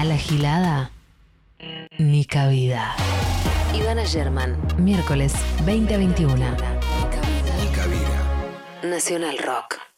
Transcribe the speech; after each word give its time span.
A 0.00 0.04
la 0.04 0.16
gilada, 0.16 0.90
ni 1.98 2.24
cabida. 2.24 2.94
Ivana 3.74 4.06
German, 4.06 4.56
miércoles 4.78 5.34
20 5.66 5.94
a 5.94 5.98
21. 5.98 6.36
Ni 6.36 7.68
cabida. 7.68 8.18
Nacional 8.82 9.36
Rock. 9.36 9.89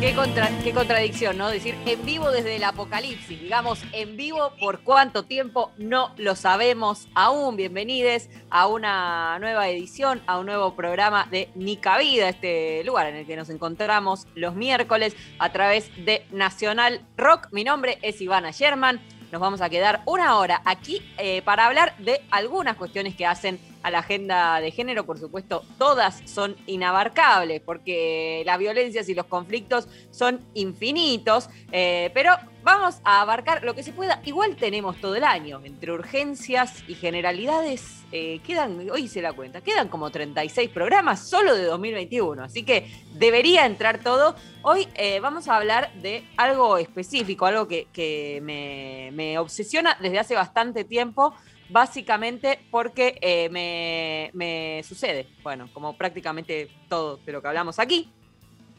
Qué, 0.00 0.14
contra- 0.14 0.48
qué 0.62 0.72
contradicción, 0.72 1.36
¿no? 1.36 1.50
Decir 1.50 1.74
en 1.84 2.06
vivo 2.06 2.30
desde 2.30 2.54
el 2.54 2.62
apocalipsis. 2.62 3.40
Digamos, 3.40 3.80
en 3.92 4.16
vivo 4.16 4.52
por 4.60 4.80
cuánto 4.84 5.24
tiempo 5.24 5.72
no 5.76 6.14
lo 6.16 6.36
sabemos 6.36 7.08
aún. 7.16 7.56
Bienvenidos 7.56 8.28
a 8.48 8.68
una 8.68 9.36
nueva 9.40 9.68
edición, 9.68 10.22
a 10.28 10.38
un 10.38 10.46
nuevo 10.46 10.76
programa 10.76 11.26
de 11.32 11.50
Ni 11.56 11.78
Cabida, 11.78 12.28
este 12.28 12.84
lugar 12.84 13.08
en 13.08 13.16
el 13.16 13.26
que 13.26 13.34
nos 13.34 13.50
encontramos 13.50 14.28
los 14.36 14.54
miércoles 14.54 15.16
a 15.40 15.50
través 15.50 15.90
de 16.04 16.24
Nacional 16.30 17.00
Rock. 17.16 17.48
Mi 17.50 17.64
nombre 17.64 17.98
es 18.02 18.20
Ivana 18.20 18.52
Sherman. 18.52 19.00
Nos 19.32 19.40
vamos 19.40 19.60
a 19.60 19.68
quedar 19.68 20.02
una 20.06 20.36
hora 20.38 20.62
aquí 20.64 21.02
eh, 21.18 21.42
para 21.42 21.66
hablar 21.66 21.94
de 21.98 22.22
algunas 22.30 22.76
cuestiones 22.76 23.16
que 23.16 23.26
hacen 23.26 23.58
a 23.82 23.90
la 23.90 24.00
agenda 24.00 24.60
de 24.60 24.70
género. 24.70 25.04
Por 25.04 25.18
supuesto, 25.18 25.64
todas 25.78 26.22
son 26.24 26.56
inabarcables 26.66 27.60
porque 27.60 28.42
las 28.44 28.58
violencias 28.58 29.08
y 29.08 29.14
los 29.14 29.26
conflictos 29.26 29.88
son 30.10 30.40
infinitos, 30.54 31.48
eh, 31.72 32.10
pero 32.14 32.32
vamos 32.62 33.00
a 33.04 33.22
abarcar 33.22 33.64
lo 33.64 33.74
que 33.74 33.82
se 33.82 33.92
pueda. 33.92 34.20
Igual 34.24 34.56
tenemos 34.56 35.00
todo 35.00 35.14
el 35.14 35.24
año, 35.24 35.60
entre 35.64 35.92
urgencias 35.92 36.84
y 36.86 36.94
generalidades, 36.94 38.02
eh, 38.12 38.40
quedan, 38.46 38.88
hoy 38.90 39.04
hice 39.04 39.22
la 39.22 39.32
cuenta, 39.32 39.60
quedan 39.60 39.88
como 39.88 40.10
36 40.10 40.70
programas 40.70 41.28
solo 41.28 41.54
de 41.54 41.64
2021, 41.64 42.42
así 42.42 42.64
que 42.64 42.90
debería 43.14 43.64
entrar 43.64 44.00
todo. 44.00 44.34
Hoy 44.62 44.88
eh, 44.96 45.20
vamos 45.20 45.48
a 45.48 45.56
hablar 45.56 45.92
de 45.94 46.24
algo 46.36 46.78
específico, 46.78 47.46
algo 47.46 47.68
que, 47.68 47.86
que 47.92 48.40
me, 48.42 49.10
me 49.12 49.38
obsesiona 49.38 49.96
desde 50.00 50.18
hace 50.18 50.34
bastante 50.34 50.84
tiempo 50.84 51.34
básicamente 51.68 52.60
porque 52.70 53.18
eh, 53.20 53.48
me, 53.50 54.30
me 54.34 54.82
sucede, 54.84 55.26
bueno, 55.42 55.68
como 55.72 55.96
prácticamente 55.96 56.70
todo 56.88 57.18
de 57.18 57.32
lo 57.32 57.42
que 57.42 57.48
hablamos 57.48 57.78
aquí, 57.78 58.10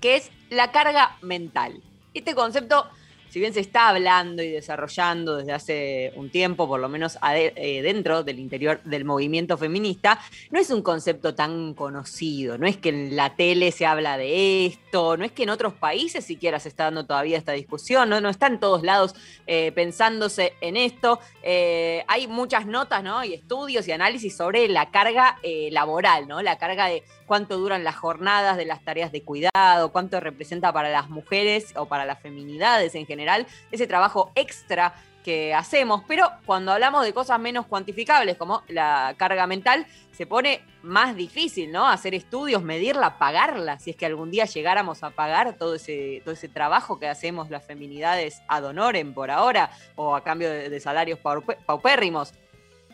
que 0.02 0.16
es 0.16 0.32
la 0.50 0.72
carga 0.72 1.18
mental. 1.22 1.82
Este 2.14 2.34
concepto, 2.34 2.90
si 3.30 3.40
bien 3.40 3.54
se 3.54 3.60
está 3.60 3.90
hablando 3.90 4.42
y 4.42 4.50
desarrollando 4.50 5.38
desde 5.38 5.54
hace 5.54 6.14
un 6.16 6.30
tiempo, 6.30 6.68
por 6.68 6.80
lo 6.80 6.90
menos 6.90 7.18
eh, 7.32 7.82
dentro 7.84 8.24
del 8.24 8.40
interior 8.40 8.82
del 8.84 9.06
movimiento 9.06 9.58
feminista, 9.58 10.20
no 10.50 10.60
es 10.60 10.70
un 10.72 10.82
concepto 10.82 11.36
tan 11.36 11.74
conocido, 11.74 12.58
no 12.58 12.68
es 12.68 12.78
que 12.78 12.90
en 12.90 13.16
la 13.16 13.36
tele 13.36 13.72
se 13.72 13.86
habla 13.86 14.18
de 14.18 14.66
esto, 14.66 15.16
no 15.16 15.26
es 15.26 15.32
que 15.32 15.44
en 15.44 15.52
otros 15.52 15.74
países 15.74 16.26
siquiera 16.26 16.60
se 16.60 16.70
está 16.70 16.86
dando 16.86 17.06
todavía 17.06 17.38
esta 17.38 17.52
discusión, 17.52 18.10
no, 18.10 18.20
no 18.20 18.30
está 18.30 18.48
en 18.48 18.60
todos 18.60 18.84
lados 18.84 19.16
eh, 19.46 19.72
pensándose 19.74 20.54
en 20.62 20.76
esto. 20.76 21.20
Eh, 21.44 22.04
hay 22.08 22.28
muchas 22.28 22.66
notas 22.66 23.04
¿no? 23.04 23.24
y 23.24 23.34
estudios 23.34 23.88
y 23.88 23.92
análisis 23.92 24.36
sobre 24.36 24.68
la 24.68 24.90
carga 24.90 25.38
laboral, 25.72 26.28
¿no? 26.28 26.42
la 26.42 26.58
carga 26.58 26.88
de 26.88 27.04
cuánto 27.26 27.58
duran 27.58 27.84
las 27.84 27.96
jornadas 27.96 28.58
de 28.58 28.66
las 28.66 28.84
tareas 28.84 29.12
de 29.12 29.22
cuidado, 29.22 29.92
cuánto 29.92 30.20
representa 30.20 30.74
para 30.74 30.90
las 30.90 31.10
mujeres 31.10 31.74
o 31.76 31.86
para 31.86 32.06
las 32.06 32.20
feminidades 32.20 32.96
en 32.96 33.06
general 33.06 33.19
ese 33.72 33.88
trabajo 33.88 34.32
extra 34.36 34.94
que 35.24 35.54
hacemos, 35.54 36.04
pero 36.08 36.30
cuando 36.46 36.72
hablamos 36.72 37.04
de 37.04 37.14
cosas 37.14 37.40
menos 37.40 37.66
cuantificables 37.66 38.38
como 38.38 38.64
la 38.68 39.14
carga 39.18 39.48
mental, 39.48 39.86
se 40.12 40.26
pone 40.26 40.62
más 40.82 41.16
difícil, 41.16 41.72
¿no? 41.72 41.88
Hacer 41.88 42.16
estudios, 42.16 42.64
medirla, 42.64 43.18
pagarla, 43.18 43.80
si 43.80 43.92
es 43.92 43.96
que 43.96 44.06
algún 44.06 44.32
día 44.32 44.46
llegáramos 44.46 45.04
a 45.04 45.12
pagar 45.12 45.56
todo 45.58 45.76
ese, 45.76 46.22
todo 46.24 46.34
ese 46.34 46.48
trabajo 46.48 47.00
que 47.00 47.08
hacemos 47.08 47.50
las 47.50 47.66
feminidades 47.66 48.42
ad 48.48 48.66
honorem 48.66 49.14
por 49.14 49.30
ahora, 49.30 49.72
o 49.96 50.16
a 50.16 50.24
cambio 50.24 50.50
de, 50.50 50.70
de 50.70 50.80
salarios 50.80 51.20
paupérrimos. 51.20 52.34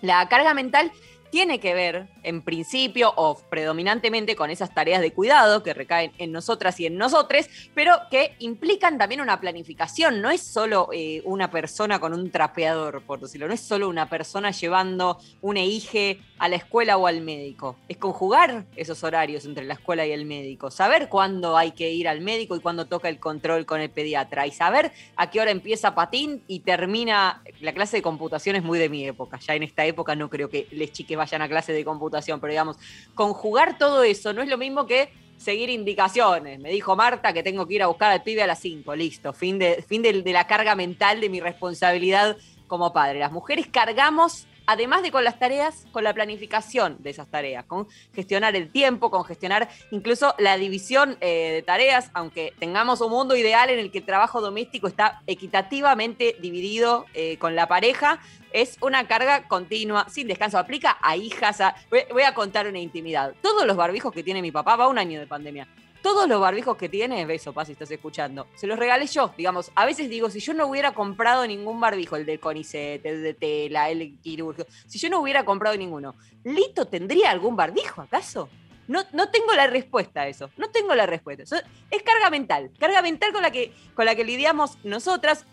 La 0.01 0.27
carga 0.27 0.53
mental 0.53 0.91
tiene 1.35 1.59
que 1.59 1.73
ver, 1.73 2.07
en 2.23 2.41
principio 2.41 3.11
o 3.17 3.37
predominantemente, 3.37 4.37
con 4.37 4.51
esas 4.51 4.73
tareas 4.73 5.01
de 5.01 5.11
cuidado 5.11 5.63
que 5.63 5.73
recaen 5.73 6.13
en 6.17 6.31
nosotras 6.31 6.79
y 6.79 6.85
en 6.85 6.95
nosotres, 6.95 7.49
pero 7.73 7.91
que 8.09 8.37
implican 8.39 8.97
también 8.97 9.19
una 9.19 9.41
planificación. 9.41 10.21
No 10.21 10.31
es 10.31 10.39
solo 10.39 10.87
eh, 10.93 11.21
una 11.25 11.51
persona 11.51 11.99
con 11.99 12.13
un 12.13 12.31
trapeador, 12.31 13.01
por 13.01 13.19
decirlo, 13.19 13.49
no 13.49 13.53
es 13.53 13.59
solo 13.59 13.89
una 13.89 14.07
persona 14.07 14.51
llevando 14.51 15.19
un 15.41 15.57
EIGE 15.57 16.21
a 16.37 16.47
la 16.47 16.55
escuela 16.55 16.95
o 16.95 17.05
al 17.05 17.19
médico. 17.19 17.75
Es 17.89 17.97
conjugar 17.97 18.63
esos 18.77 19.03
horarios 19.03 19.43
entre 19.43 19.65
la 19.65 19.73
escuela 19.73 20.05
y 20.05 20.13
el 20.13 20.23
médico, 20.23 20.71
saber 20.71 21.09
cuándo 21.09 21.57
hay 21.57 21.71
que 21.71 21.91
ir 21.91 22.07
al 22.07 22.21
médico 22.21 22.55
y 22.55 22.61
cuándo 22.61 22.85
toca 22.85 23.09
el 23.09 23.19
control 23.19 23.65
con 23.65 23.81
el 23.81 23.89
pediatra, 23.89 24.47
y 24.47 24.51
saber 24.51 24.93
a 25.17 25.29
qué 25.29 25.41
hora 25.41 25.51
empieza 25.51 25.95
patín 25.95 26.43
y 26.47 26.61
termina 26.61 27.43
la 27.59 27.73
clase 27.73 27.97
de 27.97 28.03
computación 28.03 28.55
es 28.55 28.63
muy 28.63 28.79
de 28.79 28.87
mi 28.87 29.05
época. 29.05 29.37
Ya 29.39 29.55
en 29.55 29.63
esta 29.63 29.85
época 29.85 30.15
no 30.15 30.29
creo 30.29 30.49
que 30.49 30.67
les 30.71 30.93
chiques 30.93 31.17
vayan 31.25 31.41
a 31.41 31.49
clase 31.49 31.73
de 31.73 31.83
computación, 31.83 32.39
pero 32.39 32.51
digamos, 32.51 32.77
conjugar 33.13 33.77
todo 33.77 34.03
eso 34.03 34.31
no 34.31 34.41
es 34.41 34.47
lo 34.47 34.57
mismo 34.57 34.85
que 34.85 35.09
seguir 35.37 35.69
indicaciones. 35.69 36.59
Me 36.59 36.69
dijo 36.69 36.95
Marta 36.95 37.33
que 37.33 37.43
tengo 37.43 37.67
que 37.67 37.75
ir 37.75 37.83
a 37.83 37.87
buscar 37.87 38.11
al 38.11 38.23
pibe 38.23 38.43
a 38.43 38.47
las 38.47 38.59
5, 38.59 38.95
listo. 38.95 39.33
Fin, 39.33 39.59
de, 39.59 39.83
fin 39.87 40.01
de, 40.01 40.21
de 40.21 40.33
la 40.33 40.47
carga 40.47 40.75
mental 40.75 41.19
de 41.19 41.29
mi 41.29 41.39
responsabilidad 41.39 42.37
como 42.67 42.93
padre. 42.93 43.19
Las 43.19 43.31
mujeres 43.31 43.67
cargamos 43.67 44.47
además 44.65 45.03
de 45.03 45.11
con 45.11 45.23
las 45.23 45.39
tareas, 45.39 45.85
con 45.91 46.03
la 46.03 46.13
planificación 46.13 46.97
de 46.99 47.09
esas 47.09 47.27
tareas, 47.27 47.65
con 47.65 47.87
gestionar 48.13 48.55
el 48.55 48.71
tiempo, 48.71 49.11
con 49.11 49.23
gestionar 49.23 49.69
incluso 49.91 50.35
la 50.37 50.57
división 50.57 51.17
eh, 51.21 51.51
de 51.53 51.61
tareas, 51.61 52.09
aunque 52.13 52.53
tengamos 52.59 53.01
un 53.01 53.11
mundo 53.11 53.35
ideal 53.35 53.69
en 53.69 53.79
el 53.79 53.91
que 53.91 53.99
el 53.99 54.05
trabajo 54.05 54.41
doméstico 54.41 54.87
está 54.87 55.21
equitativamente 55.27 56.35
dividido 56.39 57.05
eh, 57.13 57.37
con 57.37 57.55
la 57.55 57.67
pareja, 57.67 58.19
es 58.51 58.77
una 58.81 59.05
carga 59.07 59.47
continua, 59.47 60.07
sin 60.09 60.27
descanso. 60.27 60.57
Aplica 60.57 60.97
a 61.01 61.17
hijas. 61.17 61.59
Voy, 61.89 62.01
voy 62.11 62.23
a 62.23 62.33
contar 62.33 62.67
una 62.67 62.79
intimidad. 62.79 63.33
Todos 63.41 63.65
los 63.65 63.75
barbijos 63.75 64.13
que 64.13 64.23
tiene 64.23 64.41
mi 64.41 64.51
papá, 64.51 64.75
va 64.77 64.87
un 64.87 64.97
año 64.97 65.19
de 65.19 65.27
pandemia, 65.27 65.67
todos 66.05 66.29
los 66.29 66.39
barbijos 66.39 66.77
que 66.77 66.87
tiene, 66.87 67.25
beso, 67.25 67.51
paz, 67.51 67.65
si 67.65 67.71
estás 67.71 67.89
escuchando, 67.89 68.45
se 68.53 68.67
los 68.67 68.77
regalé 68.77 69.07
yo. 69.07 69.33
Digamos, 69.35 69.71
a 69.73 69.87
veces 69.87 70.07
digo, 70.07 70.29
si 70.29 70.39
yo 70.39 70.53
no 70.53 70.67
hubiera 70.67 70.91
comprado 70.93 71.47
ningún 71.47 71.79
barbijo, 71.79 72.15
el 72.15 72.27
de 72.27 72.37
Conicet, 72.37 73.03
el 73.03 73.23
de 73.23 73.33
tela, 73.33 73.89
el 73.89 74.15
quirúrgico, 74.21 74.69
si 74.85 74.99
yo 74.99 75.09
no 75.09 75.19
hubiera 75.19 75.45
comprado 75.45 75.75
ninguno, 75.75 76.13
¿Lito 76.43 76.85
tendría 76.85 77.31
algún 77.31 77.55
barbijo 77.55 78.03
acaso? 78.03 78.49
No, 78.87 79.01
no 79.13 79.31
tengo 79.31 79.51
la 79.53 79.65
respuesta 79.65 80.21
a 80.21 80.27
eso. 80.27 80.51
No 80.57 80.69
tengo 80.69 80.93
la 80.93 81.07
respuesta. 81.07 81.41
Es 81.89 82.03
carga 82.03 82.29
mental. 82.29 82.69
Carga 82.79 83.01
mental 83.01 83.33
con 83.33 83.41
la 83.41 83.49
que, 83.49 83.73
con 83.95 84.05
la 84.05 84.13
que 84.13 84.23
lidiamos 84.23 84.77
nosotras. 84.83 85.47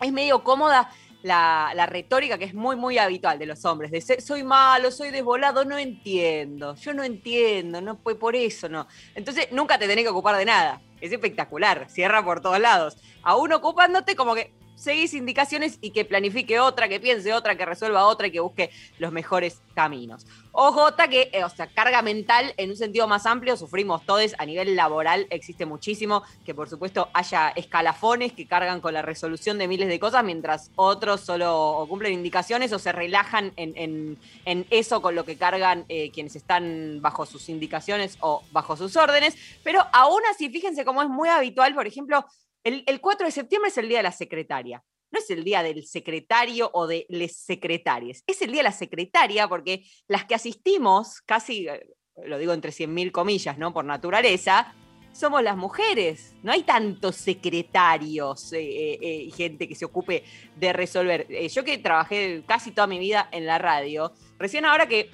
Es 0.00 0.12
medio 0.12 0.42
cómoda 0.42 0.90
la, 1.22 1.86
retórica 1.86 2.38
que 2.38 2.44
es 2.44 2.54
muy, 2.54 2.76
muy 2.76 2.98
habitual 2.98 3.38
de 3.38 3.46
los 3.46 3.64
hombres, 3.64 3.90
de 3.90 4.00
ser, 4.00 4.20
soy 4.20 4.42
malo, 4.42 4.90
soy 4.90 5.10
desvolado, 5.10 5.64
no 5.64 5.78
entiendo, 5.78 6.74
yo 6.76 6.94
no 6.94 7.02
entiendo, 7.02 7.80
no 7.80 7.96
fue 7.96 8.18
por 8.18 8.36
eso, 8.36 8.68
no. 8.68 8.86
Entonces 9.14 9.48
nunca 9.52 9.78
te 9.78 9.86
tenés 9.86 10.04
que 10.04 10.10
ocupar 10.10 10.36
de 10.36 10.44
nada. 10.44 10.80
Es 11.00 11.10
espectacular, 11.10 11.86
cierra 11.90 12.24
por 12.24 12.40
todos 12.40 12.60
lados. 12.60 12.96
Aún 13.22 13.52
ocupándote 13.52 14.14
como 14.14 14.34
que 14.34 14.52
seguís 14.82 15.14
indicaciones 15.14 15.78
y 15.80 15.90
que 15.90 16.04
planifique 16.04 16.58
otra, 16.58 16.88
que 16.88 16.98
piense 16.98 17.32
otra, 17.32 17.56
que 17.56 17.64
resuelva 17.64 18.06
otra 18.06 18.26
y 18.26 18.32
que 18.32 18.40
busque 18.40 18.70
los 18.98 19.12
mejores 19.12 19.62
caminos. 19.74 20.26
OJ, 20.50 21.08
que, 21.08 21.30
eh, 21.32 21.44
o 21.44 21.48
sea, 21.48 21.68
carga 21.68 22.02
mental 22.02 22.52
en 22.56 22.70
un 22.70 22.76
sentido 22.76 23.06
más 23.06 23.24
amplio, 23.24 23.56
sufrimos 23.56 24.04
todos 24.04 24.34
a 24.38 24.44
nivel 24.44 24.74
laboral, 24.74 25.26
existe 25.30 25.66
muchísimo, 25.66 26.24
que 26.44 26.54
por 26.54 26.68
supuesto 26.68 27.08
haya 27.14 27.50
escalafones 27.50 28.32
que 28.32 28.46
cargan 28.46 28.80
con 28.80 28.92
la 28.92 29.02
resolución 29.02 29.56
de 29.56 29.68
miles 29.68 29.88
de 29.88 30.00
cosas, 30.00 30.24
mientras 30.24 30.70
otros 30.74 31.20
solo 31.20 31.86
cumplen 31.88 32.12
indicaciones 32.12 32.72
o 32.72 32.78
se 32.78 32.92
relajan 32.92 33.52
en, 33.56 33.72
en, 33.76 34.18
en 34.44 34.66
eso 34.70 35.00
con 35.00 35.14
lo 35.14 35.24
que 35.24 35.36
cargan 35.36 35.84
eh, 35.88 36.10
quienes 36.10 36.36
están 36.36 37.00
bajo 37.00 37.24
sus 37.24 37.48
indicaciones 37.48 38.18
o 38.20 38.42
bajo 38.50 38.76
sus 38.76 38.96
órdenes. 38.96 39.36
Pero 39.62 39.86
aún 39.92 40.20
así, 40.30 40.50
fíjense 40.50 40.84
cómo 40.84 41.02
es 41.02 41.08
muy 41.08 41.28
habitual, 41.28 41.74
por 41.74 41.86
ejemplo, 41.86 42.26
el, 42.64 42.84
el, 42.86 43.00
4 43.00 43.26
de 43.26 43.32
septiembre 43.32 43.70
es 43.70 43.78
el 43.78 43.88
día 43.88 43.98
de 43.98 44.04
la 44.04 44.12
secretaria. 44.12 44.82
No 45.10 45.18
es 45.18 45.28
el 45.30 45.44
día 45.44 45.62
del 45.62 45.86
secretario 45.86 46.70
o 46.72 46.86
de 46.86 47.04
les 47.10 47.36
secretarias. 47.36 48.24
Es 48.26 48.40
el 48.40 48.50
día 48.50 48.60
de 48.60 48.68
la 48.70 48.72
secretaria 48.72 49.46
porque 49.46 49.84
las 50.08 50.24
que 50.24 50.34
asistimos, 50.34 51.20
casi, 51.20 51.68
eh, 51.68 51.86
lo 52.24 52.38
digo 52.38 52.54
entre 52.54 52.72
100.000 52.72 53.12
comillas, 53.12 53.58
¿no? 53.58 53.74
Por 53.74 53.84
naturaleza, 53.84 54.74
somos 55.12 55.42
las 55.42 55.56
mujeres. 55.56 56.34
No 56.42 56.52
hay 56.52 56.62
tantos 56.62 57.16
secretarios 57.16 58.54
y 58.54 58.56
eh, 58.56 58.98
eh, 59.02 59.30
gente 59.36 59.68
que 59.68 59.74
se 59.74 59.84
ocupe 59.84 60.24
de 60.56 60.72
resolver. 60.72 61.28
Yo 61.48 61.62
que 61.62 61.76
trabajé 61.76 62.42
casi 62.46 62.70
toda 62.70 62.86
mi 62.86 62.98
vida 62.98 63.28
en 63.32 63.44
la 63.44 63.58
radio, 63.58 64.12
recién 64.38 64.64
ahora 64.64 64.88
que 64.88 65.10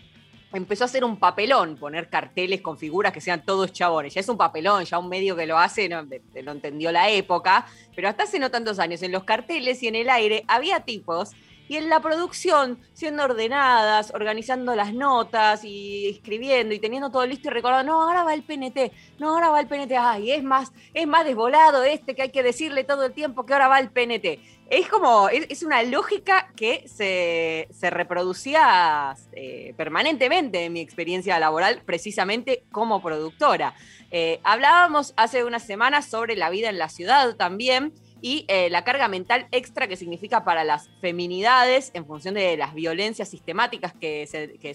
empezó 0.53 0.85
a 0.85 0.87
hacer 0.87 1.05
un 1.05 1.19
papelón, 1.19 1.77
poner 1.77 2.09
carteles 2.09 2.61
con 2.61 2.79
figuras 2.79 3.13
que 3.13 3.21
sean 3.21 3.45
todos 3.45 3.73
chabones. 3.73 4.15
Ya 4.15 4.21
es 4.21 4.29
un 4.29 4.37
papelón, 4.37 4.85
ya 4.85 4.99
un 4.99 5.09
medio 5.09 5.37
que 5.37 5.47
lo 5.47 5.59
hace, 5.59 5.89
no, 5.89 6.03
lo 6.03 6.53
entendió 6.53 6.91
la 6.93 7.11
época, 7.11 7.67
pero 7.95 8.09
hasta 8.09 8.25
hace 8.25 8.39
no 8.39 8.51
tantos 8.51 8.79
años, 8.79 9.03
en 9.03 9.13
los 9.13 9.25
carteles 9.25 9.83
y 9.83 9.89
en 9.89 9.97
el 9.97 10.09
aire 10.09 10.45
había 10.49 10.81
tipos 10.81 11.33
y 11.69 11.77
en 11.77 11.91
la 11.91 12.01
producción, 12.01 12.79
siendo 12.95 13.25
ordenadas, 13.25 14.13
organizando 14.15 14.75
las 14.75 14.95
notas 14.95 15.65
y 15.65 16.09
escribiendo 16.09 16.75
y 16.75 16.79
teniendo 16.79 17.11
todo 17.11 17.27
listo 17.27 17.49
y 17.49 17.53
recordando, 17.53 17.93
no, 17.93 18.03
ahora 18.03 18.25
va 18.25 18.35
el 18.35 18.43
PNT, 18.43 18.93
no, 19.19 19.35
ahora 19.35 19.51
va 19.51 19.61
el 19.61 19.69
PNT, 19.69 19.93
ay, 19.99 20.33
es 20.33 20.43
más, 20.43 20.73
es 20.95 21.07
más 21.07 21.25
desvolado 21.25 21.85
este 21.85 22.15
que 22.15 22.23
hay 22.23 22.31
que 22.31 22.43
decirle 22.43 22.85
todo 22.85 23.05
el 23.05 23.13
tiempo 23.13 23.45
que 23.45 23.53
ahora 23.53 23.69
va 23.69 23.79
el 23.81 23.91
PNT. 23.91 24.41
Es 24.71 24.87
como, 24.89 25.31
es, 25.31 25.63
una 25.63 25.83
lógica 25.83 26.53
que 26.55 26.87
se, 26.89 27.91
reproducía 27.91 29.15
eh, 29.33 29.73
permanentemente 29.77 30.65
en 30.65 30.75
mi 30.75 30.81
experiencia 30.81 31.39
laboral, 31.39 31.83
precisamente 31.87 32.65
como 32.71 33.01
productora. 33.01 33.75
Eh, 34.11 34.41
hablábamos 34.43 35.15
hace 35.17 35.45
unas 35.45 35.63
semanas 35.65 36.07
sobre 36.07 36.37
la 36.37 36.51
vida 36.51 36.69
en 36.69 36.79
la 36.79 36.89
ciudad 36.89 37.37
también 37.37 37.93
y 38.21 38.45
eh, 38.49 38.69
la 38.71 38.85
carga 38.85 39.09
mental 39.09 39.47
extra 39.53 39.87
que 39.87 39.97
significa 39.97 40.45
para 40.45 40.65
las 40.65 40.89
feminidades 41.01 41.91
en 41.95 42.07
función 42.07 42.35
de 42.35 42.57
las 42.57 42.75
violencias 42.75 43.29
sistemáticas 43.29 43.93
que, 43.93 44.27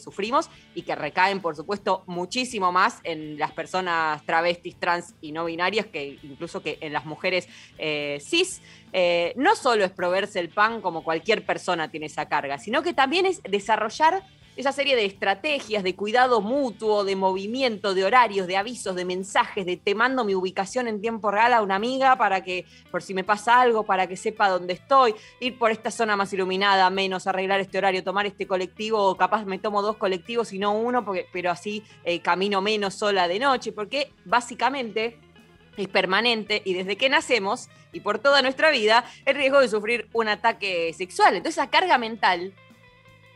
sufrimos 0.04 0.50
y 0.76 0.84
que 0.84 0.96
recaen, 0.96 1.42
por 1.42 1.56
supuesto, 1.56 2.04
muchísimo 2.08 2.72
más 2.72 3.00
en 3.04 3.38
las 3.38 3.52
personas 3.52 4.24
travestis, 4.26 4.80
trans 4.80 5.16
y 5.22 5.32
no 5.32 5.46
binarias 5.46 5.86
que 5.86 6.20
incluso 6.24 6.62
que 6.62 6.78
en 6.82 6.94
las 6.94 7.06
mujeres 7.06 7.48
eh, 7.78 8.20
cis. 8.22 8.62
Eh, 8.96 9.34
no 9.36 9.56
solo 9.56 9.86
es 9.86 9.92
proveerse 9.92 10.40
el 10.40 10.50
pan 10.50 10.80
como 10.82 11.04
cualquier 11.04 11.44
persona 11.46 11.90
tiene 11.90 12.06
esa 12.06 12.28
carga, 12.28 12.60
sino 12.60 12.84
que 12.84 12.94
también 12.94 13.26
es 13.26 13.42
desarrollar 13.44 14.24
esa 14.56 14.72
serie 14.72 14.96
de 14.96 15.06
estrategias 15.06 15.84
de 15.84 15.96
cuidado 15.96 16.42
mutuo, 16.42 17.04
de 17.04 17.16
movimiento, 17.16 17.94
de 17.94 18.06
horarios, 18.06 18.48
de 18.48 18.58
avisos, 18.58 18.96
de 18.96 19.06
mensajes, 19.06 19.66
de 19.66 19.78
te 19.78 19.96
mando 19.96 20.24
mi 20.24 20.36
ubicación 20.36 20.88
en 20.88 21.02
tiempo 21.02 21.32
real 21.32 21.54
a 21.54 21.62
una 21.62 21.76
amiga 21.76 22.18
para 22.18 22.44
que, 22.44 22.66
por 22.92 23.02
si 23.02 23.14
me 23.14 23.24
pasa 23.24 23.60
algo, 23.60 23.84
para 23.84 24.08
que 24.08 24.16
sepa 24.16 24.50
dónde 24.50 24.74
estoy, 24.74 25.16
ir 25.40 25.58
por 25.58 25.72
esta 25.72 25.90
zona 25.90 26.16
más 26.16 26.32
iluminada, 26.34 26.90
menos, 26.90 27.26
arreglar 27.26 27.60
este 27.60 27.78
horario, 27.78 28.04
tomar 28.04 28.26
este 28.26 28.46
colectivo, 28.46 29.00
o 29.00 29.18
capaz 29.18 29.46
me 29.46 29.58
tomo 29.58 29.82
dos 29.82 29.98
colectivos 29.98 30.54
y 30.54 30.60
no 30.60 30.74
uno, 30.74 31.04
porque, 31.04 31.28
pero 31.32 31.50
así 31.50 31.84
eh, 32.04 32.20
camino 32.20 32.62
menos 32.62 32.94
sola 32.94 33.28
de 33.28 33.40
noche, 33.40 33.72
porque 33.72 34.12
básicamente 34.26 35.18
es 35.78 35.88
permanente 35.88 36.62
y 36.64 36.76
desde 36.76 36.98
que 36.98 37.10
nacemos 37.10 37.70
y 37.92 38.02
por 38.02 38.20
toda 38.20 38.44
nuestra 38.44 38.70
vida 38.70 39.06
el 39.26 39.36
riesgo 39.36 39.60
de 39.60 39.68
sufrir 39.68 40.08
un 40.14 40.28
ataque 40.28 40.94
sexual. 40.94 41.36
Entonces 41.36 41.58
esa 41.58 41.72
carga 41.72 41.98
mental 41.98 42.54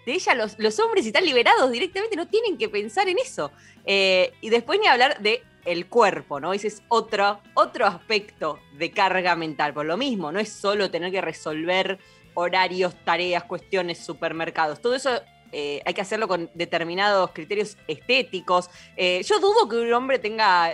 de 0.07 0.13
ella 0.13 0.36
los, 0.36 0.57
los 0.57 0.80
hombres 0.80 1.06
están 1.06 1.25
liberados 1.25 1.69
directamente, 1.69 2.15
no 2.15 2.30
tienen 2.30 2.57
que 2.57 2.69
pensar 2.69 3.09
en 3.09 3.18
eso. 3.19 3.51
Eh, 3.86 4.31
y 4.39 4.50
después 4.50 4.80
ni 4.80 4.88
hablar 4.88 5.21
de 5.21 5.44
el 5.65 5.88
cuerpo, 5.88 6.39
¿no? 6.39 6.54
Ese 6.54 6.69
es 6.69 6.81
otro, 6.88 7.42
otro 7.56 7.86
aspecto 7.86 8.57
de 8.77 8.89
carga 8.92 9.36
mental. 9.36 9.74
Por 9.74 9.86
lo 9.86 9.98
mismo, 9.98 10.31
no 10.31 10.39
es 10.39 10.48
solo 10.48 10.89
tener 10.89 11.12
que 11.12 11.19
resolver 11.19 12.00
horarios, 12.36 12.95
tareas, 13.04 13.44
cuestiones, 13.44 13.98
supermercados. 13.98 14.80
Todo 14.80 14.95
eso 14.95 15.09
eh, 15.51 15.81
hay 15.86 15.94
que 15.94 16.00
hacerlo 16.00 16.30
con 16.30 16.50
determinados 16.54 17.31
criterios 17.31 17.77
estéticos. 17.86 18.69
Eh, 18.95 19.21
yo 19.25 19.42
dudo 19.42 19.68
que 19.68 19.75
un 19.75 19.92
hombre 19.92 20.19
tenga. 20.19 20.74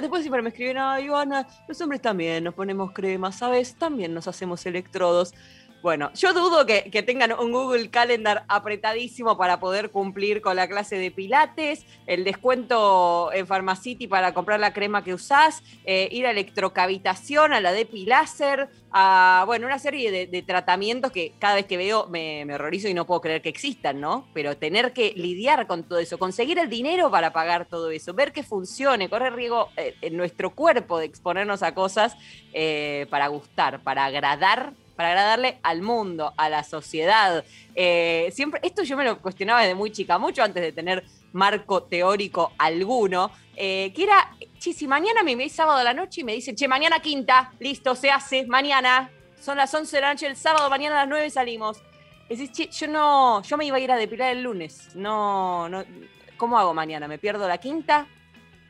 después 0.00 0.22
siempre 0.22 0.40
me 0.40 0.48
escriben, 0.48 0.78
ay, 0.78 1.04
Ivana, 1.04 1.46
los 1.68 1.78
hombres 1.82 2.00
también 2.00 2.44
nos 2.44 2.54
ponemos 2.54 2.92
crema, 2.92 3.30
¿sabes? 3.30 3.74
También 3.74 4.14
nos 4.14 4.26
hacemos 4.26 4.64
electrodos. 4.64 5.34
Bueno, 5.84 6.10
yo 6.14 6.32
dudo 6.32 6.64
que, 6.64 7.02
tengan 7.02 7.38
un 7.38 7.52
Google 7.52 7.90
Calendar 7.90 8.46
apretadísimo 8.48 9.36
para 9.36 9.60
poder 9.60 9.90
cumplir 9.90 10.40
con 10.40 10.56
la 10.56 10.66
clase 10.66 10.96
de 10.96 11.10
pilates, 11.10 11.84
el 12.06 12.24
descuento 12.24 13.30
en 13.34 13.46
Pharmacity 13.46 14.06
para 14.06 14.32
comprar 14.32 14.60
la 14.60 14.72
crema 14.72 15.04
que 15.04 15.12
usás, 15.12 15.62
eh, 15.84 16.08
ir 16.10 16.24
a 16.24 16.30
electrocavitación, 16.30 17.52
a 17.52 17.60
la 17.60 17.72
depiláser, 17.72 18.70
a, 18.92 19.42
bueno, 19.44 19.66
una 19.66 19.78
serie 19.78 20.26
de, 20.26 20.42
tratamientos 20.42 21.12
que 21.12 21.34
cada 21.38 21.56
vez 21.56 21.66
que 21.66 21.76
veo 21.76 22.06
me, 22.06 22.46
horrorizo 22.54 22.88
y 22.88 22.94
no 22.94 23.04
puedo 23.04 23.20
creer 23.20 23.42
que 23.42 23.50
existan, 23.50 24.00
¿no? 24.00 24.26
Pero 24.32 24.56
tener 24.56 24.94
que 24.94 25.12
lidiar 25.14 25.66
con 25.66 25.82
todo 25.82 25.98
eso, 25.98 26.18
conseguir 26.18 26.58
el 26.58 26.70
dinero 26.70 27.10
para 27.10 27.34
pagar 27.34 27.66
todo 27.66 27.90
eso, 27.90 28.14
ver 28.14 28.32
que 28.32 28.42
funcione, 28.42 29.10
correr 29.10 29.34
riesgo 29.34 29.68
eh, 29.76 29.96
en 30.00 30.16
nuestro 30.16 30.54
cuerpo 30.54 30.98
de 30.98 31.04
exponernos 31.04 31.62
a 31.62 31.74
cosas 31.74 32.16
eh, 32.54 33.06
para 33.10 33.26
gustar, 33.28 33.82
para 33.82 34.06
agradar 34.06 34.72
para 34.96 35.10
agradarle 35.10 35.58
al 35.62 35.82
mundo, 35.82 36.32
a 36.36 36.48
la 36.48 36.62
sociedad. 36.62 37.44
Eh, 37.74 38.30
siempre, 38.32 38.60
esto 38.62 38.82
yo 38.82 38.96
me 38.96 39.04
lo 39.04 39.20
cuestionaba 39.20 39.60
desde 39.62 39.74
muy 39.74 39.90
chica, 39.90 40.18
mucho 40.18 40.42
antes 40.42 40.62
de 40.62 40.72
tener 40.72 41.04
marco 41.32 41.82
teórico 41.82 42.52
alguno, 42.58 43.30
eh, 43.56 43.92
que 43.94 44.04
era, 44.04 44.30
che, 44.58 44.72
si 44.72 44.86
mañana 44.86 45.22
me 45.22 45.36
veis 45.36 45.52
sábado 45.52 45.78
a 45.78 45.84
la 45.84 45.94
noche 45.94 46.20
y 46.20 46.24
me 46.24 46.32
dicen, 46.32 46.54
che, 46.54 46.68
mañana 46.68 47.00
quinta, 47.00 47.52
listo, 47.58 47.94
se 47.94 48.10
hace, 48.10 48.46
mañana, 48.46 49.10
son 49.40 49.56
las 49.56 49.74
11 49.74 49.96
de 49.96 50.00
la 50.00 50.12
noche 50.12 50.26
el 50.26 50.36
sábado, 50.36 50.70
mañana 50.70 50.96
a 50.96 51.00
las 51.00 51.08
9 51.08 51.30
salimos. 51.30 51.82
Decís, 52.28 52.52
che, 52.52 52.68
yo 52.68 52.88
no, 52.88 53.42
yo 53.42 53.56
me 53.56 53.66
iba 53.66 53.76
a 53.76 53.80
ir 53.80 53.90
a 53.90 53.96
depilar 53.96 54.30
el 54.30 54.42
lunes, 54.42 54.94
no, 54.94 55.68
no, 55.68 55.84
¿cómo 56.36 56.58
hago 56.58 56.72
mañana? 56.72 57.08
¿Me 57.08 57.18
pierdo 57.18 57.46
la 57.48 57.58
quinta? 57.58 58.06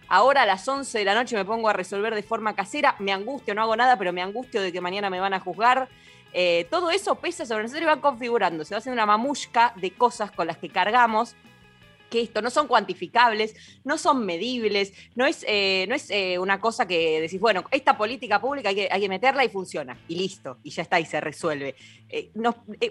Ahora 0.08 0.42
a 0.42 0.46
las 0.46 0.66
11 0.66 0.98
de 0.98 1.04
la 1.04 1.14
noche 1.14 1.36
me 1.36 1.44
pongo 1.44 1.68
a 1.68 1.72
resolver 1.72 2.14
de 2.14 2.22
forma 2.22 2.54
casera, 2.54 2.94
me 2.98 3.12
angustio, 3.12 3.54
no 3.54 3.62
hago 3.62 3.76
nada, 3.76 3.96
pero 3.98 4.12
me 4.12 4.22
angustio 4.22 4.60
de 4.60 4.72
que 4.72 4.80
mañana 4.80 5.10
me 5.10 5.20
van 5.20 5.34
a 5.34 5.40
juzgar. 5.40 5.88
Eh, 6.36 6.66
todo 6.68 6.90
eso 6.90 7.14
pesa 7.14 7.46
sobre 7.46 7.62
nosotros 7.62 7.84
y 7.84 7.86
va 7.86 8.00
configurando, 8.00 8.64
se 8.64 8.74
va 8.74 8.78
haciendo 8.78 8.94
una 8.94 9.06
mamushka 9.06 9.72
de 9.76 9.92
cosas 9.92 10.32
con 10.32 10.48
las 10.48 10.58
que 10.58 10.68
cargamos 10.68 11.36
que 12.10 12.20
esto 12.20 12.42
no 12.42 12.50
son 12.50 12.68
cuantificables, 12.68 13.56
no 13.82 13.98
son 13.98 14.24
medibles, 14.24 14.92
no 15.16 15.26
es, 15.26 15.44
eh, 15.48 15.86
no 15.88 15.96
es 15.96 16.10
eh, 16.10 16.38
una 16.38 16.60
cosa 16.60 16.86
que 16.86 17.20
decís, 17.20 17.40
bueno, 17.40 17.64
esta 17.72 17.96
política 17.96 18.40
pública 18.40 18.68
hay 18.68 18.74
que, 18.74 18.88
hay 18.90 19.00
que, 19.00 19.08
meterla 19.08 19.44
y 19.44 19.48
funciona, 19.48 19.98
y 20.06 20.14
listo, 20.14 20.58
y 20.62 20.70
ya 20.70 20.82
está, 20.82 21.00
y 21.00 21.06
se 21.06 21.20
resuelve. 21.20 21.74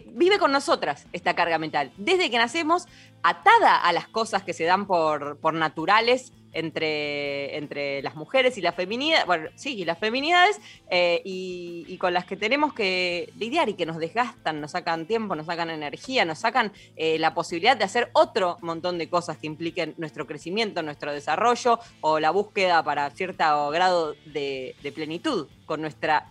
vive 0.08 0.40
con 0.40 0.52
nosotras 0.52 1.08
esta 1.14 1.36
carga 1.36 1.58
mental, 1.58 1.94
desde 1.96 2.30
que 2.30 2.38
nacemos, 2.38 2.86
atada 3.22 3.78
a 3.78 3.94
las 3.94 4.10
cosas 4.10 4.44
que 4.44 4.52
se 4.52 4.66
dan 4.66 4.88
por, 4.88 5.38
por 5.38 5.54
naturales, 5.54 6.34
entre, 6.54 7.58
entre 7.58 8.02
las 8.02 8.16
mujeres 8.16 8.58
y 8.58 8.62
las 8.62 8.76
feminidades, 8.76 9.26
bueno, 9.26 9.50
sí, 9.56 9.76
y 9.76 9.86
las 9.86 9.98
feminidades, 10.00 10.60
eh, 10.90 11.22
y, 11.26 11.98
con 11.98 12.14
las 12.14 12.26
que 12.26 12.36
tenemos 12.36 12.74
que 12.74 13.32
lidiar 13.38 13.70
y 13.70 13.76
que 13.76 13.86
nos 13.86 13.98
desgastan, 13.98 14.60
nos 14.60 14.72
sacan 14.72 15.06
tiempo, 15.06 15.36
nos 15.36 15.46
sacan 15.46 15.70
energía, 15.70 16.26
nos 16.26 16.40
sacan 16.40 16.74
eh, 16.96 17.18
la 17.18 17.34
posibilidad 17.34 17.78
de 17.78 17.86
hacer 17.86 18.10
otro 18.14 18.58
montón 18.62 18.98
de 18.98 19.10
cosas 19.10 19.38
que 19.38 19.48
impliquen 19.48 19.94
nuestro 19.98 20.28
crecimiento, 20.28 20.82
nuestro 20.82 21.14
desarrollo 21.14 21.80
o 22.02 22.20
la 22.20 22.32
búsqueda 22.32 22.84
para 22.84 23.10
cierto 23.12 23.70
grado 23.70 24.16
de, 24.26 24.76
de 24.82 24.92
plenitud 24.92 25.48
con 25.66 25.82
nuestra 25.82 26.30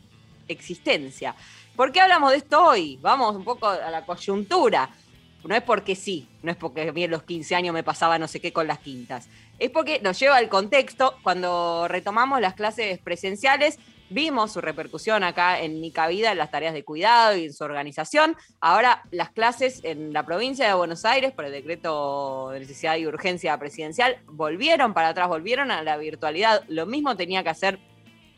existencia. 0.48 1.34
¿Por 1.76 1.90
qué 1.90 2.00
hablamos 2.00 2.32
de 2.32 2.36
esto 2.38 2.62
hoy? 2.62 2.98
Vamos 3.00 3.34
un 3.34 3.44
poco 3.44 3.66
a 3.66 3.90
la 3.90 4.04
coyuntura. 4.04 4.90
No 5.44 5.54
es 5.54 5.62
porque 5.62 5.96
sí, 5.96 6.28
no 6.42 6.50
es 6.50 6.56
porque 6.56 6.88
a 6.88 6.92
mí 6.92 7.04
en 7.04 7.10
los 7.10 7.24
15 7.24 7.54
años 7.54 7.74
me 7.74 7.82
pasaba 7.82 8.18
no 8.18 8.28
sé 8.28 8.40
qué 8.40 8.52
con 8.52 8.66
las 8.66 8.78
quintas 8.78 9.28
es 9.62 9.70
porque 9.70 10.00
nos 10.00 10.18
lleva 10.18 10.36
al 10.36 10.48
contexto. 10.48 11.14
Cuando 11.22 11.86
retomamos 11.86 12.40
las 12.40 12.54
clases 12.54 12.98
presenciales, 12.98 13.78
vimos 14.10 14.52
su 14.52 14.60
repercusión 14.60 15.22
acá 15.22 15.60
en 15.60 15.80
Nica 15.80 16.08
Vida, 16.08 16.32
en 16.32 16.38
las 16.38 16.50
tareas 16.50 16.74
de 16.74 16.82
cuidado 16.82 17.36
y 17.36 17.44
en 17.44 17.52
su 17.52 17.62
organización. 17.62 18.36
Ahora 18.60 19.04
las 19.12 19.30
clases 19.30 19.80
en 19.84 20.12
la 20.12 20.26
provincia 20.26 20.66
de 20.66 20.74
Buenos 20.74 21.04
Aires, 21.04 21.30
por 21.30 21.44
el 21.44 21.52
decreto 21.52 22.50
de 22.50 22.58
necesidad 22.58 22.96
y 22.96 23.06
urgencia 23.06 23.56
presidencial, 23.56 24.18
volvieron 24.26 24.94
para 24.94 25.10
atrás, 25.10 25.28
volvieron 25.28 25.70
a 25.70 25.82
la 25.82 25.96
virtualidad. 25.96 26.64
Lo 26.66 26.86
mismo 26.86 27.16
tenía 27.16 27.44
que 27.44 27.50
hacer 27.50 27.78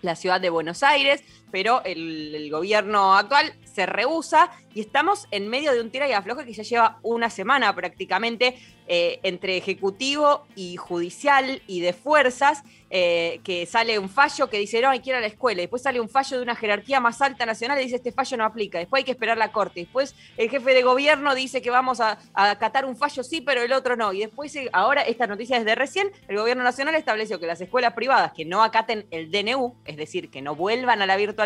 la 0.03 0.17
ciudad 0.17 0.43
de 0.43 0.51
Buenos 0.51 0.83
Aires, 0.83 1.25
pero 1.55 1.83
el, 1.85 2.51
gobierno 2.51 3.15
actual 3.15 3.55
se 3.63 3.87
rehúsa 3.87 4.51
y 4.75 4.81
estamos 4.81 5.29
en 5.31 5.49
medio 5.49 5.73
de 5.73 5.81
un 5.81 5.91
tira 5.91 6.09
y 6.09 6.13
afloje 6.13 6.45
que 6.45 6.53
ya 6.53 6.65
lleva 6.65 6.99
una 7.03 7.31
semana 7.31 7.73
prácticamente 7.77 8.59
eh, 8.87 9.21
entre 9.23 9.57
ejecutivo 9.57 10.47
y 10.57 10.77
judicial 10.77 11.63
y 11.67 11.81
de 11.81 11.93
fuerzas, 11.93 12.65
eh, 12.91 13.41
que 13.43 13.65
sale 13.67 13.99
un 13.99 14.11
fallo 14.11 14.51
que 14.51 14.59
dice 14.59 14.81
no 14.83 14.91
hay 14.91 15.01
que 15.01 15.11
ir 15.11 15.17
a 15.17 15.21
la 15.21 15.27
escuela, 15.27 15.63
después 15.63 15.83
sale 15.83 16.01
un 16.01 16.09
fallo 16.09 16.37
de 16.37 16.43
una 16.43 16.55
jerarquía 16.55 17.01
más 17.01 17.23
alta 17.23 17.47
nacional 17.47 17.81
y 17.81 17.85
dice 17.85 17.97
este 17.97 18.13
fallo 18.13 18.37
no 18.37 18.45
aplica, 18.45 18.79
después 18.79 19.01
hay 19.01 19.05
que 19.05 19.13
esperar 19.13 19.39
la 19.39 19.53
corte, 19.53 19.81
después 19.81 20.15
el 20.37 20.51
jefe 20.51 20.75
de 20.75 20.83
gobierno 20.83 21.35
dice 21.35 21.63
que 21.63 21.71
vamos 21.71 22.01
a, 22.01 22.19
acatar 22.35 22.85
un 22.85 22.97
fallo 22.97 23.25
sí, 23.25 23.41
pero 23.41 23.63
el 23.63 23.73
otro 23.73 23.97
no, 23.97 24.13
y 24.13 24.21
después 24.21 24.55
eh, 24.57 24.69
ahora 24.73 25.03
esta 25.03 25.27
noticia 25.27 25.59
desde 25.59 25.75
recién, 25.75 26.09
el 26.29 26.37
gobierno 26.37 26.63
nacional 26.63 26.95
estableció 26.95 27.41
que 27.41 27.47
las 27.47 27.61
escuelas 27.61 27.95
privadas 27.95 28.33
que 28.33 28.45
no 28.45 28.63
acaten 28.63 29.07
el 29.11 29.31
DNU, 29.31 29.77
es 29.87 29.97
decir, 29.97 30.31
que 30.31 30.43
no 30.43 30.55
vuelvan 30.55 31.01
a 31.01 31.07
la 31.07 31.17
virtualidad, 31.17 31.44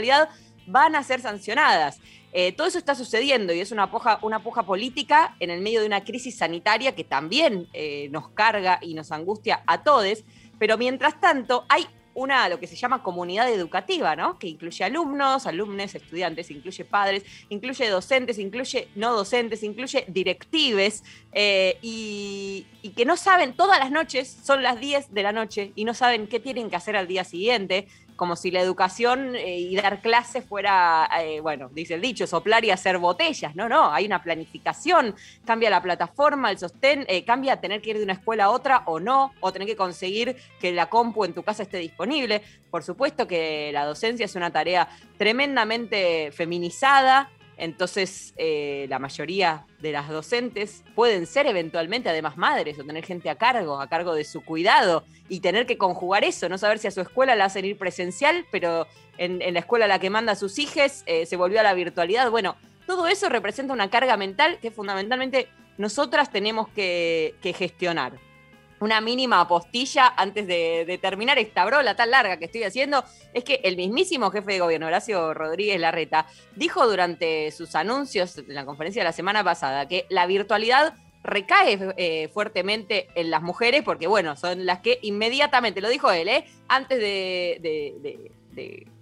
van 0.67 0.97
a 0.97 1.03
ser 1.03 1.21
sancionadas. 1.21 2.01
Eh, 2.33 2.53
todo 2.53 2.67
eso 2.67 2.79
está 2.79 2.95
sucediendo 2.95 3.55
y 3.55 3.61
es 3.61 3.73
una 3.73 3.91
puja, 3.91 4.19
una 4.23 4.43
puja 4.43 4.65
política 4.65 5.35
en 5.41 5.51
el 5.51 5.63
medio 5.63 5.81
de 5.81 5.87
una 5.87 6.05
crisis 6.05 6.37
sanitaria 6.37 6.95
que 6.95 7.05
también 7.05 7.69
eh, 7.73 8.09
nos 8.11 8.29
carga 8.29 8.79
y 8.83 8.95
nos 8.95 9.13
angustia 9.13 9.63
a 9.67 9.83
todos, 9.83 10.25
pero 10.59 10.77
mientras 10.77 11.19
tanto 11.21 11.65
hay 11.69 11.87
una, 12.19 12.49
lo 12.49 12.59
que 12.59 12.67
se 12.67 12.75
llama 12.75 13.03
comunidad 13.03 13.49
educativa, 13.49 14.17
¿no? 14.17 14.39
Que 14.39 14.49
incluye 14.49 14.85
alumnos, 14.85 15.47
alumnos, 15.47 15.95
estudiantes, 15.95 16.51
incluye 16.51 16.85
padres, 16.85 17.25
incluye 17.49 17.89
docentes, 17.89 18.39
incluye 18.41 18.89
no 18.97 19.13
docentes, 19.13 19.63
incluye 19.63 20.05
directives, 20.09 21.05
eh, 21.33 21.79
y, 21.81 22.67
que 22.97 23.05
no 23.05 23.17
saben, 23.17 23.55
todas 23.55 23.79
las 23.79 23.93
noches 23.93 24.37
son 24.43 24.65
las 24.65 24.81
10 24.81 25.15
de 25.15 25.23
la 25.23 25.31
noche 25.31 25.73
y 25.77 25.85
no 25.85 25.95
saben 25.95 26.27
qué 26.27 26.41
tienen 26.41 26.69
que 26.71 26.77
hacer 26.77 26.97
al 26.97 27.07
día 27.07 27.23
siguiente, 27.23 27.87
como 28.19 28.35
si 28.35 28.51
la 28.51 28.61
educación 28.61 29.37
eh, 29.37 29.61
y 29.61 29.77
dar 29.77 30.03
clases 30.03 30.45
fuera, 30.45 31.09
eh, 31.23 31.39
bueno, 31.39 31.71
dice 31.73 31.95
el 31.95 32.01
dicho, 32.01 32.27
soplar 32.27 32.65
y 32.65 32.73
hacer 32.73 32.99
botellas. 32.99 33.55
No, 33.55 33.69
no, 33.69 33.93
hay 33.93 34.07
una 34.07 34.25
planificación, 34.25 35.15
cambia 35.47 35.71
la 35.71 35.81
plataforma, 35.81 36.51
el 36.51 36.59
sostén, 36.59 37.07
eh, 37.09 37.25
cambia 37.25 37.61
tener 37.61 37.81
que 37.81 37.91
ir 37.91 37.99
de 37.99 38.03
una 38.03 38.15
escuela 38.15 38.47
a 38.47 38.51
otra 38.51 38.83
o 38.87 38.99
no, 38.99 39.33
o 39.39 39.53
tener 39.53 39.69
que 39.69 39.77
conseguir 39.77 40.37
que 40.61 40.73
la 40.73 40.87
compu 40.87 41.25
en 41.25 41.33
tu 41.33 41.45
casa 41.45 41.63
esté 41.63 41.79
disponible. 41.79 42.43
Por 42.73 42.83
supuesto 42.83 43.29
que 43.29 43.71
la 43.73 43.85
docencia 43.85 44.25
es 44.25 44.35
una 44.35 44.51
tarea 44.51 44.89
tremendamente 45.17 46.33
feminizada, 46.33 47.31
entonces, 47.59 48.35
eh, 48.37 48.87
la 48.89 49.01
mayoría 49.01 49.67
de 49.81 49.91
las 49.91 50.09
docentes 50.09 50.85
pueden 50.95 51.27
ser 51.27 51.49
eventualmente 51.49 52.09
además 52.09 52.37
madres 52.37 52.79
o 52.79 52.85
tener 52.85 53.05
gente 53.05 53.29
a 53.29 53.35
cargo, 53.35 53.81
a 53.81 53.89
cargo 53.89 54.15
de 54.15 54.23
su 54.23 54.45
cuidado 54.45 55.05
y 55.29 55.41
tener 55.41 55.67
que 55.67 55.77
conjugar 55.77 56.23
eso, 56.23 56.49
no 56.49 56.57
saber 56.57 56.79
si 56.79 56.87
a 56.87 56.93
su 56.93 57.01
escuela 57.01 57.35
la 57.35 57.47
hacen 57.47 57.65
ir 57.65 57.77
presencial, 57.77 58.47
pero 58.53 58.87
en, 59.19 59.41
la 59.53 59.59
escuela 59.59 59.87
a 59.87 59.89
la 59.89 59.99
que 59.99 60.09
manda 60.09 60.33
a 60.33 60.37
sus 60.37 60.61
hijos 60.61 61.03
eh, 61.07 61.27
se 61.27 61.37
volvió 61.37 61.59
a 61.59 61.65
la 61.65 61.75
virtualidad. 61.75 62.31
Bueno, 62.31 62.55
todo 62.87 63.09
eso 63.09 63.29
representa 63.29 63.75
una 63.75 63.91
carga 63.91 64.17
mental 64.17 64.59
que 64.63 64.71
fundamentalmente 64.71 65.49
nosotras 65.79 66.31
tenemos 66.31 66.69
que 66.69 67.35
gestionar 67.59 68.28
una 68.81 69.01
mínima 69.01 69.41
apostilla 69.41 70.15
antes 70.17 70.47
de, 70.47 70.99
terminar 71.01 71.39
esta 71.39 71.65
brola 71.65 71.97
tan 71.97 72.11
larga 72.11 72.39
que 72.39 72.47
estoy 72.47 72.65
haciendo, 72.65 73.05
es 73.35 73.45
que 73.45 73.61
el 73.65 73.77
mismísimo 73.77 74.31
jefe 74.31 74.53
de 74.53 74.61
gobierno, 74.61 74.87
Horacio 74.87 75.35
Rodríguez 75.35 75.81
Larreta, 75.81 76.27
dijo 76.57 76.87
durante 76.89 77.51
sus 77.51 77.75
anuncios 77.75 78.39
en 78.39 78.55
la 78.55 78.65
conferencia 78.65 79.03
de 79.03 79.09
la 79.09 79.13
semana 79.13 79.45
pasada 79.45 79.89
que 79.89 80.07
la 80.09 80.27
virtualidad 80.27 80.95
recae 81.23 81.95
eh, 81.97 82.29
fuertemente 82.29 83.09
en 83.15 83.31
las 83.31 83.43
mujeres, 83.43 83.83
porque 83.83 84.07
bueno, 84.07 84.37
son 84.37 84.67
las 84.67 84.81
que 84.81 84.99
inmediatamente, 85.03 85.81
lo 85.81 85.89
dijo 85.89 86.11
él, 86.11 86.29
¿eh? 86.29 86.45
antes 86.69 86.99
de 86.99 88.33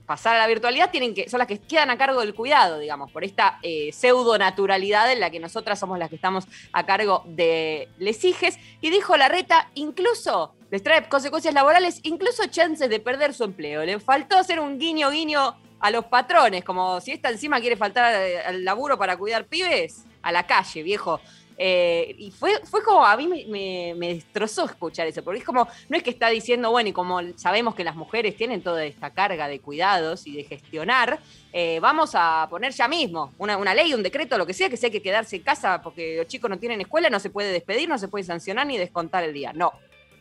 pasar 0.07 0.37
a 0.37 0.39
la 0.39 0.47
virtualidad 0.47 0.91
tienen 0.91 1.15
que, 1.15 1.29
son 1.29 1.39
las 1.39 1.49
que 1.49 1.59
quedan 1.59 1.91
a 1.91 1.99
cargo 1.99 2.21
del 2.21 2.35
cuidado, 2.35 2.79
digamos, 2.79 3.11
por 3.11 3.25
esta 3.25 3.59
eh, 3.63 3.91
pseudo 3.93 4.39
naturalidad 4.39 5.13
en 5.13 5.21
la 5.21 5.31
que 5.31 5.41
nosotras 5.41 5.79
somos 5.79 5.99
las 5.99 6.09
que 6.09 6.17
estamos 6.17 6.47
a 6.73 6.87
cargo 6.87 7.25
de 7.27 7.89
les 7.99 8.25
hijes. 8.25 8.59
Y 8.81 8.91
dijo 8.91 9.17
la 9.17 9.29
reta, 9.29 9.71
incluso 9.75 10.55
les 10.71 10.83
trae 10.83 11.09
consecuencias 11.09 11.53
laborales, 11.53 12.01
incluso 12.05 12.47
chances 12.47 12.89
de 12.89 13.01
perder 13.01 13.35
su 13.35 13.45
empleo. 13.45 13.85
Le 13.85 14.01
faltó 14.01 14.39
hacer 14.39 14.61
un 14.61 14.79
guiño 14.79 15.11
guiño 15.11 15.57
a 15.81 15.91
los 15.91 16.07
patrones, 16.07 16.65
como 16.65 17.01
si 17.01 17.13
esta 17.13 17.31
encima 17.31 17.61
quiere 17.61 17.77
faltar 17.77 18.15
al 18.47 18.65
laburo 18.65 18.97
para 18.97 19.17
cuidar 19.17 19.47
pibes, 19.47 20.05
a 20.23 20.33
la 20.33 20.47
calle, 20.47 20.83
viejo. 20.83 21.21
Eh, 21.59 22.15
y 22.19 22.31
fue, 22.31 22.61
fue 22.65 22.83
como, 22.83 23.05
a 23.05 23.17
mí 23.17 23.27
me, 23.49 23.95
destrozó 24.09 24.67
escuchar 24.67 25.07
eso, 25.07 25.23
porque 25.23 25.41
es 25.41 25.45
como, 25.45 25.67
no 25.89 25.97
es 25.97 26.03
que 26.03 26.11
está 26.11 26.29
diciendo, 26.29 26.71
bueno, 26.71 26.91
y 26.91 26.93
como 26.93 27.21
sabemos 27.37 27.75
que 27.75 27.85
las 27.85 27.97
mujeres 27.97 28.37
tienen 28.37 28.63
toda 28.63 28.85
esta 28.85 29.11
carga 29.11 29.49
de 29.49 29.61
cuidados 29.61 30.27
y 30.27 30.37
de 30.37 30.45
gestionar, 30.45 31.19
eh, 31.53 31.81
vamos 31.81 32.11
a 32.15 32.47
poner 32.51 32.73
ya 32.73 32.89
mismo 32.89 33.33
una, 33.39 33.57
una, 33.57 33.75
ley, 33.75 33.95
un 33.95 34.03
decreto, 34.03 34.37
lo 34.37 34.47
que 34.47 34.53
sea, 34.53 34.69
que 34.69 34.79
hay 34.83 34.91
que 34.91 35.03
quedarse 35.03 35.37
en 35.37 35.43
casa 35.43 35.81
porque 35.83 36.17
los 36.19 36.27
chicos 36.27 36.51
no 36.51 36.59
tienen 36.59 36.81
escuela, 36.81 37.09
no 37.09 37.21
se 37.21 37.31
puede 37.31 37.51
despedir, 37.53 37.89
no 37.89 37.99
se 37.99 38.09
puede 38.09 38.25
sancionar 38.25 38.67
ni 38.67 38.77
descontar 38.77 39.25
el 39.25 39.33
día. 39.33 39.53
No, 39.55 39.73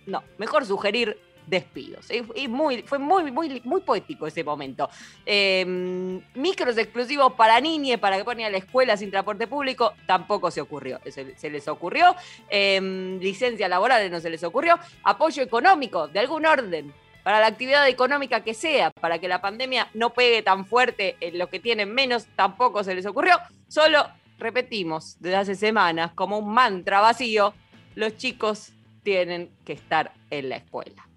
no, 0.06 0.24
mejor 0.38 0.66
sugerir 0.66 1.18
despidos. 1.48 2.08
Y, 2.36 2.48
muy, 2.48 2.84
fue 2.84 3.00
muy, 3.00 3.32
muy, 3.32 3.62
muy 3.64 3.82
poético 3.82 4.28
ese 4.28 4.44
momento. 4.44 4.90
Em, 5.26 6.22
micros 6.34 6.78
exclusivos 6.78 7.34
para 7.34 7.60
niñas, 7.60 8.00
para 8.00 8.18
que 8.18 8.24
pongan 8.24 8.48
a 8.48 8.50
la 8.50 8.58
escuela 8.58 8.98
sin 8.98 9.12
transporte 9.12 9.48
público, 9.48 9.94
tampoco 10.06 10.52
se 10.52 10.62
ocurrió. 10.62 11.00
Se, 11.10 11.50
les 11.50 11.68
ocurrió. 11.68 12.16
Eh, 12.50 13.18
licencias 13.22 13.70
laborales 13.70 14.12
no 14.12 14.20
se 14.20 14.30
les 14.30 14.44
ocurrió. 14.44 14.80
Apoyo 15.04 15.44
económico 15.44 16.08
de 16.08 16.20
algún 16.20 16.46
orden 16.46 16.94
para 17.24 17.40
la 17.40 17.48
actividad 17.48 17.88
económica 17.88 18.44
que 18.44 18.54
sea, 18.54 18.92
para 18.92 19.18
que 19.18 19.28
la 19.28 19.42
pandemia 19.42 19.90
no 19.96 20.12
pegue 20.12 20.44
tan 20.44 20.66
fuerte 20.66 21.18
en 21.20 21.40
los 21.40 21.50
que 21.50 21.60
tienen 21.60 21.92
menos, 21.92 22.28
tampoco 22.36 22.84
se 22.84 22.94
les 22.94 23.06
ocurrió. 23.08 23.40
Solo 23.68 24.08
repetimos 24.38 25.18
desde 25.20 25.36
hace 25.36 25.56
semanas 25.56 26.12
como 26.14 26.38
un 26.38 26.54
mantra 26.54 27.02
vacío, 27.02 27.56
los 27.96 28.16
chicos 28.18 28.74
tienen 29.02 29.50
que 29.66 29.74
estar 29.74 30.14
en 30.30 30.50
la 30.50 30.58
escuela 30.58 31.08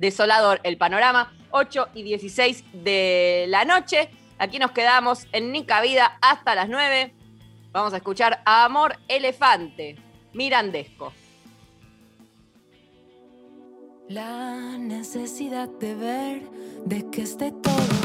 desolador 0.00 0.60
el 0.64 0.78
panorama, 0.78 1.32
8 1.50 1.88
y 1.94 2.02
16 2.02 2.64
de 2.72 3.44
la 3.48 3.64
noche. 3.64 4.10
Aquí 4.38 4.58
nos 4.58 4.72
quedamos 4.72 5.26
en 5.32 5.52
Nica 5.52 5.80
Vida 5.82 6.18
hasta 6.22 6.54
las 6.54 6.68
9. 6.68 7.14
Vamos 7.70 7.92
a 7.92 7.98
escuchar 7.98 8.42
a 8.44 8.64
Amor 8.64 8.96
Elefante, 9.06 9.96
Mirandesco. 10.32 11.12
La 14.08 14.76
necesidad 14.78 15.68
de 15.68 15.94
ver, 15.94 16.42
de 16.84 17.08
que 17.10 17.22
esté 17.22 17.52
todo 17.52 17.99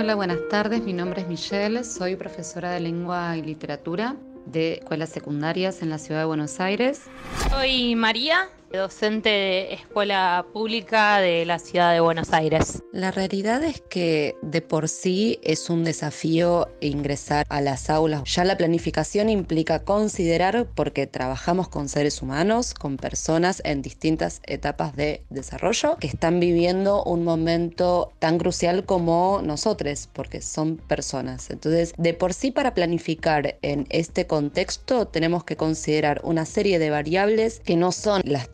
Hola, 0.00 0.14
buenas 0.14 0.48
tardes. 0.48 0.82
Mi 0.82 0.94
nombre 0.94 1.20
es 1.20 1.28
Michelle. 1.28 1.84
Soy 1.84 2.16
profesora 2.16 2.70
de 2.70 2.80
lengua 2.80 3.36
y 3.36 3.42
literatura 3.42 4.16
de 4.46 4.76
escuelas 4.76 5.10
secundarias 5.10 5.82
en 5.82 5.90
la 5.90 5.98
ciudad 5.98 6.20
de 6.20 6.24
Buenos 6.24 6.58
Aires. 6.58 7.02
Soy 7.50 7.94
María, 7.96 8.48
docente 8.78 9.28
de 9.28 9.74
escuela 9.74 10.46
pública 10.52 11.18
de 11.18 11.44
la 11.44 11.58
ciudad 11.58 11.92
de 11.92 12.00
Buenos 12.00 12.32
Aires. 12.32 12.82
La 12.92 13.10
realidad 13.10 13.62
es 13.64 13.80
que 13.80 14.36
de 14.42 14.62
por 14.62 14.88
sí 14.88 15.38
es 15.42 15.70
un 15.70 15.84
desafío 15.84 16.68
ingresar 16.80 17.46
a 17.48 17.60
las 17.60 17.90
aulas. 17.90 18.22
Ya 18.24 18.44
la 18.44 18.56
planificación 18.56 19.28
implica 19.28 19.84
considerar, 19.84 20.68
porque 20.74 21.06
trabajamos 21.06 21.68
con 21.68 21.88
seres 21.88 22.22
humanos, 22.22 22.74
con 22.74 22.96
personas 22.96 23.60
en 23.64 23.82
distintas 23.82 24.40
etapas 24.46 24.94
de 24.94 25.24
desarrollo, 25.30 25.96
que 25.96 26.06
están 26.06 26.40
viviendo 26.40 27.02
un 27.04 27.24
momento 27.24 28.12
tan 28.18 28.38
crucial 28.38 28.84
como 28.84 29.40
nosotros, 29.42 30.08
porque 30.12 30.42
son 30.42 30.76
personas. 30.76 31.50
Entonces, 31.50 31.94
de 31.96 32.14
por 32.14 32.34
sí 32.34 32.50
para 32.50 32.74
planificar 32.74 33.58
en 33.62 33.86
este 33.90 34.26
contexto 34.26 35.06
tenemos 35.06 35.44
que 35.44 35.56
considerar 35.56 36.20
una 36.24 36.44
serie 36.44 36.78
de 36.78 36.90
variables 36.90 37.60
que 37.60 37.76
no 37.76 37.92
son 37.92 38.22
las 38.24 38.48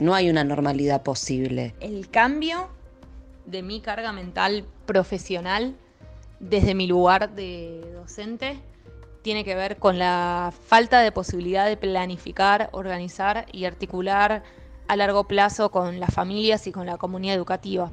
no 0.00 0.14
hay 0.14 0.30
una 0.30 0.42
normalidad 0.42 1.02
posible. 1.02 1.74
El 1.80 2.08
cambio 2.08 2.68
de 3.44 3.62
mi 3.62 3.80
carga 3.80 4.10
mental 4.12 4.64
profesional 4.86 5.74
desde 6.40 6.74
mi 6.74 6.86
lugar 6.86 7.34
de 7.34 7.82
docente 7.94 8.58
tiene 9.22 9.44
que 9.44 9.54
ver 9.54 9.76
con 9.76 9.98
la 9.98 10.52
falta 10.66 11.00
de 11.00 11.12
posibilidad 11.12 11.66
de 11.66 11.76
planificar, 11.76 12.70
organizar 12.72 13.44
y 13.52 13.66
articular 13.66 14.42
a 14.88 14.96
largo 14.96 15.24
plazo 15.24 15.70
con 15.70 16.00
las 16.00 16.14
familias 16.14 16.66
y 16.66 16.72
con 16.72 16.86
la 16.86 16.96
comunidad 16.96 17.34
educativa. 17.34 17.90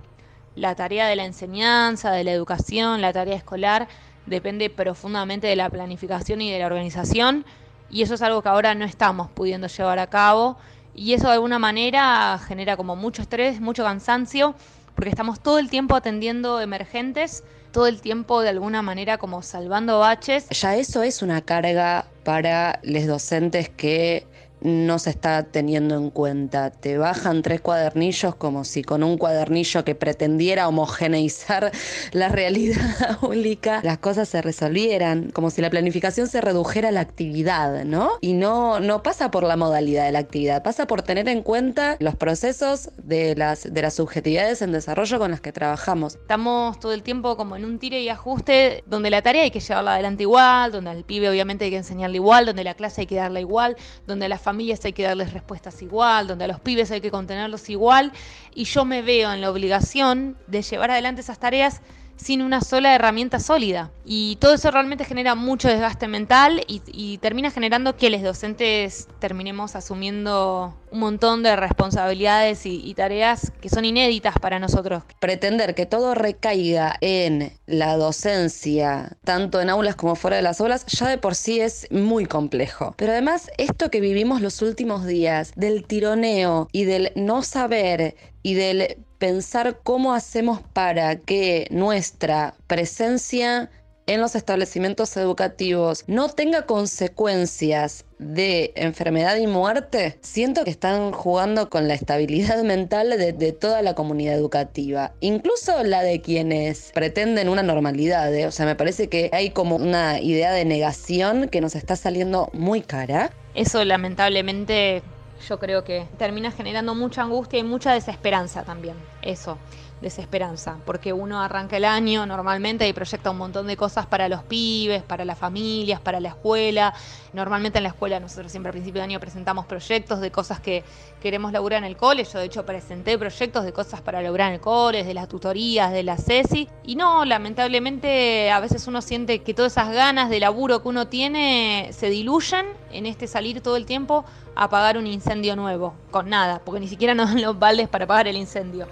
La 0.56 0.76
tarea 0.76 1.08
de 1.08 1.18
la 1.18 1.26
enseñanza, 1.26 2.12
de 2.12 2.24
la 2.24 2.32
educación, 2.32 3.02
la 3.02 3.12
tarea 3.12 3.36
escolar 3.36 3.90
depende 4.26 4.70
profundamente 4.70 5.48
de 5.48 5.56
la 5.58 5.70
planificación 5.70 6.42
y 6.42 6.52
de 6.52 6.60
la 6.60 6.68
organización 6.68 7.46
y 7.90 8.04
eso 8.04 8.14
es 8.14 8.22
algo 8.22 8.42
que 8.42 8.50
ahora 8.50 8.74
no 8.74 8.86
estamos 8.86 9.30
pudiendo 9.30 9.68
llevar 9.68 10.00
a 10.00 10.08
cabo 10.08 10.58
y 10.94 11.14
eso 11.14 11.28
de 11.28 11.34
alguna 11.34 11.60
manera 11.60 12.40
genera 12.48 12.78
como 12.78 12.96
mucho 12.96 13.22
estrés, 13.22 13.62
mucho 13.62 13.84
cansancio, 13.84 14.56
porque 14.96 15.10
estamos 15.10 15.40
todo 15.40 15.60
el 15.60 15.70
tiempo 15.70 15.96
atendiendo 15.96 16.60
emergentes, 16.60 17.44
todo 17.72 17.88
el 17.88 18.02
tiempo 18.02 18.42
de 18.42 18.50
alguna 18.50 18.82
manera 18.82 19.18
como 19.18 19.42
salvando 19.42 20.00
baches. 20.00 20.50
Ya 20.50 20.76
eso 20.76 21.04
es 21.04 21.22
una 21.22 21.42
carga 21.42 22.06
para 22.24 22.80
los 22.84 23.08
docentes 23.08 23.70
que 23.70 24.28
no 24.62 25.00
se 25.00 25.10
está 25.10 25.44
teniendo 25.44 25.96
en 25.96 26.10
cuenta. 26.10 26.72
Te 26.72 26.98
bajan 26.98 27.42
tres 27.42 27.62
cuadernillos 27.62 28.36
como 28.36 28.64
si 28.64 28.84
con 28.84 29.04
un 29.04 29.18
cuadernillo 29.18 29.84
que 29.84 29.96
pretendiera 29.96 30.68
homogeneizar 30.68 31.72
la 32.12 32.30
realidad 32.30 33.18
pública 33.22 33.42
las 33.84 33.98
cosas 33.98 34.30
se 34.30 34.42
resolvieran, 34.42 35.32
como 35.32 35.50
si 35.50 35.62
la 35.62 35.70
planificación 35.70 36.28
se 36.28 36.42
redujera 36.42 36.90
a 36.90 36.92
la 36.92 37.02
actividad, 37.02 37.84
¿no? 37.86 38.12
Y 38.22 38.34
no, 38.34 38.80
no 38.80 39.04
pasa 39.04 39.32
por 39.32 39.44
la 39.44 39.56
modalidad 39.56 40.06
de 40.06 40.12
la 40.12 40.20
actividad, 40.20 40.64
pasa 40.64 40.88
por 40.88 41.02
tener 41.02 41.28
en 41.30 41.42
cuenta 41.44 41.98
los 42.00 42.16
procesos 42.16 42.90
de 42.98 43.36
las, 43.36 43.72
de 43.72 43.82
las 43.82 43.96
subjetividades 43.96 44.62
en 44.62 44.72
desarrollo 44.72 45.20
con 45.20 45.32
las 45.32 45.42
que 45.42 45.52
trabajamos. 45.52 46.16
Estamos 46.16 46.80
todo 46.80 46.94
el 46.94 47.04
tiempo 47.04 47.38
como 47.38 47.56
en 47.56 47.66
un 47.66 47.80
tire 47.80 48.02
y 48.02 48.10
ajuste 48.10 48.84
donde 48.86 49.10
la 49.10 49.22
tarea 49.22 49.44
hay 49.44 49.52
que 49.52 49.60
llevarla 49.60 49.94
adelante 49.94 50.24
igual, 50.24 50.72
donde 50.72 50.90
al 50.90 51.04
pibe 51.04 51.30
obviamente 51.30 51.66
hay 51.66 51.72
que 51.72 51.78
enseñarle 51.78 52.18
igual, 52.18 52.46
donde 52.46 52.64
la 52.64 52.74
clase 52.74 53.02
hay 53.02 53.08
que 53.08 53.16
darla 53.16 53.40
igual, 53.40 53.76
donde 54.08 54.30
la 54.30 54.38
familias 54.52 54.84
hay 54.84 54.92
que 54.92 55.04
darles 55.04 55.32
respuestas 55.32 55.82
igual, 55.82 56.28
donde 56.28 56.44
a 56.44 56.48
los 56.50 56.60
pibes 56.60 56.92
hay 56.92 57.00
que 57.00 57.10
contenerlos 57.10 57.70
igual, 57.70 58.12
y 58.54 58.66
yo 58.66 58.84
me 58.84 59.02
veo 59.02 59.32
en 59.32 59.40
la 59.40 59.50
obligación 59.50 60.36
de 60.48 60.62
llevar 60.62 60.92
adelante 60.92 61.22
esas 61.22 61.40
tareas 61.40 61.82
sin 62.18 62.42
una 62.42 62.60
sola 62.60 62.94
herramienta 62.94 63.40
sólida. 63.40 63.92
Y 64.06 64.36
todo 64.42 64.54
eso 64.54 64.70
realmente 64.70 65.06
genera 65.06 65.36
mucho 65.36 65.70
desgaste 65.70 66.10
mental 66.10 66.64
y, 66.68 66.82
y, 66.86 67.18
termina 67.20 67.50
generando 67.50 67.96
que 67.96 68.10
los 68.10 68.22
docentes 68.22 69.08
terminemos 69.20 69.78
asumiendo 69.78 70.76
un 70.92 71.00
montón 71.00 71.44
de 71.44 71.56
responsabilidades 71.56 72.66
y, 72.66 72.94
tareas 72.94 73.52
que 73.62 73.70
son 73.70 73.86
inéditas 73.86 74.36
para 74.40 74.60
nosotros. 74.60 75.04
Pretender 75.20 75.74
que 75.74 75.86
todo 75.86 76.14
recaiga 76.14 76.96
en 77.02 77.54
la 77.66 77.96
docencia, 77.96 79.18
tanto 79.24 79.62
en 79.62 79.70
aulas 79.70 79.96
como 79.96 80.16
fuera 80.16 80.36
de 80.38 80.44
las 80.44 80.60
aulas, 80.60 80.86
ya 80.88 81.08
de 81.08 81.18
por 81.18 81.36
sí 81.36 81.62
es 81.62 81.88
muy 81.90 82.26
complejo. 82.26 82.94
Pero 82.98 83.14
además, 83.14 83.50
esto 83.58 83.90
que 83.90 84.02
vivimos 84.02 84.42
los 84.42 84.62
últimos 84.62 85.06
días, 85.06 85.54
del 85.56 85.86
tironeo 85.86 86.68
y 86.72 86.84
del 86.84 87.12
no 87.16 87.42
saber 87.44 88.16
y 88.44 88.56
del 88.56 88.98
pensar 89.18 89.80
cómo 89.84 90.14
hacemos 90.14 90.62
para 90.74 91.16
que 91.16 91.68
nuestra 91.70 92.56
presencia 92.68 93.70
en 94.08 94.22
los 94.22 94.36
establecimientos 94.36 95.16
educativos 95.18 96.04
no 96.08 96.30
tenga 96.30 96.66
consecuencias 96.66 98.06
de 98.20 98.72
enfermedad 98.76 99.38
y 99.38 99.48
muerte, 99.48 100.20
siento 100.22 100.64
que 100.64 100.70
están 100.70 101.12
jugando 101.12 101.70
con 101.70 101.88
la 101.88 101.94
estabilidad 101.94 102.64
mental 102.64 103.10
de, 103.10 103.52
toda 103.52 103.82
la 103.82 103.96
comunidad 103.96 104.36
educativa, 104.36 105.14
incluso 105.20 105.84
la 105.84 106.02
de 106.04 106.22
quienes 106.22 106.92
pretenden 106.94 107.50
una 107.50 107.64
normalidad. 107.64 108.34
¿eh? 108.34 108.46
O 108.46 108.52
sea, 108.52 108.66
me 108.66 108.76
parece 108.76 109.08
que 109.10 109.30
hay 109.34 109.52
como 109.52 109.76
una 109.76 110.20
idea 110.20 110.52
de 110.52 110.66
negación 110.66 111.50
que 111.50 111.62
nos 111.62 111.76
está 111.76 111.96
saliendo 111.96 112.50
muy 112.54 112.82
cara. 112.82 113.32
Eso 113.56 113.84
lamentablemente 113.84 115.02
yo 115.48 115.60
creo 115.60 115.84
que 115.84 116.06
termina 116.18 116.52
generando 116.52 116.96
mucha 116.96 117.24
angustia 117.24 117.60
y 117.60 117.64
mucha 117.64 117.94
desesperanza 117.94 118.64
también. 118.64 118.96
Eso, 119.22 119.58
desesperanza, 120.02 120.78
porque 120.86 121.14
uno 121.14 121.42
arranca 121.42 121.78
el 121.78 121.86
año 121.86 122.26
normalmente 122.26 122.88
y 122.88 122.94
proyecta 122.94 123.30
un 123.30 123.38
montón 123.38 123.68
de 123.68 123.78
cosas 123.78 124.06
para 124.06 124.28
los 124.28 124.44
pibes, 124.44 125.04
para 125.04 125.26
las 125.26 125.38
familias, 125.38 126.00
para 126.00 126.20
la 126.20 126.30
escuela. 126.30 126.94
Normalmente 127.34 127.78
en 127.78 127.84
la 127.84 127.90
escuela 127.90 128.20
nosotros 128.20 128.52
siempre 128.52 128.70
a 128.70 128.74
principio 128.74 129.00
de 129.00 129.06
año 129.06 129.20
presentamos 129.20 129.66
proyectos 129.66 130.20
de 130.20 130.32
cosas 130.32 130.60
que 130.60 130.84
queremos 131.22 131.54
lograr 131.54 131.80
en 131.80 131.86
el 131.86 131.96
cole. 131.96 132.24
Yo 132.24 132.40
de 132.40 132.46
hecho 132.46 132.66
presenté 132.66 133.18
proyectos 133.18 133.64
de 133.64 133.72
cosas 133.72 134.02
para 134.02 134.22
lograr 134.22 134.50
en 134.50 134.56
el 134.56 134.60
cole, 134.60 135.04
de 135.04 135.14
las 135.14 135.28
tutorías, 135.28 135.92
de 135.92 136.04
la 136.04 136.18
CESI. 136.18 136.68
Y 136.84 136.96
no, 136.96 137.24
lamentablemente 137.24 138.52
a 138.52 138.60
veces 138.60 138.88
uno 138.88 139.02
siente 139.02 139.40
que 139.40 139.54
todas 139.54 139.74
esas 139.74 139.94
ganas 139.94 140.30
de 140.30 140.40
laburo 140.40 140.82
que 140.82 140.88
uno 140.88 141.08
tiene 141.08 141.90
se 141.92 142.10
diluyen 142.10 142.66
en 142.92 143.06
este 143.06 143.28
salir 143.28 143.62
todo 143.62 143.78
el 143.78 143.86
tiempo 143.86 144.26
a 144.56 144.66
apagar 144.66 144.98
un 144.98 145.08
incendio 145.08 145.56
nuevo, 145.56 145.94
con 146.10 146.30
nada, 146.30 146.62
porque 146.66 146.80
ni 146.80 146.88
siquiera 146.88 147.14
nos 147.14 147.30
dan 147.30 147.42
los 147.42 147.58
baldes 147.58 147.88
para 147.88 148.06
apagar 148.06 148.28
el 148.28 148.36
incendio. 148.36 148.88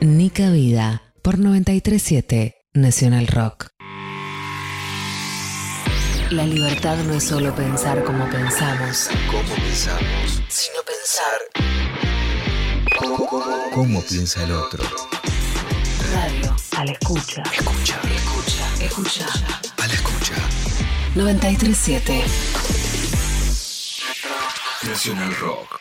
Nica 0.00 0.50
Vida 0.50 1.02
por 1.22 1.38
937 1.38 2.56
Nacional 2.74 3.26
Rock. 3.26 3.68
La 6.30 6.44
libertad 6.46 6.96
no 7.04 7.14
es 7.14 7.24
solo 7.24 7.54
pensar 7.54 8.04
como 8.04 8.28
pensamos, 8.30 9.08
¿Cómo 9.30 9.54
pensamos? 9.56 10.42
sino 10.48 10.76
pensar. 10.86 11.40
¿Cómo, 12.98 13.26
cómo- 13.26 13.70
cómo 13.74 14.02
piensa 14.02 14.44
el 14.44 14.52
otro? 14.52 14.84
Radio 16.12 16.56
a 16.76 16.84
la 16.84 16.92
escucha. 16.92 17.42
Escucha, 17.52 18.00
Escucha, 18.14 18.84
escucha. 18.84 19.26
a 19.82 19.86
la 19.88 19.94
escucha. 19.94 20.34
937 21.16 22.22
Nacional 24.88 25.34
Rock. 25.36 25.80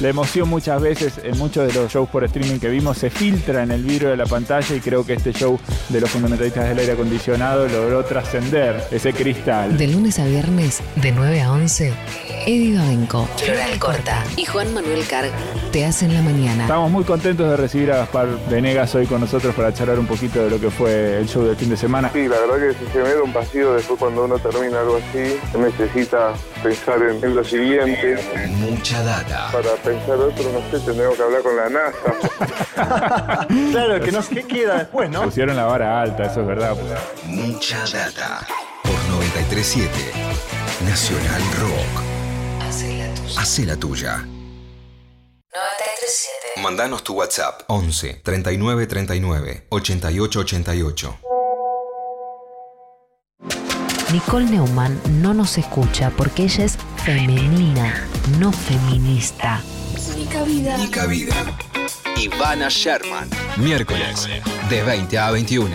La 0.00 0.08
emoción 0.08 0.48
muchas 0.48 0.80
veces 0.80 1.20
en 1.22 1.36
muchos 1.36 1.66
de 1.66 1.74
los 1.78 1.92
shows 1.92 2.08
por 2.08 2.24
streaming 2.24 2.58
que 2.58 2.70
vimos 2.70 2.96
se 2.96 3.10
filtra 3.10 3.62
en 3.62 3.70
el 3.70 3.82
vidrio 3.82 4.08
de 4.08 4.16
la 4.16 4.24
pantalla 4.24 4.74
y 4.74 4.80
creo 4.80 5.04
que 5.04 5.12
este 5.12 5.34
show 5.34 5.60
de 5.90 6.00
los 6.00 6.08
fundamentalistas 6.08 6.70
del 6.70 6.78
aire 6.78 6.92
acondicionado 6.92 7.68
logró 7.68 8.02
trascender 8.04 8.82
ese 8.90 9.12
cristal. 9.12 9.76
De 9.76 9.88
lunes 9.88 10.18
a 10.18 10.24
viernes, 10.24 10.80
de 10.96 11.12
9 11.12 11.42
a 11.42 11.52
11, 11.52 11.92
Eddie 12.46 12.78
Babenco, 12.78 13.26
Floral 13.36 13.78
Corta 13.78 14.24
y 14.36 14.46
Juan 14.46 14.72
Manuel 14.72 15.06
Carg 15.06 15.32
te 15.70 15.84
hacen 15.84 16.14
la 16.14 16.22
mañana. 16.22 16.62
Estamos 16.62 16.90
muy 16.90 17.04
contentos 17.04 17.50
de 17.50 17.56
recibir 17.58 17.92
a 17.92 17.98
Gaspar 17.98 18.28
Venegas 18.48 18.94
hoy 18.94 19.04
con 19.04 19.20
nosotros 19.20 19.54
para 19.54 19.74
charlar 19.74 19.98
un 19.98 20.06
poquito 20.06 20.42
de 20.42 20.48
lo 20.48 20.58
que 20.58 20.70
fue 20.70 21.18
el 21.18 21.28
show 21.28 21.44
del 21.44 21.56
fin 21.56 21.68
de 21.68 21.76
semana. 21.76 22.10
Sí, 22.10 22.26
la 22.26 22.40
verdad 22.40 22.56
que 22.56 22.84
si 22.84 22.90
se 22.90 22.98
me 23.00 23.10
da 23.10 23.22
un 23.22 23.34
vacío 23.34 23.74
después 23.74 23.98
cuando 23.98 24.24
uno 24.24 24.38
termina 24.38 24.80
algo 24.80 24.96
así, 24.96 25.36
necesita 25.58 26.32
pensar 26.62 27.02
en, 27.02 27.22
en 27.22 27.34
lo 27.36 27.44
siguiente. 27.44 28.16
Mucha 28.56 29.02
data. 29.02 29.50
Para 29.52 29.69
pensar 29.76 30.16
otro, 30.16 30.44
no 30.52 30.60
sé, 30.70 30.84
tendremos 30.84 31.16
que 31.16 31.22
hablar 31.22 31.42
con 31.42 31.56
la 31.56 31.68
NASA. 31.68 33.46
Claro, 33.70 34.00
que 34.00 34.12
no 34.12 34.22
sé 34.22 34.34
qué 34.36 34.42
queda 34.46 34.78
después, 34.78 35.10
¿no? 35.10 35.22
Pusieron 35.24 35.56
la 35.56 35.64
vara 35.66 36.00
alta, 36.00 36.24
eso 36.24 36.40
es 36.40 36.46
verdad. 36.46 36.76
Mucha 37.24 37.78
data. 37.92 38.46
Por 38.82 38.92
937 39.08 39.90
Nacional 40.84 41.42
Rock. 41.60 42.02
Hace 42.66 42.96
la 42.96 43.14
tuya. 43.14 43.40
Hace 43.40 43.66
la 43.66 43.76
tuya. 43.76 44.16
937 45.52 46.62
Mandanos 46.62 47.02
tu 47.04 47.14
WhatsApp 47.14 47.62
11 47.68 48.20
39 48.24 48.86
39 48.86 49.66
88 49.68 50.40
88. 50.40 51.18
Nicole 54.12 54.46
Neumann 54.46 55.00
no 55.22 55.34
nos 55.34 55.56
escucha 55.56 56.10
porque 56.10 56.42
ella 56.42 56.64
es 56.64 56.76
femenina, 57.04 58.08
no 58.40 58.50
feminista. 58.50 59.60
Nica 60.16 61.06
Vida. 61.06 61.34
Ivana 62.16 62.68
Sherman. 62.68 63.28
Miércoles, 63.56 64.28
de 64.68 64.82
20 64.82 65.18
a 65.18 65.30
21. 65.30 65.68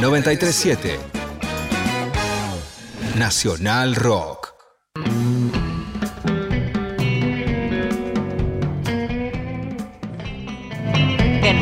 937 0.00 0.98
Nacional 3.16 3.94
Rock. 3.94 4.37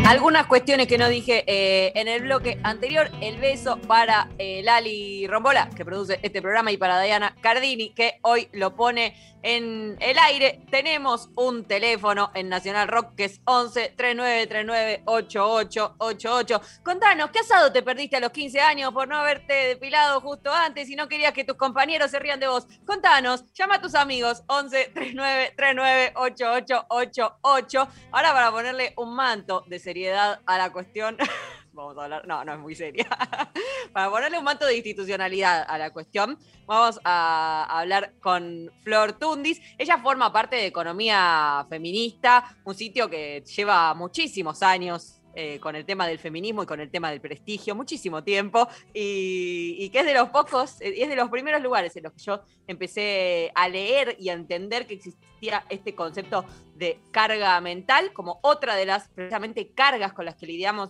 Algunas 0.06 0.46
cuestiones 0.46 0.86
que 0.86 0.98
no 0.98 1.08
dije 1.08 1.42
eh, 1.48 1.92
en 1.96 2.06
el 2.06 2.22
bloque 2.22 2.60
anterior. 2.62 3.10
El 3.20 3.38
beso 3.38 3.76
para 3.88 4.28
eh, 4.38 4.62
Lali 4.62 5.26
Rombola, 5.26 5.68
que 5.70 5.84
produce 5.84 6.20
este 6.22 6.40
programa, 6.40 6.70
y 6.70 6.76
para 6.76 7.00
Diana 7.00 7.34
Cardini, 7.40 7.90
que 7.90 8.20
hoy 8.22 8.48
lo 8.52 8.76
pone 8.76 9.14
en 9.46 9.96
el 10.00 10.18
aire. 10.18 10.60
Tenemos 10.70 11.30
un 11.36 11.64
teléfono 11.64 12.32
en 12.34 12.48
Nacional 12.48 12.88
Rock 12.88 13.14
que 13.16 13.24
es 13.26 13.40
11 13.44 13.94
39 13.96 14.46
39 14.48 15.02
8888. 15.04 16.60
Contanos, 16.82 17.30
¿qué 17.30 17.38
asado 17.38 17.72
te 17.72 17.82
perdiste 17.82 18.16
a 18.16 18.20
los 18.20 18.30
15 18.30 18.60
años 18.60 18.92
por 18.92 19.06
no 19.06 19.16
haberte 19.16 19.52
depilado 19.52 20.20
justo 20.20 20.52
antes 20.52 20.90
y 20.90 20.96
no 20.96 21.08
querías 21.08 21.32
que 21.32 21.44
tus 21.44 21.56
compañeros 21.56 22.10
se 22.10 22.18
rían 22.18 22.40
de 22.40 22.48
vos? 22.48 22.66
Contanos, 22.84 23.44
llama 23.52 23.76
a 23.76 23.80
tus 23.80 23.94
amigos 23.94 24.42
11 24.48 24.90
39 24.92 25.52
39 25.56 26.12
8888. 26.16 27.88
Ahora 28.10 28.32
para 28.32 28.50
ponerle 28.50 28.94
un 28.96 29.14
manto 29.14 29.64
de 29.68 29.78
seriedad 29.96 30.40
a 30.44 30.58
la 30.58 30.70
cuestión. 30.72 31.16
Vamos 31.72 31.96
a 31.96 32.04
hablar, 32.04 32.26
no, 32.26 32.44
no 32.44 32.52
es 32.52 32.58
muy 32.58 32.74
seria. 32.74 33.06
Para 33.92 34.10
ponerle 34.10 34.38
un 34.38 34.44
manto 34.44 34.66
de 34.66 34.76
institucionalidad 34.76 35.64
a 35.66 35.76
la 35.76 35.90
cuestión, 35.90 36.38
vamos 36.66 36.98
a 37.04 37.66
hablar 37.68 38.14
con 38.20 38.70
Flor 38.82 39.12
Tundis. 39.12 39.60
Ella 39.76 39.98
forma 39.98 40.32
parte 40.32 40.56
de 40.56 40.66
Economía 40.66 41.66
Feminista, 41.68 42.56
un 42.64 42.74
sitio 42.74 43.10
que 43.10 43.42
lleva 43.42 43.92
muchísimos 43.92 44.62
años 44.62 45.15
eh, 45.38 45.60
con 45.60 45.76
el 45.76 45.84
tema 45.84 46.06
del 46.06 46.18
feminismo 46.18 46.62
y 46.62 46.66
con 46.66 46.80
el 46.80 46.90
tema 46.90 47.10
del 47.10 47.20
prestigio, 47.20 47.74
muchísimo 47.74 48.24
tiempo, 48.24 48.68
y, 48.94 49.90
que 49.90 50.00
es 50.00 50.06
de 50.06 50.14
los 50.14 50.30
pocos, 50.30 50.80
eh, 50.80 50.94
es 50.96 51.10
de 51.10 51.14
los 51.14 51.28
primeros 51.28 51.62
lugares 51.62 51.94
en 51.94 52.04
los 52.04 52.14
que 52.14 52.22
yo 52.22 52.40
empecé 52.66 53.52
a 53.54 53.68
leer 53.68 54.16
y 54.18 54.30
a 54.30 54.32
entender 54.32 54.86
que 54.86 54.94
existía 54.94 55.66
este 55.68 55.94
concepto 55.94 56.46
de 56.74 57.00
carga 57.10 57.60
mental 57.60 58.14
como 58.14 58.40
otra 58.42 58.76
de 58.76 58.86
las 58.86 59.08
precisamente 59.08 59.68
cargas 59.74 60.14
con 60.14 60.24
las 60.24 60.36
que 60.36 60.46
lidiamos 60.46 60.88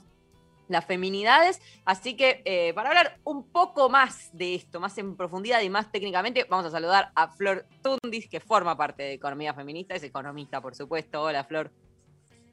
las 0.69 0.85
feminidades. 0.85 1.61
Así 1.85 2.17
que 2.17 2.43
eh, 2.45 2.73
para 2.73 2.91
hablar 2.91 3.19
un 3.25 3.51
poco 3.51 3.89
más 3.89 4.31
de 4.33 4.55
esto, 4.55 4.79
más 4.79 4.97
en 4.99 5.17
profundidad 5.17 5.61
y 5.63 5.71
más 5.71 5.91
técnicamente, 5.91 6.47
vamos 6.49 6.67
a 6.67 6.71
saludar 6.71 7.11
a 7.17 7.29
Flor 7.29 7.67
Tundis, 7.83 8.29
que 8.29 8.39
forma 8.39 8.77
parte 8.77 9.03
de 9.03 9.13
Economía 9.15 9.55
Feminista, 9.55 9.97
es 9.97 10.05
economista, 10.05 10.61
por 10.61 10.77
supuesto. 10.77 11.21
Hola, 11.21 11.43
Flor. 11.43 11.73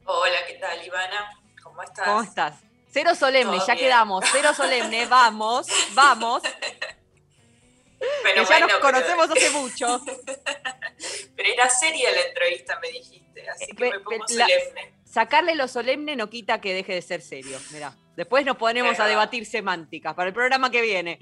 Hola, 0.06 0.38
¿qué 0.48 0.56
tal, 0.56 0.84
Ivana? 0.84 1.43
¿Cómo 1.64 1.82
estás? 1.82 2.06
¿Cómo 2.08 2.22
estás? 2.22 2.56
Cero 2.92 3.16
solemne, 3.16 3.58
Todo 3.58 3.68
ya 3.68 3.74
bien. 3.74 3.86
quedamos. 3.88 4.26
Cero 4.32 4.54
solemne, 4.56 5.06
vamos, 5.08 5.68
vamos. 5.94 6.44
Pero 8.24 8.44
que 8.44 8.50
ya 8.50 8.60
nos 8.60 8.74
conocemos 8.80 9.28
pero, 9.34 9.40
hace 9.40 9.50
mucho. 9.52 10.02
pero 11.38 11.50
era 11.54 11.70
seria 11.70 12.12
la 12.12 12.20
entrevista, 12.22 12.78
me 12.82 12.90
dijiste, 12.90 13.50
así 13.50 13.68
que 13.68 13.92
me 13.92 14.00
pongo 14.00 14.26
la- 14.30 14.46
solemne. 14.46 14.94
Sacarle 15.06 15.56
lo 15.56 15.68
solemne 15.70 16.16
no 16.18 16.30
quita 16.30 16.60
que 16.60 16.74
deje 16.74 16.96
de 16.96 17.02
ser 17.02 17.22
serio. 17.22 17.58
Mirá. 17.72 17.96
Después 18.18 18.46
nos 18.46 18.58
ponemos 18.58 19.00
a 19.00 19.06
debatir 19.08 19.46
semánticas 19.46 20.16
para 20.16 20.28
el 20.28 20.34
programa 20.34 20.70
que 20.70 20.82
viene. 20.82 21.18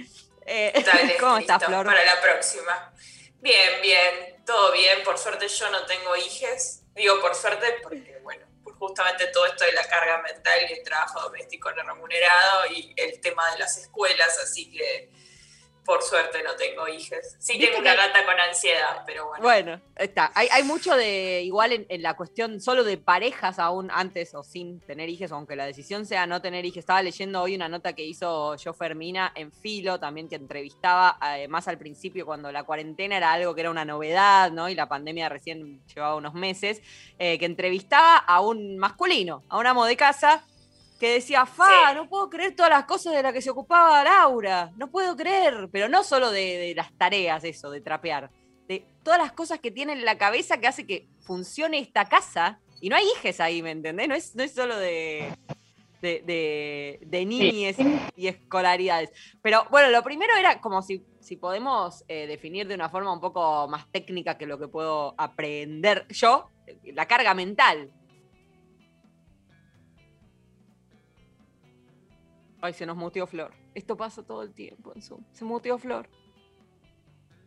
Eh, 0.45 0.71
Dale, 0.85 1.17
¿Cómo 1.17 1.37
listo, 1.37 1.53
estás, 1.53 1.67
Flor? 1.69 1.85
Para 1.85 2.03
la 2.03 2.19
próxima. 2.19 2.93
Bien, 3.41 3.81
bien, 3.81 4.43
todo 4.45 4.71
bien. 4.71 5.03
Por 5.03 5.17
suerte 5.19 5.47
yo 5.47 5.69
no 5.69 5.85
tengo 5.85 6.15
hijes. 6.15 6.83
Digo 6.95 7.19
por 7.21 7.35
suerte 7.35 7.75
porque, 7.83 8.17
bueno, 8.23 8.45
justamente 8.81 9.27
todo 9.27 9.45
esto 9.45 9.63
de 9.63 9.73
la 9.73 9.87
carga 9.87 10.23
mental 10.23 10.59
y 10.67 10.73
el 10.73 10.81
trabajo 10.81 11.21
doméstico 11.21 11.71
no 11.71 11.83
remunerado 11.83 12.65
y 12.73 12.91
el 12.97 13.21
tema 13.21 13.43
de 13.51 13.59
las 13.59 13.77
escuelas, 13.77 14.39
así 14.43 14.71
que 14.71 15.11
por 15.85 16.01
suerte 16.03 16.43
no 16.43 16.55
tengo 16.55 16.87
hijes. 16.87 17.35
Sí 17.39 17.59
tengo 17.59 17.79
una 17.79 17.95
gata 17.95 18.25
con 18.25 18.39
ansiedad, 18.39 19.03
pero 19.05 19.27
bueno. 19.27 19.43
Bueno, 19.43 19.81
está. 19.95 20.31
Hay, 20.35 20.47
hay 20.51 20.63
mucho 20.63 20.95
de, 20.95 21.41
igual 21.43 21.71
en, 21.71 21.85
en 21.89 22.01
la 22.01 22.15
cuestión 22.15 22.61
solo 22.61 22.83
de 22.83 22.97
parejas 22.97 23.59
aún 23.59 23.89
antes 23.91 24.33
o 24.35 24.43
sin 24.43 24.79
tener 24.81 25.09
hijos, 25.09 25.31
aunque 25.31 25.55
la 25.55 25.65
decisión 25.65 26.05
sea 26.05 26.25
no 26.27 26.41
tener 26.41 26.65
hijos. 26.65 26.77
Estaba 26.77 27.01
leyendo 27.01 27.41
hoy 27.41 27.55
una 27.55 27.69
nota 27.69 27.93
que 27.93 28.03
hizo 28.03 28.55
yo 28.55 28.73
Fermina 28.73 29.31
en 29.35 29.51
Filo, 29.51 29.99
también 29.99 30.29
que 30.29 30.35
entrevistaba, 30.35 31.17
además 31.19 31.67
al 31.67 31.77
principio 31.77 32.25
cuando 32.25 32.51
la 32.51 32.63
cuarentena 32.63 33.17
era 33.17 33.31
algo 33.31 33.55
que 33.55 33.61
era 33.61 33.71
una 33.71 33.85
novedad, 33.85 34.51
¿no? 34.51 34.69
Y 34.69 34.75
la 34.75 34.87
pandemia 34.87 35.29
recién 35.29 35.81
llevaba 35.87 36.15
unos 36.15 36.33
meses, 36.33 36.81
eh, 37.19 37.37
que 37.39 37.45
entrevistaba 37.45 38.17
a 38.17 38.41
un 38.41 38.77
masculino, 38.77 39.43
a 39.49 39.57
un 39.57 39.67
amo 39.67 39.85
de 39.85 39.97
casa, 39.97 40.45
que 41.01 41.13
decía, 41.13 41.47
fa, 41.47 41.65
Sí. 41.65 41.95
no 41.95 42.07
puedo 42.07 42.29
creer 42.29 42.55
todas 42.55 42.69
las 42.69 42.85
cosas 42.85 43.13
de 43.15 43.23
las 43.23 43.33
que 43.33 43.41
se 43.41 43.49
ocupaba 43.49 44.03
Laura, 44.03 44.71
no 44.77 44.91
puedo 44.91 45.17
creer, 45.17 45.67
pero 45.71 45.89
no 45.89 46.03
solo 46.03 46.29
de, 46.29 46.57
de 46.59 46.75
las 46.75 46.93
tareas, 46.95 47.43
eso, 47.43 47.71
de 47.71 47.81
trapear, 47.81 48.29
de 48.67 48.85
todas 49.03 49.19
las 49.19 49.31
cosas 49.31 49.59
que 49.59 49.71
tiene 49.71 49.93
en 49.93 50.05
la 50.05 50.19
cabeza 50.19 50.59
que 50.59 50.67
hace 50.67 50.85
que 50.85 51.07
funcione 51.21 51.79
esta 51.79 52.05
casa, 52.05 52.59
y 52.79 52.89
no 52.89 52.95
hay 52.95 53.05
hijes 53.15 53.39
ahí, 53.39 53.63
¿me 53.63 53.71
entendés? 53.71 54.07
No 54.07 54.13
es, 54.13 54.35
no 54.35 54.43
es 54.43 54.53
solo 54.53 54.77
de, 54.77 55.35
de, 56.03 56.21
de, 56.23 56.99
de 57.01 57.25
niñes 57.25 57.77
y 58.15 58.27
escolaridades. 58.27 59.09
Pero 59.41 59.65
bueno, 59.71 59.89
lo 59.89 60.03
primero 60.03 60.35
era 60.35 60.61
como 60.61 60.83
si, 60.83 61.03
si 61.19 61.35
podemos 61.35 62.03
eh, 62.07 62.27
definir 62.27 62.67
de 62.67 62.75
una 62.75 62.89
forma 62.89 63.11
un 63.11 63.19
poco 63.19 63.67
más 63.67 63.91
técnica 63.91 64.37
que 64.37 64.45
lo 64.45 64.59
que 64.59 64.67
puedo 64.67 65.15
aprender 65.17 66.05
yo, 66.09 66.47
la 66.93 67.07
carga 67.07 67.33
mental. 67.33 67.89
Ay, 72.61 72.73
se 72.73 72.85
nos 72.85 72.95
muteó 72.95 73.25
Flor. 73.27 73.51
Esto 73.73 73.97
pasa 73.97 74.23
todo 74.23 74.43
el 74.43 74.53
tiempo 74.53 74.91
en 74.95 75.01
Zoom. 75.01 75.23
Se 75.31 75.43
muteó 75.45 75.77
Flor. 75.77 76.07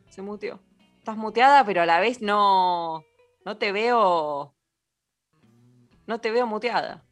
Se 0.09 0.23
muteó. 0.23 0.59
Estás 0.99 1.17
muteada, 1.17 1.65
pero 1.65 1.83
a 1.83 1.87
la 1.87 2.01
vez 2.01 2.21
no, 2.21 3.05
no 3.45 3.57
te 3.57 3.73
veo. 3.73 4.55
No 6.07 6.21
te 6.21 6.31
veo 6.31 6.47
muteada. 6.47 7.03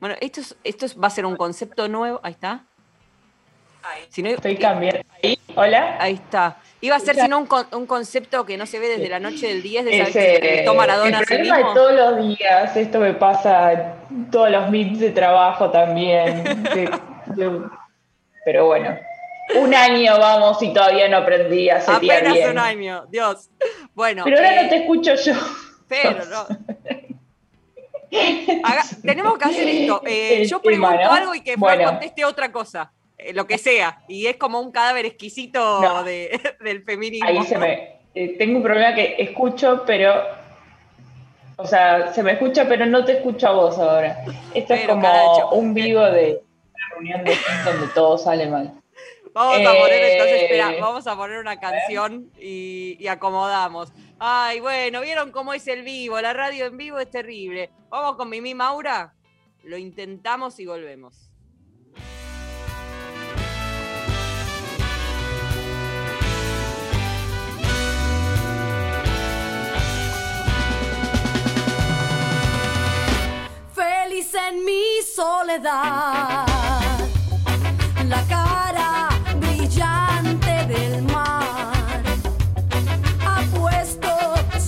Bueno, 0.00 0.16
esto, 0.20 0.40
es, 0.40 0.56
esto 0.64 0.86
es- 0.86 0.98
va 1.00 1.06
a 1.08 1.10
ser 1.10 1.26
un 1.26 1.36
concepto 1.36 1.88
nuevo. 1.88 2.20
Ahí 2.22 2.32
está. 2.32 2.66
Ay, 3.84 4.02
Si 4.08 4.22
no- 4.22 4.30
Estoy 4.30 4.56
cambiando. 4.56 5.00
Ahí, 5.22 5.38
hola. 5.56 5.96
Ahí 6.00 6.14
está. 6.14 6.58
Iba 6.80 6.96
a 6.96 7.00
ser, 7.00 7.16
si 7.16 7.28
no, 7.28 7.38
un, 7.38 7.46
con- 7.46 7.66
un 7.72 7.86
concepto 7.86 8.44
que 8.46 8.56
no 8.56 8.64
se 8.66 8.78
ve 8.78 8.88
desde 8.88 9.08
la 9.08 9.20
noche 9.20 9.46
del 9.48 9.62
10 9.62 9.84
de 9.84 9.90
saber 9.92 10.06
que 10.06 10.12
se 10.12 10.18
Ese- 10.20 10.34
entrevistó 10.36 10.74
Maradona 10.74 11.18
a 11.18 11.20
el 11.20 11.26
sí 11.26 11.34
problema 11.34 11.56
de 11.56 11.62
mismo. 11.64 11.74
todos 11.74 11.92
los 11.92 12.26
días, 12.28 12.76
esto 12.76 12.98
me 13.00 13.14
pasa 13.14 13.96
todos 14.30 14.50
los 14.50 14.70
meets 14.70 14.98
de 15.00 15.10
trabajo 15.10 15.70
también. 15.70 16.42
que 16.72 16.90
pero 18.44 18.66
bueno, 18.66 18.98
un 19.56 19.74
año 19.74 20.18
vamos 20.18 20.62
y 20.62 20.72
todavía 20.72 21.08
no 21.08 21.18
aprendí 21.18 21.68
a 21.70 21.80
setear 21.80 22.18
Apenas 22.18 22.34
bien. 22.34 22.50
un 22.50 22.58
año, 22.58 23.06
Dios. 23.10 23.50
Bueno, 23.94 24.24
Pero 24.24 24.36
ahora 24.36 24.60
eh, 24.60 24.62
no 24.64 24.68
te 24.68 24.76
escucho 24.76 25.14
yo. 25.14 25.32
pero 25.88 26.24
no. 26.26 26.46
Haga- 28.64 28.82
tenemos 29.02 29.38
que 29.38 29.44
hacer 29.44 29.68
esto. 29.68 30.02
Eh, 30.06 30.44
yo 30.46 30.60
tema, 30.60 30.90
pregunto 30.90 31.04
¿no? 31.14 31.20
algo 31.20 31.34
y 31.34 31.40
que 31.40 31.54
Flor 31.56 31.60
Bueno. 31.76 31.90
conteste 31.90 32.24
otra 32.24 32.52
cosa. 32.52 32.92
eh, 33.18 33.32
lo 33.32 33.46
que 33.46 33.56
sea. 33.58 34.02
Y 34.08 34.26
es 34.26 34.36
como 34.36 34.60
un 34.60 34.70
cadáver 34.72 35.06
exquisito 35.06 35.80
No. 35.80 36.02
de- 36.04 36.38
del 36.60 36.82
feminismo. 36.82 37.26
Ahí 37.28 37.42
se 37.44 37.56
me. 37.58 38.00
eh, 38.14 38.36
tengo 38.38 38.56
un 38.58 38.62
problema 38.62 38.94
que 38.94 39.16
escucho, 39.18 39.82
pero. 39.86 40.12
O 41.56 41.66
sea, 41.66 42.12
se 42.12 42.22
me 42.22 42.32
escucha, 42.32 42.66
pero 42.66 42.86
no 42.86 43.04
te 43.04 43.12
escucho 43.18 43.46
a 43.48 43.52
vos 43.52 43.78
ahora. 43.78 44.24
Esto 44.54 44.74
es 44.74 44.86
como 44.86 45.48
un 45.52 45.74
vivo 45.74 46.00
de 46.04 46.42
reunión 47.02 47.24
de 47.24 47.36
donde 47.64 47.88
todo 47.88 48.16
sale 48.18 48.48
mal. 48.48 48.72
Vamos 49.34 49.66
a 49.66 49.72
poner 49.72 50.02
entonces, 50.12 50.36
Eh, 50.36 50.44
espera, 50.44 50.74
vamos 50.80 51.06
a 51.06 51.16
poner 51.16 51.38
una 51.38 51.58
canción 51.58 52.30
y, 52.38 52.96
y 53.00 53.06
acomodamos. 53.08 53.90
Ay, 54.18 54.60
bueno, 54.60 55.00
¿vieron 55.00 55.32
cómo 55.32 55.54
es 55.54 55.66
el 55.68 55.82
vivo? 55.82 56.20
La 56.20 56.32
radio 56.32 56.66
en 56.66 56.76
vivo 56.76 56.98
es 56.98 57.10
terrible. 57.10 57.70
Vamos 57.88 58.16
con 58.16 58.28
Mimi 58.28 58.54
Maura. 58.54 59.14
Lo 59.64 59.78
intentamos 59.78 60.58
y 60.60 60.66
volvemos. 60.66 61.30
Feliz 73.74 74.34
en 74.34 74.64
mi 74.64 74.82
soledad, 75.14 76.44
la 78.12 78.22
cara 78.28 79.08
brillante 79.40 80.54
del 80.66 81.02
mar 81.14 82.02
ha 83.26 83.38
puesto 83.56 84.10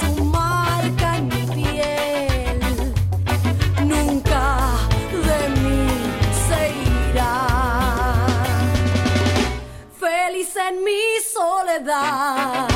su 0.01 0.25
marca 0.25 1.19
en 1.19 1.25
mi 1.29 1.45
piel. 1.57 2.61
Nunca 3.93 4.45
de 5.29 5.41
mí 5.63 5.87
se 6.47 6.61
irá. 7.11 7.37
Feliz 10.01 10.53
en 10.69 10.75
mi 10.83 11.03
soledad 11.35 12.74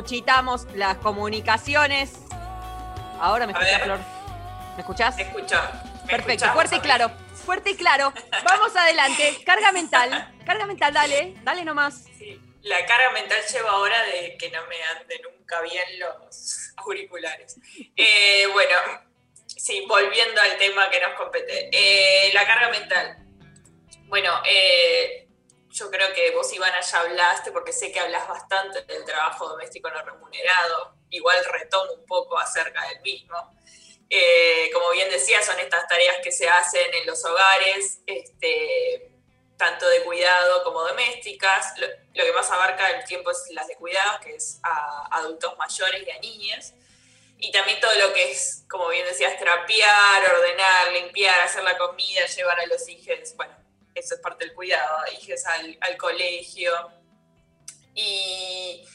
recauchitamos 0.00 0.66
las 0.74 0.96
comunicaciones. 0.96 2.12
Ahora 3.20 3.46
me 3.46 3.52
escuchás, 3.52 3.82
Flor. 3.82 3.98
¿Me 4.76 4.80
escuchás? 4.80 5.16
Te 5.16 5.22
escucho. 5.22 5.56
Perfecto, 6.08 6.52
fuerte 6.54 6.76
y 6.76 6.80
claro. 6.80 7.10
Fuerte 7.44 7.70
y 7.70 7.76
claro. 7.76 8.12
Vamos 8.44 8.74
adelante. 8.74 9.42
Carga 9.44 9.72
mental. 9.72 10.34
Carga 10.46 10.64
mental, 10.64 10.94
dale. 10.94 11.34
Dale 11.42 11.64
nomás. 11.64 12.04
Sí. 12.18 12.40
La 12.62 12.84
carga 12.86 13.10
mental 13.12 13.38
lleva 13.52 13.70
ahora 13.70 14.02
de 14.04 14.36
que 14.38 14.50
no 14.50 14.66
me 14.66 14.82
ande 14.84 15.20
nunca 15.22 15.60
bien 15.60 15.84
los 15.98 16.72
auriculares. 16.76 17.58
Eh, 17.94 18.46
bueno, 18.52 18.76
sí, 19.46 19.84
volviendo 19.86 20.40
al 20.40 20.56
tema 20.56 20.88
que 20.88 21.00
nos 21.00 21.12
compete. 21.12 21.68
Eh, 21.72 22.30
la 22.32 22.46
carga 22.46 22.70
mental. 22.70 23.18
Bueno, 24.08 24.40
eh, 24.48 25.28
yo 25.70 25.90
creo 25.90 26.12
que 26.12 26.32
vos, 26.32 26.52
Ivana, 26.52 26.80
ya 26.80 27.00
hablaste, 27.00 27.52
porque 27.52 27.72
sé 27.72 27.92
que 27.92 28.00
hablas 28.00 28.26
bastante 28.28 28.82
del 28.82 29.04
trabajo 29.04 29.48
doméstico 29.48 29.88
no 29.90 30.02
remunerado. 30.02 30.94
Igual 31.10 31.44
retomo 31.44 31.92
un 31.92 32.06
poco 32.06 32.38
acerca 32.38 32.86
del 32.88 33.00
mismo. 33.02 33.36
como 34.72 34.90
bien 34.90 35.08
decía, 35.10 35.42
son 35.42 35.58
estas 35.60 35.86
tareas 35.86 36.16
que 36.22 36.32
se 36.32 36.48
hacen 36.48 36.92
en 36.94 37.06
los 37.06 37.24
hogares, 37.24 38.00
este, 38.06 39.12
tanto 39.56 39.88
de 39.88 40.02
cuidado 40.02 40.64
como 40.64 40.82
domésticas. 40.82 41.74
Lo, 41.78 42.24
que 42.24 42.32
más 42.32 42.50
abarca 42.50 42.90
el 42.90 43.04
tiempo 43.04 43.30
es 43.30 43.44
las 43.50 43.68
de 43.68 43.76
cuidado, 43.76 44.18
que 44.20 44.34
es 44.34 44.58
a 44.64 45.06
adultos 45.18 45.56
mayores 45.56 46.02
y 46.04 46.10
a 46.10 46.18
niñas. 46.18 46.74
Y 47.38 47.52
también 47.52 47.80
todo 47.80 47.94
lo 47.94 48.12
que 48.12 48.32
es, 48.32 48.64
como 48.68 48.88
bien 48.88 49.06
decías, 49.06 49.38
trapear, 49.38 50.34
ordenar, 50.34 50.92
limpiar, 50.92 51.40
hacer 51.40 51.62
la 51.62 51.78
comida, 51.78 52.26
llevar 52.26 52.60
a 52.60 52.66
los 52.66 52.86
hijos, 52.88 53.34
bueno, 53.36 53.59
eso 53.94 54.14
es 54.14 54.20
parte 54.20 54.44
del 54.44 54.54
cuidado, 54.54 55.04
hijos 55.20 55.44
al, 55.46 55.76
al 55.80 55.96
colegio. 55.96 56.72
Y 57.94 58.86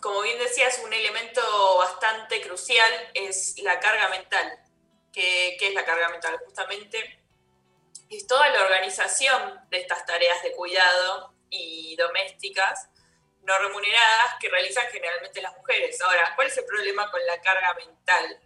como 0.00 0.22
bien 0.22 0.38
decías, 0.38 0.80
un 0.84 0.92
elemento 0.92 1.40
bastante 1.78 2.40
crucial 2.42 2.92
es 3.14 3.58
la 3.58 3.80
carga 3.80 4.08
mental. 4.08 4.58
¿Qué, 5.12 5.56
qué 5.58 5.68
es 5.68 5.74
la 5.74 5.84
carga 5.84 6.08
mental? 6.08 6.38
Justamente 6.44 7.24
es 8.10 8.26
toda 8.26 8.48
la 8.50 8.62
organización 8.62 9.60
de 9.70 9.78
estas 9.78 10.04
tareas 10.04 10.42
de 10.42 10.52
cuidado 10.52 11.34
y 11.50 11.96
domésticas 11.96 12.88
no 13.42 13.58
remuneradas 13.58 14.34
que 14.40 14.48
realizan 14.48 14.86
generalmente 14.90 15.42
las 15.42 15.54
mujeres. 15.56 16.00
Ahora, 16.00 16.32
¿cuál 16.34 16.48
es 16.48 16.56
el 16.56 16.64
problema 16.64 17.10
con 17.10 17.24
la 17.26 17.40
carga 17.40 17.74
mental? 17.74 18.40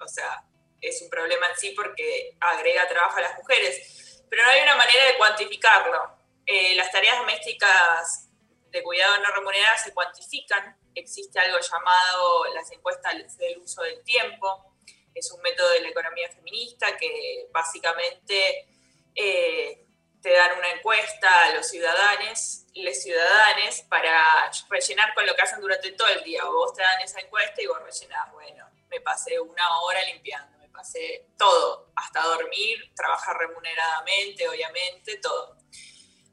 O 0.00 0.08
sea, 0.08 0.44
es 0.80 1.00
un 1.02 1.10
problema 1.10 1.48
en 1.48 1.56
sí 1.56 1.70
porque 1.72 2.36
agrega 2.40 2.88
trabajo 2.88 3.18
a 3.18 3.22
las 3.22 3.36
mujeres, 3.36 4.09
pero 4.30 4.44
no 4.44 4.50
hay 4.50 4.62
una 4.62 4.76
manera 4.76 5.04
de 5.04 5.18
cuantificarlo. 5.18 6.16
Eh, 6.46 6.74
las 6.76 6.90
tareas 6.90 7.18
domésticas 7.18 8.28
de 8.70 8.82
cuidado 8.82 9.18
no 9.18 9.34
remuneradas 9.34 9.82
se 9.82 9.92
cuantifican, 9.92 10.78
existe 10.94 11.38
algo 11.38 11.58
llamado 11.58 12.46
las 12.54 12.70
encuestas 12.70 13.36
del 13.36 13.58
uso 13.58 13.82
del 13.82 14.02
tiempo, 14.04 14.74
es 15.14 15.30
un 15.32 15.42
método 15.42 15.70
de 15.70 15.80
la 15.80 15.88
economía 15.88 16.30
feminista 16.30 16.96
que 16.96 17.48
básicamente 17.52 18.68
eh, 19.14 19.84
te 20.22 20.32
dan 20.32 20.58
una 20.58 20.70
encuesta 20.70 21.44
a 21.44 21.54
los 21.54 21.66
ciudadanos, 21.66 22.66
les 22.74 23.02
ciudadanes, 23.02 23.82
para 23.88 24.50
rellenar 24.68 25.14
con 25.14 25.26
lo 25.26 25.34
que 25.34 25.42
hacen 25.42 25.60
durante 25.60 25.92
todo 25.92 26.08
el 26.08 26.22
día. 26.22 26.44
Vos 26.44 26.74
te 26.74 26.82
dan 26.82 27.00
esa 27.00 27.20
encuesta 27.20 27.60
y 27.60 27.66
vos 27.66 27.82
rellenás, 27.82 28.32
bueno, 28.32 28.68
me 28.88 29.00
pasé 29.00 29.40
una 29.40 29.80
hora 29.80 30.02
limpiando, 30.04 30.59
pasé 30.80 31.26
todo, 31.36 31.92
hasta 31.94 32.22
dormir, 32.22 32.90
trabajar 32.96 33.36
remuneradamente, 33.36 34.48
obviamente, 34.48 35.18
todo. 35.18 35.58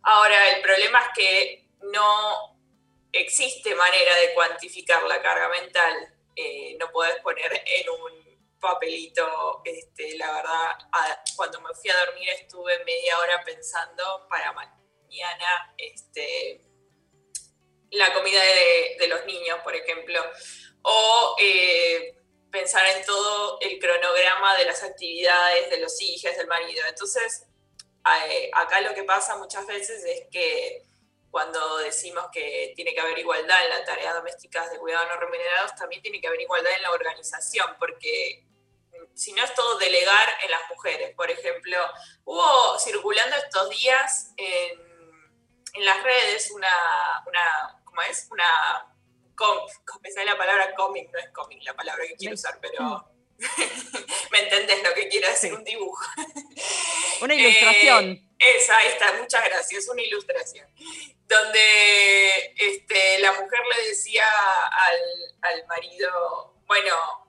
Ahora, 0.03 0.55
el 0.55 0.61
problema 0.61 1.01
es 1.01 1.07
que 1.15 1.69
no 1.81 2.57
existe 3.11 3.75
manera 3.75 4.15
de 4.15 4.33
cuantificar 4.33 5.03
la 5.03 5.21
carga 5.21 5.49
mental. 5.49 6.13
Eh, 6.35 6.77
no 6.79 6.89
podés 6.91 7.17
poner 7.21 7.61
en 7.65 7.89
un 7.89 8.57
papelito, 8.59 9.61
este, 9.65 10.17
la 10.17 10.31
verdad, 10.31 10.77
cuando 11.35 11.59
me 11.61 11.73
fui 11.73 11.89
a 11.89 12.05
dormir 12.05 12.29
estuve 12.29 12.83
media 12.85 13.19
hora 13.19 13.43
pensando 13.43 14.27
para 14.29 14.53
mañana 14.53 15.73
este, 15.77 16.61
la 17.91 18.13
comida 18.13 18.41
de, 18.41 19.07
los 19.07 19.25
niños, 19.25 19.59
por 19.63 19.75
ejemplo, 19.75 20.21
o 20.83 21.35
eh, 21.39 22.16
pensar 22.51 22.85
en 22.95 23.05
todo 23.05 23.59
el 23.61 23.79
cronograma 23.79 24.55
de 24.57 24.65
las 24.65 24.83
actividades 24.83 25.69
de 25.69 25.79
los 25.79 26.01
hijos, 26.01 26.35
del 26.37 26.47
marido. 26.47 26.83
Entonces, 26.87 27.45
eh, 28.29 28.49
acá 28.53 28.81
lo 28.81 28.93
que 28.93 29.03
pasa 29.03 29.37
muchas 29.37 29.65
veces 29.65 30.03
es 30.03 30.27
que 30.31 30.83
cuando 31.29 31.77
decimos 31.77 32.25
que 32.31 32.73
tiene 32.75 32.93
que 32.93 33.01
haber 33.01 33.19
igualdad 33.19 33.63
en 33.63 33.69
las 33.69 33.85
tareas 33.85 34.15
domésticas 34.15 34.71
de 34.71 34.79
cuidado 34.79 35.07
no 35.07 35.17
remunerados, 35.17 35.75
también 35.75 36.01
tiene 36.01 36.21
que 36.21 36.27
haber 36.27 36.41
igualdad 36.41 36.71
en 36.73 36.81
la 36.81 36.91
organización, 36.91 37.75
porque 37.77 38.47
si 39.13 39.33
no 39.33 39.43
es 39.43 39.53
todo 39.53 39.77
delegar 39.77 40.29
en 40.43 40.51
las 40.51 40.61
mujeres. 40.69 41.13
Por 41.15 41.29
ejemplo, 41.29 41.77
hubo 42.23 42.79
circulando 42.79 43.35
estos 43.35 43.69
días 43.69 44.33
en, 44.37 44.87
las 45.83 46.01
redes 46.01 46.49
una, 46.51 47.23
una, 47.27 47.81
¿cómo 47.83 48.01
es? 48.01 48.27
Una, 48.31 48.96
me 50.01 50.11
sale 50.11 50.25
la 50.25 50.37
palabra 50.37 50.73
cómic, 50.75 51.09
no 51.11 51.19
es 51.19 51.29
cómic 51.29 51.63
la 51.63 51.75
palabra 51.75 52.05
que 52.07 52.15
quiero 52.15 52.35
usar, 52.35 52.59
pero 52.61 53.05
me 54.31 54.39
entendés 54.39 54.83
lo 54.83 54.93
que 54.93 55.07
quiero 55.07 55.29
decir, 55.29 55.53
un 55.53 55.63
dibujo. 55.63 56.05
Una 57.21 57.33
ilustración. 57.33 58.11
Eh, 58.11 58.27
esa, 58.39 58.83
está, 58.83 59.13
muchas 59.13 59.43
gracias, 59.45 59.87
una 59.89 60.03
ilustración. 60.03 60.67
Donde 61.25 62.53
este, 62.55 63.19
la 63.19 63.33
mujer 63.33 63.59
le 63.75 63.87
decía 63.87 64.23
al, 64.69 65.35
al 65.41 65.67
marido, 65.67 66.53
bueno, 66.67 67.27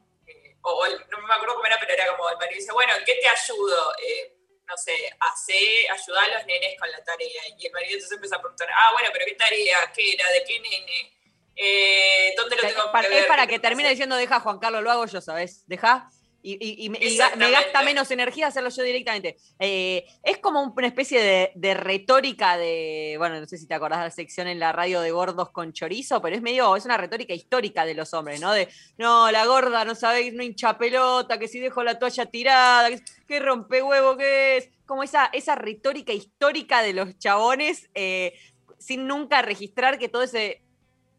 o 0.61 0.87
no 0.87 1.27
me 1.27 1.35
acuerdo 1.35 1.55
cómo 1.55 1.67
era, 1.67 1.79
pero 1.81 1.95
era 1.95 2.15
como 2.15 2.29
el 2.29 2.37
marido 2.37 2.61
dice, 2.61 2.73
bueno, 2.73 2.93
¿qué 3.07 3.15
te 3.15 3.29
ayudo? 3.29 3.95
Eh, 4.03 4.35
no 4.67 4.77
sé, 4.77 4.93
hace, 5.21 5.89
ayudar 5.89 6.25
a 6.25 6.39
los 6.39 6.47
nenes 6.47 6.79
con 6.79 6.91
la 6.91 7.03
tarea. 7.03 7.43
Y 7.57 7.67
el 7.67 7.73
marido 7.73 7.95
entonces 7.95 8.13
empieza 8.13 8.37
a 8.37 8.41
preguntar, 8.41 8.69
ah, 8.71 8.93
bueno, 8.93 9.09
pero 9.13 9.25
¿qué 9.25 9.35
tarea? 9.35 9.93
¿Qué 9.95 10.13
era? 10.13 10.31
¿De 10.31 10.45
qué 10.45 10.61
nene? 10.61 11.18
Eh, 11.59 12.35
¿Dónde 12.37 12.57
lo 12.57 12.63
tengo 12.63 12.93
que 12.93 13.09
ver? 13.09 13.19
Es 13.19 13.27
para 13.27 13.47
que 13.47 13.59
termine 13.59 13.91
diciendo, 13.91 14.17
deja, 14.17 14.41
Juan 14.41 14.59
Carlos, 14.59 14.83
lo 14.83 14.91
hago 14.91 15.07
yo, 15.07 15.21
¿sabes? 15.21 15.65
Deja 15.67 16.09
y, 16.41 16.89
me 16.89 17.51
gasta 17.51 17.83
menos 17.83 18.11
energía 18.11 18.47
hacerlo 18.47 18.71
yo 18.71 18.83
directamente. 18.83 19.37
Eh, 19.59 20.05
es 20.23 20.39
como 20.39 20.73
una 20.77 20.87
especie 20.87 21.53
de, 21.55 21.75
retórica 21.75 22.57
de, 22.57 23.17
bueno, 23.19 23.41
no 23.41 23.47
sé 23.47 23.59
si 23.59 23.67
te 23.67 23.75
acordás 23.75 23.99
de 23.99 24.05
la 24.05 24.11
sección 24.11 24.47
en 24.47 24.61
la 24.61 24.73
radio 24.73 25.01
de 25.01 25.11
gordos 25.11 25.51
con 25.51 25.73
chorizo, 25.73 26.23
pero 26.23 26.37
es 26.37 26.43
medio, 26.43 26.77
es 26.77 26.85
una 26.85 26.97
retórica 26.97 27.35
histórica 27.35 27.85
de 27.85 27.95
los 27.95 28.15
hombres, 28.15 28.41
¿no? 28.41 28.53
De, 28.53 28.69
no, 28.97 29.31
la 29.31 29.47
gorda 29.47 29.85
no 29.85 29.95
sabe, 29.95 30.31
no 30.33 30.43
hincha 30.43 30.79
pelota, 30.79 31.39
que 31.39 31.49
si 31.49 31.59
dejo 31.59 31.83
la 31.83 31.99
toalla 31.99 32.27
tirada, 32.27 32.89
que, 33.27 33.41
rompe 33.41 33.83
huevo 33.83 34.17
que 34.17 34.59
es. 34.59 34.71
Como 34.87 35.03
esa, 35.03 35.27
esa 35.35 35.55
retórica 35.55 36.15
histórica 36.15 36.81
de 36.81 36.95
los 36.95 37.19
chabones, 37.19 37.91
eh, 37.95 38.33
sin 38.79 39.07
nunca 39.07 39.43
registrar 39.43 39.99
que 39.99 40.09
todo 40.09 40.23
ese 40.23 40.63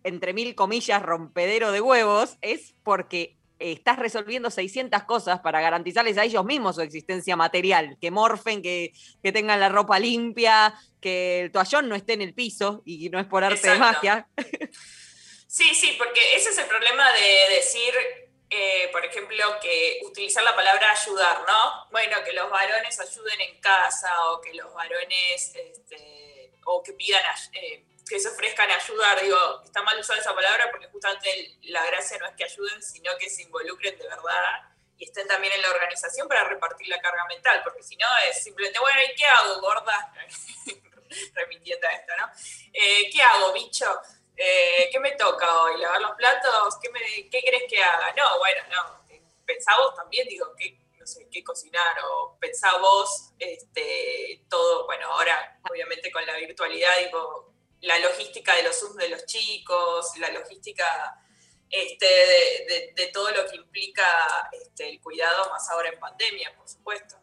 entre 0.04 0.34
mil 0.34 0.56
comillas, 0.56 1.02
rompedero 1.02 1.72
de 1.72 1.82
huevos, 1.82 2.38
es 2.42 2.76
porque 2.84 3.40
estás 3.60 4.00
resolviendo 4.00 4.50
600 4.50 5.04
cosas 5.04 5.42
para 5.42 5.62
garantizarles 5.62 6.18
a 6.18 6.24
ellos 6.24 6.46
mismos 6.46 6.76
su 6.76 6.82
existencia 6.82 7.36
material, 7.36 7.98
que 8.00 8.10
morfen, 8.10 8.62
que, 8.62 8.94
tengan 9.22 9.60
la 9.60 9.70
ropa 9.70 10.00
limpia, 10.00 10.74
que 11.02 11.42
el 11.42 11.52
toallón 11.52 11.90
no 11.90 11.96
esté 11.96 12.14
en 12.14 12.22
el 12.22 12.34
piso 12.34 12.82
y 12.86 13.10
no 13.10 13.20
es 13.20 13.28
por 13.28 13.44
arte 13.44 13.70
de 13.70 13.78
magia. 13.78 14.28
Sí, 15.52 15.74
sí, 15.74 15.96
porque 15.98 16.36
ese 16.36 16.52
es 16.52 16.58
el 16.60 16.68
problema 16.68 17.12
de 17.12 17.56
decir, 17.56 17.92
eh, 18.52 18.88
por 18.92 19.04
ejemplo, 19.04 19.44
que 19.60 20.00
utilizar 20.06 20.44
la 20.44 20.56
palabra 20.56 20.92
ayudar, 20.92 21.40
¿no? 21.48 21.88
Bueno, 21.90 22.18
que 22.24 22.34
los 22.34 22.52
varones 22.52 23.00
ayuden 23.00 23.42
en 23.42 23.60
casa 23.60 24.10
o 24.28 24.42
que 24.42 24.54
los 24.54 24.72
varones, 24.74 25.56
este, 25.56 26.52
o 26.66 26.84
que 26.84 26.94
pidan... 26.94 27.22
Eh, 27.54 27.84
que 28.10 28.20
se 28.20 28.30
ofrezcan 28.30 28.70
a 28.72 28.76
ayudar. 28.76 29.22
Digo, 29.22 29.62
está 29.64 29.84
mal 29.84 30.00
usar 30.00 30.18
esa 30.18 30.34
palabra 30.34 30.70
porque 30.72 30.88
justamente 30.88 31.58
la 31.64 31.86
gracia 31.86 32.18
no 32.18 32.26
es 32.26 32.36
que 32.36 32.44
ayuden, 32.44 32.82
sino 32.82 33.16
que 33.18 33.30
se 33.30 33.44
involucren 33.44 33.98
de 33.98 34.08
verdad 34.08 34.70
y 34.98 35.06
estén 35.06 35.28
también 35.28 35.54
en 35.54 35.62
la 35.62 35.70
organización 35.70 36.28
para 36.28 36.44
repartir 36.44 36.88
la 36.90 37.00
carga 37.00 37.26
mental, 37.30 37.62
porque 37.64 37.82
si 37.82 37.96
no 37.96 38.06
es 38.28 38.44
simplemente, 38.44 38.80
bueno, 38.80 39.00
¿y 39.02 39.16
qué 39.16 39.26
hago, 39.26 39.62
gorda? 39.62 40.14
Remitiendo 41.34 41.88
a 41.88 41.92
esto, 41.92 42.14
¿no? 42.20 42.30
Eh, 42.74 43.10
¿Qué 43.10 43.22
hago, 43.22 43.54
bicho? 43.54 43.86
Eh, 44.36 44.90
¿Qué 44.92 45.00
me 45.00 45.14
toca 45.14 45.62
hoy? 45.62 45.80
¿Lavar 45.80 46.02
los 46.02 46.12
platos? 46.18 46.78
¿Qué, 46.82 46.90
me, 46.90 47.00
¿Qué 47.30 47.42
crees 47.42 47.64
que 47.70 47.82
haga? 47.82 48.14
No, 48.18 48.40
bueno, 48.40 48.62
no. 48.70 49.00
Pensá 49.46 49.72
vos 49.78 49.96
también, 49.96 50.28
digo, 50.28 50.54
¿qué, 50.58 50.78
no 51.00 51.08
sé, 51.08 51.28
qué 51.32 51.44
cocinar? 51.44 51.98
O 52.04 52.38
pensá 52.38 52.78
vos, 52.78 53.32
este, 53.40 54.44
todo, 54.50 54.86
bueno, 54.86 55.10
ahora 55.12 55.60
obviamente 55.70 56.12
con 56.12 56.26
la 56.26 56.36
virtualidad, 56.36 56.98
digo, 57.00 57.49
la 57.82 58.00
logística 58.00 58.56
de 58.56 58.64
los 58.64 58.80
Zooms 58.80 58.98
de 58.98 59.10
los 59.10 59.26
chicos, 59.26 60.18
la 60.18 60.32
logística 60.32 61.20
este, 61.70 62.94
de, 62.96 63.08
todo 63.14 63.30
lo 63.32 63.46
que 63.50 63.58
implica 63.58 64.50
este, 64.52 64.90
el 64.90 65.02
cuidado, 65.02 65.50
más 65.52 65.70
ahora 65.70 65.90
en 65.90 66.00
pandemia, 66.00 66.56
por 66.56 66.68
supuesto. 66.68 67.19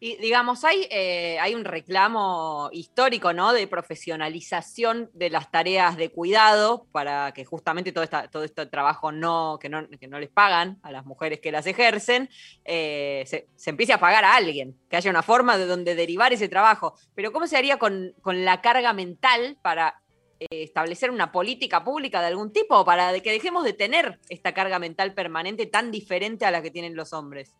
Y 0.00 0.16
digamos, 0.18 0.64
hay, 0.64 0.86
eh, 0.90 1.38
hay 1.40 1.56
un 1.56 1.64
reclamo 1.64 2.68
histórico, 2.72 3.32
¿no? 3.32 3.52
De 3.52 3.66
profesionalización 3.66 5.10
de 5.12 5.28
las 5.28 5.50
tareas 5.50 5.96
de 5.96 6.10
cuidado 6.10 6.86
para 6.92 7.32
que 7.32 7.44
justamente 7.44 7.90
todo, 7.90 8.04
esta, 8.04 8.28
todo 8.28 8.44
este 8.44 8.66
trabajo 8.66 9.10
no 9.10 9.58
que, 9.60 9.68
no, 9.68 9.88
que 9.88 10.06
no 10.06 10.20
les 10.20 10.30
pagan 10.30 10.78
a 10.82 10.92
las 10.92 11.04
mujeres 11.04 11.40
que 11.40 11.50
las 11.50 11.66
ejercen, 11.66 12.30
eh, 12.64 13.24
se, 13.26 13.70
empiece 13.70 13.92
a 13.92 13.98
pagar 13.98 14.24
a 14.24 14.36
alguien, 14.36 14.78
que 14.88 14.96
haya 14.96 15.10
una 15.10 15.22
forma 15.22 15.58
de 15.58 15.66
donde 15.66 15.96
derivar 15.96 16.32
ese 16.32 16.48
trabajo. 16.48 16.94
Pero 17.16 17.32
¿cómo 17.32 17.48
se 17.48 17.56
haría 17.56 17.78
con, 17.78 18.14
con 18.22 18.44
la 18.44 18.60
carga 18.60 18.92
mental 18.92 19.58
para 19.62 20.00
eh, 20.38 20.62
establecer 20.62 21.10
una 21.10 21.32
política 21.32 21.82
pública 21.82 22.20
de 22.20 22.28
algún 22.28 22.52
tipo 22.52 22.84
para 22.84 23.18
que 23.18 23.32
dejemos 23.32 23.64
de 23.64 23.72
tener 23.72 24.20
esta 24.28 24.54
carga 24.54 24.78
mental 24.78 25.12
permanente 25.12 25.66
tan 25.66 25.90
diferente 25.90 26.46
a 26.46 26.52
la 26.52 26.62
que 26.62 26.70
tienen 26.70 26.94
los 26.94 27.12
hombres? 27.12 27.56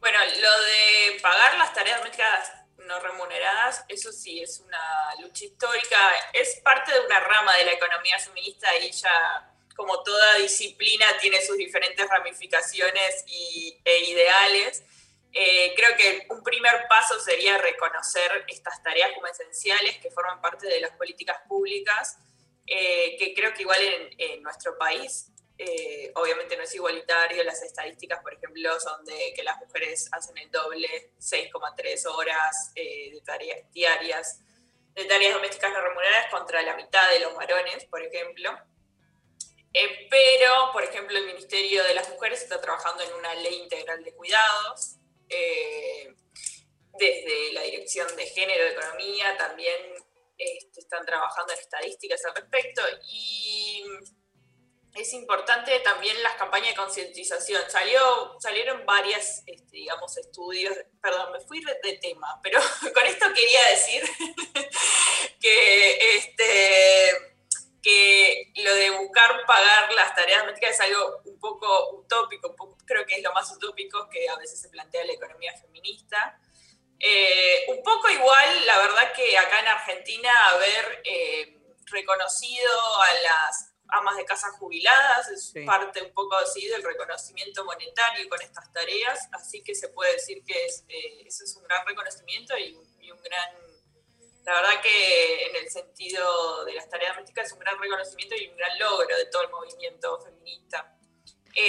Bueno, 0.00 0.18
lo 0.40 0.60
de 0.64 1.20
pagar 1.20 1.58
las 1.58 1.74
tareas 1.74 1.98
domésticas 1.98 2.52
no 2.76 3.00
remuneradas, 3.00 3.84
eso 3.88 4.12
sí 4.12 4.40
es 4.40 4.60
una 4.60 5.14
lucha 5.20 5.44
histórica, 5.44 5.98
es 6.32 6.60
parte 6.62 6.92
de 6.92 7.00
una 7.00 7.18
rama 7.18 7.56
de 7.56 7.64
la 7.64 7.72
economía 7.72 8.18
feminista 8.18 8.74
y 8.76 8.92
ya 8.92 9.52
como 9.76 10.02
toda 10.02 10.36
disciplina 10.36 11.06
tiene 11.20 11.42
sus 11.42 11.56
diferentes 11.56 12.08
ramificaciones 12.08 13.24
y, 13.26 13.76
e 13.84 14.04
ideales. 14.10 14.84
Eh, 15.32 15.74
creo 15.76 15.96
que 15.96 16.26
un 16.30 16.42
primer 16.42 16.86
paso 16.88 17.18
sería 17.20 17.58
reconocer 17.58 18.44
estas 18.48 18.82
tareas 18.82 19.10
como 19.14 19.26
esenciales 19.26 19.98
que 19.98 20.10
forman 20.10 20.40
parte 20.40 20.68
de 20.68 20.80
las 20.80 20.92
políticas 20.92 21.38
públicas, 21.48 22.18
eh, 22.66 23.16
que 23.18 23.34
creo 23.34 23.52
que 23.52 23.62
igual 23.62 23.80
en 24.16 24.42
nuestro 24.42 24.78
país 24.78 25.32
eh, 25.60 26.12
obviamente 26.14 26.56
no 26.56 26.62
es 26.62 26.72
igualitario, 26.76 27.42
las 27.42 27.60
estadísticas, 27.64 28.22
por 28.22 28.32
ejemplo, 28.32 28.78
son 28.78 29.04
de 29.04 29.32
que 29.34 29.42
las 29.42 29.58
mujeres 29.58 30.08
hacen 30.12 30.38
el 30.38 30.48
doble, 30.52 31.10
6,3 31.18 32.06
horas 32.06 32.70
eh, 32.76 33.10
de 33.12 33.20
tareas 33.22 33.72
diarias, 33.72 34.40
de 34.94 35.04
tareas 35.06 35.34
domésticas 35.34 35.72
no 35.72 35.80
remuneradas 35.80 36.30
contra 36.30 36.62
la 36.62 36.76
mitad 36.76 37.10
de 37.10 37.20
los 37.20 37.34
varones, 37.34 37.84
por 37.86 38.00
ejemplo. 38.00 38.56
Eh, 39.74 40.06
pero, 40.08 40.70
por 40.72 40.84
ejemplo, 40.84 41.18
el 41.18 41.26
Ministerio 41.26 41.82
de 41.82 41.94
las 41.94 42.08
Mujeres 42.08 42.40
está 42.40 42.60
trabajando 42.60 43.02
en 43.02 43.12
una 43.14 43.34
ley 43.34 43.56
integral 43.56 44.04
de 44.04 44.14
cuidados. 44.14 44.94
desde 46.98 47.52
la 47.52 47.62
Dirección 47.62 48.14
de 48.16 48.26
Género 48.26 48.64
Economía 48.64 49.36
también 49.36 49.94
este, 50.36 50.80
están 50.80 51.04
trabajando 51.04 51.52
en 51.52 51.58
estadísticas 51.58 52.24
al 52.24 52.34
respecto. 52.36 52.82
Y 53.08 53.84
es 54.94 55.12
importante 55.12 55.78
también 55.80 56.20
las 56.22 56.34
campañas 56.34 56.70
de 56.70 56.76
concientización. 56.76 57.62
Salió, 57.70 58.36
salieron 58.40 58.84
varias, 58.84 59.42
este, 59.46 59.76
digamos, 59.76 60.16
estudios, 60.16 60.74
perdón, 61.00 61.32
me 61.32 61.40
fui 61.40 61.62
de 61.62 61.98
tema, 61.98 62.40
pero 62.42 62.60
con 62.94 63.06
esto 63.06 63.26
quería 63.34 63.64
decir 63.70 64.02
que, 65.40 66.16
este, 66.16 67.34
que 67.82 68.52
lo 68.56 68.74
de 68.74 68.90
buscar 68.90 69.44
pagar 69.46 69.92
las 69.92 70.14
tareas 70.14 70.40
domésticas 70.40 70.74
es 70.74 70.80
algo 70.80 71.20
un 71.24 71.38
poco 71.38 71.96
utópico, 71.96 72.54
creo 72.84 73.06
que 73.06 73.16
es 73.16 73.22
lo 73.22 73.32
más 73.32 73.50
utópico 73.52 74.08
que 74.08 74.28
a 74.28 74.36
veces 74.36 74.60
se 74.60 74.68
plantea 74.68 75.04
la 75.04 75.12
economía 75.12 75.54
feminista. 75.56 76.40
Eh, 77.00 77.64
un 77.68 77.82
poco 77.82 78.08
igual, 78.10 78.66
la 78.66 78.78
verdad 78.78 79.12
que 79.12 79.38
acá 79.38 79.60
en 79.60 79.68
Argentina 79.68 80.32
haber 80.48 81.02
eh, 81.04 81.56
reconocido 81.86 83.02
a 83.02 83.14
las 83.22 83.67
amas 83.88 84.16
de 84.16 84.24
casa 84.24 84.50
jubiladas, 84.52 85.28
es 85.30 85.54
parte 85.64 86.02
un 86.02 86.12
poco 86.12 86.36
así 86.36 86.66
del 86.68 86.82
reconocimiento 86.82 87.64
monetario 87.64 88.28
con 88.28 88.40
estas 88.42 88.72
tareas, 88.72 89.28
así 89.32 89.62
que 89.62 89.74
se 89.74 89.88
puede 89.88 90.12
decir 90.12 90.44
que 90.44 90.64
es, 90.64 90.84
eh, 90.88 91.24
eso 91.26 91.44
es 91.44 91.56
un 91.56 91.64
gran 91.64 91.86
reconocimiento 91.86 92.56
y, 92.58 92.74
un 92.74 93.22
gran, 93.22 93.48
la 94.44 94.52
verdad 94.52 94.82
que 94.82 95.46
en 95.46 95.56
el 95.56 95.70
sentido 95.70 96.64
de 96.66 96.74
las 96.74 96.90
tareas 96.90 97.14
domésticas 97.14 97.46
es 97.46 97.52
un 97.54 97.60
gran 97.60 97.80
reconocimiento 97.80 98.36
y 98.36 98.48
un 98.48 98.56
gran 98.56 98.78
logro 98.78 99.16
de 99.16 99.24
todo 99.26 99.44
el 99.44 99.50
movimiento 99.50 100.20
feminista. 100.20 100.94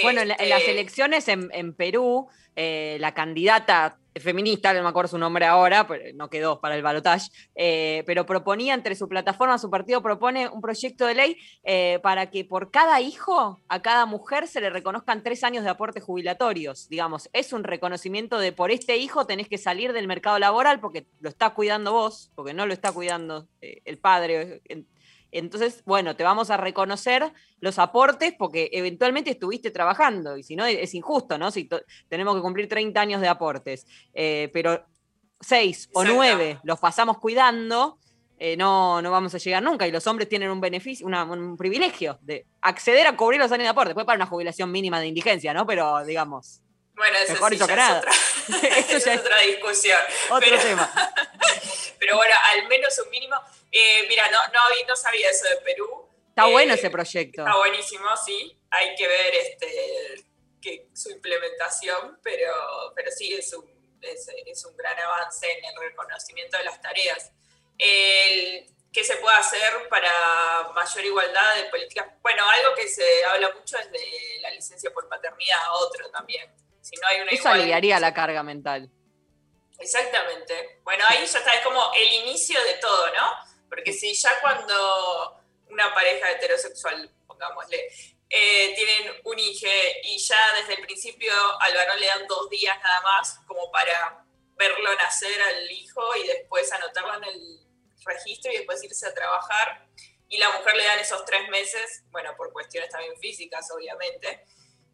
Bueno, 0.02 0.20
en, 0.20 0.28
las 0.28 0.38
este, 0.38 0.70
elecciones 0.70 1.28
en, 1.28 1.48
en 1.52 1.74
Perú, 1.74 2.28
eh, 2.56 2.98
la 3.00 3.14
candidata 3.14 3.99
feminista, 4.16 4.72
no 4.72 4.82
me 4.82 4.88
acuerdo 4.88 5.08
su 5.08 5.18
nombre 5.18 5.46
ahora, 5.46 5.86
pero 5.86 6.04
no 6.14 6.28
quedó 6.30 6.60
para 6.60 6.74
el 6.74 6.82
balotaje, 6.82 7.30
eh, 7.54 8.02
pero 8.06 8.26
proponía 8.26 8.74
entre 8.74 8.94
su 8.94 9.08
plataforma, 9.08 9.58
su 9.58 9.70
partido 9.70 10.02
propone 10.02 10.48
un 10.48 10.60
proyecto 10.60 11.06
de 11.06 11.14
ley 11.14 11.36
eh, 11.62 12.00
para 12.02 12.30
que 12.30 12.44
por 12.44 12.70
cada 12.70 13.00
hijo 13.00 13.60
a 13.68 13.82
cada 13.82 14.06
mujer 14.06 14.48
se 14.48 14.60
le 14.60 14.70
reconozcan 14.70 15.22
tres 15.22 15.44
años 15.44 15.64
de 15.64 15.70
aportes 15.70 16.02
jubilatorios. 16.02 16.88
Digamos, 16.88 17.28
es 17.32 17.52
un 17.52 17.64
reconocimiento 17.64 18.38
de 18.38 18.52
por 18.52 18.70
este 18.70 18.96
hijo 18.96 19.26
tenés 19.26 19.48
que 19.48 19.58
salir 19.58 19.92
del 19.92 20.06
mercado 20.06 20.38
laboral 20.38 20.80
porque 20.80 21.06
lo 21.20 21.28
está 21.28 21.50
cuidando 21.50 21.92
vos, 21.92 22.30
porque 22.34 22.54
no 22.54 22.66
lo 22.66 22.72
está 22.72 22.92
cuidando 22.92 23.46
el 23.60 23.98
padre. 23.98 24.62
Entonces, 25.32 25.82
bueno, 25.84 26.16
te 26.16 26.24
vamos 26.24 26.50
a 26.50 26.56
reconocer 26.56 27.32
los 27.60 27.78
aportes 27.78 28.34
porque 28.38 28.70
eventualmente 28.72 29.30
estuviste 29.30 29.70
trabajando 29.70 30.36
y 30.36 30.42
si 30.42 30.56
no 30.56 30.64
es 30.64 30.94
injusto, 30.94 31.38
¿no? 31.38 31.50
Si 31.50 31.68
tenemos 32.08 32.34
que 32.34 32.42
cumplir 32.42 32.68
30 32.68 33.00
años 33.00 33.20
de 33.20 33.28
aportes, 33.28 33.86
eh, 34.12 34.50
pero 34.52 34.84
6 35.40 35.90
o 35.92 36.04
9 36.04 36.60
los 36.64 36.78
pasamos 36.78 37.18
cuidando, 37.18 37.98
eh, 38.38 38.56
no, 38.56 39.02
no 39.02 39.10
vamos 39.10 39.34
a 39.34 39.38
llegar 39.38 39.62
nunca 39.62 39.86
y 39.86 39.92
los 39.92 40.06
hombres 40.06 40.28
tienen 40.28 40.50
un 40.50 40.60
beneficio, 40.60 41.06
un 41.06 41.56
privilegio 41.56 42.18
de 42.22 42.46
acceder 42.62 43.06
a 43.06 43.16
cubrir 43.16 43.38
los 43.38 43.52
años 43.52 43.64
de 43.64 43.68
aporte, 43.68 43.90
después 43.90 44.06
para 44.06 44.16
una 44.16 44.26
jubilación 44.26 44.72
mínima 44.72 44.98
de 44.98 45.06
indigencia, 45.06 45.52
¿no? 45.54 45.66
Pero 45.66 46.04
digamos... 46.04 46.62
Bueno, 46.94 47.16
eso 47.22 47.32
mejor 47.32 47.52
sí, 47.52 47.58
ya 47.58 47.64
Es 47.64 49.06
otra, 49.06 49.36
discusión. 49.46 49.98
Otro 50.30 50.58
tema. 50.58 50.90
pero 51.98 52.16
bueno, 52.16 52.34
al 52.52 52.68
menos 52.68 52.98
un 53.02 53.10
mínimo 53.10 53.36
eh, 53.70 54.06
mira, 54.08 54.30
no, 54.30 54.38
no, 54.52 54.60
no, 54.86 54.96
sabía 54.96 55.30
eso 55.30 55.48
de 55.48 55.56
Perú. 55.58 56.08
Está 56.28 56.46
bueno 56.46 56.72
eh, 56.72 56.76
ese 56.76 56.90
proyecto. 56.90 57.42
Está 57.42 57.56
buenísimo, 57.56 58.06
sí. 58.16 58.58
Hay 58.70 58.94
que 58.94 59.06
ver 59.06 59.34
este, 59.34 60.24
que, 60.60 60.88
su 60.94 61.10
implementación, 61.10 62.18
pero, 62.22 62.52
pero 62.94 63.10
sí 63.10 63.32
es 63.34 63.52
un, 63.54 63.68
es, 64.00 64.64
un 64.64 64.76
gran 64.76 64.98
avance 64.98 65.50
en 65.50 65.64
el 65.64 65.76
reconocimiento 65.80 66.56
de 66.58 66.64
las 66.64 66.80
tareas. 66.80 67.32
¿Qué 68.92 69.04
se 69.04 69.16
puede 69.18 69.36
hacer 69.36 69.88
para 69.88 70.72
mayor 70.74 71.04
igualdad 71.04 71.54
de 71.56 71.64
políticas? 71.70 72.06
Bueno, 72.22 72.48
algo 72.48 72.74
que 72.74 72.88
se 72.88 73.24
habla 73.24 73.52
mucho 73.54 73.78
es 73.78 73.90
de 73.92 74.00
la 74.40 74.50
licencia 74.50 74.90
por 74.92 75.08
paternidad, 75.08 75.58
otro 75.74 76.10
también. 76.10 76.52
Si 76.80 76.96
no 76.96 77.06
hay 77.06 77.20
una 77.20 77.30
Eso 77.30 77.48
aliviaría 77.48 78.00
la 78.00 78.12
carga 78.12 78.42
mental. 78.42 78.90
Exactamente. 79.78 80.80
Bueno, 80.82 81.04
ahí 81.08 81.24
ya 81.24 81.38
está, 81.38 81.54
es 81.54 81.62
como 81.62 81.92
el 81.94 82.12
inicio 82.14 82.62
de 82.64 82.74
todo, 82.74 83.06
¿no? 83.14 83.49
Porque 83.70 83.92
si 83.92 84.12
ya 84.12 84.40
cuando 84.40 85.40
una 85.68 85.94
pareja 85.94 86.30
heterosexual, 86.32 87.08
pongámosle, 87.26 87.88
eh, 88.28 88.74
tienen 88.74 89.20
un 89.24 89.38
hijo 89.38 89.66
y 90.04 90.18
ya 90.18 90.54
desde 90.54 90.74
el 90.74 90.86
principio 90.86 91.32
al 91.60 91.74
varón 91.74 91.98
le 91.98 92.06
dan 92.06 92.26
dos 92.26 92.50
días 92.50 92.76
nada 92.82 93.00
más 93.00 93.38
como 93.46 93.70
para 93.72 94.24
verlo 94.56 94.94
nacer 94.96 95.40
al 95.42 95.70
hijo 95.70 96.14
y 96.16 96.26
después 96.26 96.70
anotarlo 96.72 97.16
en 97.16 97.24
el 97.24 97.60
registro 98.04 98.52
y 98.52 98.58
después 98.58 98.82
irse 98.84 99.06
a 99.06 99.14
trabajar. 99.14 99.86
Y 100.28 100.38
la 100.38 100.50
mujer 100.50 100.76
le 100.76 100.84
dan 100.84 100.98
esos 100.98 101.24
tres 101.24 101.48
meses, 101.48 102.04
bueno, 102.10 102.36
por 102.36 102.52
cuestiones 102.52 102.90
también 102.90 103.16
físicas, 103.18 103.68
obviamente. 103.72 104.44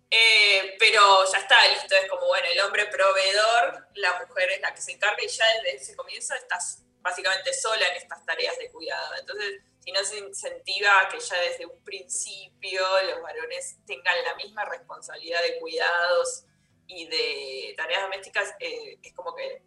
Eh, 0.09 0.77
pero 0.79 1.31
ya 1.31 1.39
está, 1.39 1.67
listo, 1.69 1.95
es 1.95 2.09
como, 2.09 2.27
bueno, 2.27 2.47
el 2.49 2.61
hombre 2.61 2.87
proveedor, 2.87 3.89
la 3.95 4.25
mujer 4.25 4.53
es 4.53 4.61
la 4.61 4.73
que 4.73 4.81
se 4.81 4.93
encarga 4.93 5.23
y 5.23 5.29
ya 5.29 5.47
desde 5.63 5.77
ese 5.77 5.97
comienzo 5.97 6.35
estás 6.35 6.86
básicamente 7.07 7.53
sola 7.53 7.87
en 7.87 7.97
estas 7.97 8.25
tareas 8.27 8.59
de 8.59 8.69
cuidado. 8.71 9.15
Entonces, 9.21 9.63
si 9.79 9.93
no 9.93 10.03
se 10.05 10.19
incentiva 10.19 11.09
que 11.09 11.21
ya 11.21 11.41
desde 11.41 11.65
un 11.65 11.85
principio 11.85 12.83
los 13.09 13.23
varones 13.23 13.79
tengan 13.87 14.25
la 14.25 14.35
misma 14.35 14.65
responsabilidad 14.65 15.41
de 15.41 15.61
cuidados 15.61 16.45
y 16.89 17.07
de 17.07 17.75
tareas 17.77 18.03
domésticas, 18.03 18.55
eh, 18.59 18.99
es 19.01 19.15
como 19.15 19.37
que, 19.37 19.63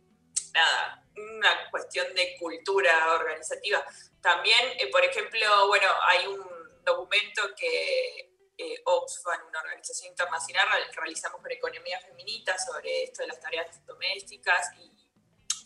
nada, 0.54 1.02
una 1.16 1.70
cuestión 1.72 2.14
de 2.14 2.36
cultura 2.38 3.14
organizativa. 3.14 3.86
También, 4.22 4.74
eh, 4.78 4.88
por 4.92 5.04
ejemplo, 5.06 5.68
bueno, 5.68 5.88
hay 6.08 6.28
un 6.28 6.46
documento 6.84 7.56
que 7.56 8.34
eh, 8.58 8.82
Oxfam, 8.84 9.48
una 9.48 9.62
organización 9.62 10.10
internacional, 10.10 10.68
realizamos 10.94 11.42
con 11.42 11.50
Economía 11.50 12.02
Feminita 12.02 12.58
sobre 12.58 13.04
esto 13.04 13.22
de 13.22 13.30
las 13.30 13.40
tareas 13.40 13.86
domésticas 13.86 14.72
y 14.78 14.99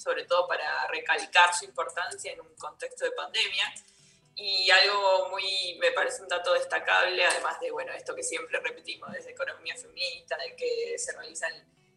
sobre 0.03 0.25
todo 0.25 0.47
para 0.47 0.87
recalcar 0.87 1.53
su 1.55 1.65
importancia 1.65 2.33
en 2.33 2.41
un 2.41 2.53
contexto 2.55 3.05
de 3.05 3.11
pandemia. 3.11 3.73
Y 4.35 4.69
algo 4.71 5.29
muy, 5.29 5.77
me 5.79 5.91
parece 5.91 6.21
un 6.23 6.27
dato 6.27 6.53
destacable, 6.53 7.23
además 7.23 7.59
de, 7.59 7.71
bueno, 7.71 7.93
esto 7.93 8.15
que 8.15 8.23
siempre 8.23 8.59
repetimos 8.59 9.11
desde 9.11 9.31
economía 9.31 9.75
feminista, 9.77 10.35
de 10.37 10.55
que 10.55 10.97
se 10.97 11.13
realizan 11.13 11.53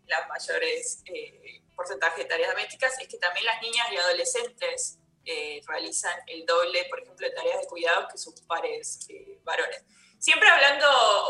las 0.06 0.28
mayores 0.28 1.02
eh, 1.06 1.62
porcentajes 1.74 2.18
de 2.18 2.24
tareas 2.26 2.50
domésticas, 2.50 3.00
es 3.00 3.08
que 3.08 3.16
también 3.18 3.46
las 3.46 3.60
niñas 3.62 3.88
y 3.90 3.96
adolescentes 3.96 4.98
eh, 5.24 5.60
realizan 5.66 6.14
el 6.26 6.44
doble, 6.46 6.84
por 6.84 7.00
ejemplo, 7.00 7.26
de 7.26 7.34
tareas 7.34 7.62
de 7.62 7.66
cuidado 7.66 8.06
que 8.08 8.18
sus 8.18 8.40
pares 8.42 9.06
eh, 9.08 9.40
varones. 9.42 9.82
Siempre 10.26 10.48
hablando 10.48 10.86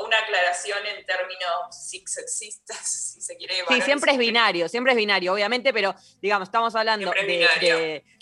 una 0.07 0.17
aclaración 0.17 0.79
en 0.87 1.05
términos 1.05 1.67
sexistas, 1.71 2.79
si 3.13 3.21
se 3.21 3.37
quiere. 3.37 3.57
Sí, 3.69 3.83
siempre 3.83 4.13
es 4.13 4.17
binario, 4.17 4.71
siempre 4.71 4.93
es 4.93 4.97
binario, 4.97 5.35
obviamente, 5.35 5.75
pero 5.75 5.95
digamos, 6.23 6.49
estamos 6.49 6.75
hablando 6.75 7.13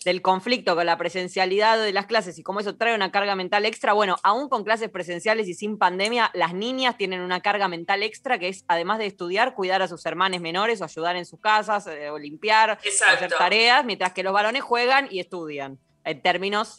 del 0.04 0.20
conflicto 0.20 0.74
con 0.74 0.84
la 0.84 0.98
presencialidad 0.98 1.78
de 1.78 1.92
las 1.92 2.06
clases 2.06 2.40
y 2.40 2.42
cómo 2.42 2.58
eso 2.58 2.74
trae 2.74 2.92
una 2.92 3.12
carga 3.12 3.36
mental 3.36 3.66
extra. 3.66 3.92
Bueno, 3.92 4.16
aún 4.24 4.48
con 4.48 4.64
clases 4.64 4.90
presenciales 4.90 5.46
y 5.46 5.54
sin 5.54 5.78
pandemia, 5.78 6.32
las 6.34 6.54
niñas 6.54 6.96
tienen 6.96 7.20
una 7.20 7.40
carga 7.40 7.68
mental 7.68 8.02
extra 8.02 8.40
que 8.40 8.48
es, 8.48 8.64
además 8.66 8.98
de 8.98 9.06
estudiar, 9.06 9.54
cuidar 9.54 9.80
a 9.80 9.86
sus 9.86 10.04
hermanos 10.06 10.40
menores 10.40 10.80
o 10.80 10.86
ayudar 10.86 11.14
en 11.14 11.24
sus 11.24 11.38
casas 11.38 11.86
eh, 11.86 12.10
o 12.10 12.18
limpiar, 12.18 12.80
hacer 12.80 13.30
tareas, 13.30 13.84
mientras 13.84 14.12
que 14.12 14.24
los 14.24 14.32
varones 14.32 14.64
juegan 14.64 15.06
y 15.08 15.20
estudian 15.20 15.78
en 16.04 16.22
términos 16.22 16.76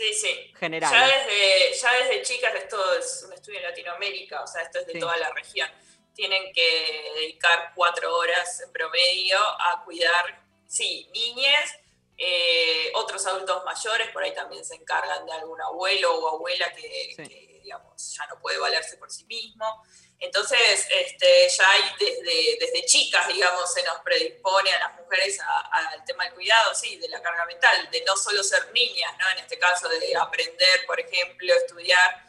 generales. 0.58 0.98
Ya 0.98 1.08
desde, 1.08 1.74
ya 1.74 1.94
desde 1.94 2.22
chicas, 2.22 2.56
esto 2.56 2.94
es 2.94 3.24
un 3.28 3.34
estudio 3.34 3.60
en 3.60 3.66
Latinoamérica, 3.66 4.42
o 4.42 4.48
sea, 4.48 4.62
esto 4.62 4.80
es 4.80 4.88
de 4.88 5.00
toda 5.00 5.18
la 5.18 5.32
región, 5.32 5.70
tienen 6.14 6.54
que 6.54 7.12
dedicar 7.16 7.72
cuatro 7.76 8.16
horas 8.16 8.62
en 8.62 8.72
promedio 8.72 9.38
a 9.38 9.84
cuidar, 9.84 10.44
sí, 10.68 11.10
niñas, 11.14 11.76
eh, 12.18 12.92
otros 12.96 13.26
adultos 13.26 13.64
mayores, 13.66 14.10
por 14.10 14.24
ahí 14.24 14.34
también 14.34 14.64
se 14.64 14.76
encargan 14.76 15.26
de 15.26 15.34
algún 15.34 15.60
abuelo 15.62 16.16
o 16.16 16.36
abuela 16.36 16.72
que, 16.74 17.60
digamos, 17.62 18.16
ya 18.16 18.26
no 18.28 18.40
puede 18.40 18.58
valerse 18.58 18.98
por 18.98 19.12
sí 19.12 19.26
mismo. 19.26 19.84
Entonces, 20.20 20.88
este, 20.90 21.50
ya 21.50 21.70
hay 21.72 21.82
desde, 22.00 22.58
desde 22.60 22.86
chicas, 22.86 23.28
digamos, 23.28 23.72
se 23.74 23.84
nos 23.84 24.00
predispone 24.00 24.72
a 24.74 24.80
las 24.80 25.00
mujeres 25.00 25.40
al 25.72 26.04
tema 26.06 26.24
del 26.26 26.34
cuidado, 26.34 26.74
sí, 26.74 26.98
de 26.98 27.10
la 27.10 27.22
carga 27.22 27.46
mental, 27.46 27.90
de 27.92 28.02
no 28.02 28.16
solo 28.16 28.42
ser 28.44 28.72
niñas, 28.74 29.14
¿no? 29.20 29.30
En 29.32 29.40
este 29.40 29.60
caso, 29.60 29.90
de 29.90 30.16
aprender, 30.16 30.86
por 30.88 31.00
ejemplo, 31.00 31.54
estudiar. 31.54 32.26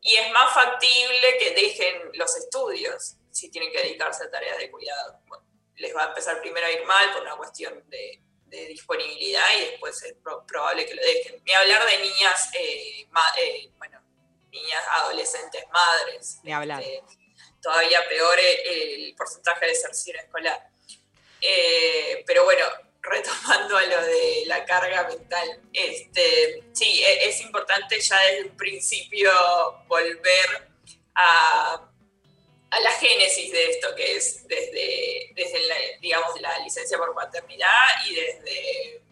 Y 0.00 0.16
es 0.16 0.30
más 0.32 0.52
factible 0.52 1.38
que 1.38 1.52
dejen 1.52 2.10
los 2.14 2.36
estudios 2.36 3.16
si 3.30 3.50
tienen 3.50 3.72
que 3.72 3.78
dedicarse 3.78 4.24
a 4.24 4.30
tareas 4.30 4.58
de 4.58 4.70
cuidado. 4.70 5.20
les 5.76 5.96
va 5.96 6.04
a 6.04 6.08
empezar 6.08 6.40
primero 6.40 6.66
a 6.66 6.70
ir 6.70 6.84
mal 6.84 7.12
por 7.12 7.22
una 7.22 7.36
cuestión 7.36 7.82
de, 7.88 8.20
disponibilidad 8.68 9.46
y 9.56 9.70
después 9.70 10.02
es 10.02 10.14
probable 10.46 10.84
que 10.84 10.94
lo 10.94 11.00
dejen. 11.00 11.42
Ni 11.42 11.52
hablar 11.54 11.86
de 11.86 11.98
niñas, 12.00 12.50
eh, 12.54 13.00
eh, 13.38 13.70
bueno, 13.78 13.98
niñas 14.50 14.82
adolescentes 14.90 15.64
madres. 15.72 16.38
Ni 16.42 16.52
hablar. 16.52 16.82
Este, 16.82 17.21
todavía 17.62 18.06
peor 18.08 18.38
el 18.38 19.14
porcentaje 19.14 19.66
de 19.66 19.72
deserción 19.72 20.16
escolar. 20.16 20.68
Eh, 21.40 22.22
pero 22.26 22.44
bueno, 22.44 22.64
retomando 23.02 23.76
a 23.76 23.82
lo 23.86 24.02
de 24.02 24.44
la 24.46 24.64
carga 24.64 25.08
mental, 25.08 25.60
este, 25.72 26.64
sí, 26.72 27.02
e, 27.02 27.28
es, 27.28 27.40
importante 27.40 28.00
ya 28.00 28.18
desde 28.20 28.50
un 28.50 28.56
principio 28.56 29.30
volver 29.88 30.68
a, 31.14 31.90
a, 32.70 32.80
la 32.80 32.90
génesis 32.92 33.50
de 33.50 33.70
esto, 33.70 33.94
que 33.96 34.16
es 34.16 34.46
desde, 34.46 35.32
desde 35.34 35.66
la, 35.66 35.74
digamos, 36.00 36.40
la 36.40 36.58
licencia 36.60 36.96
por 36.96 37.12
paternidad 37.14 38.06
y 38.06 38.14
desde, 38.14 39.02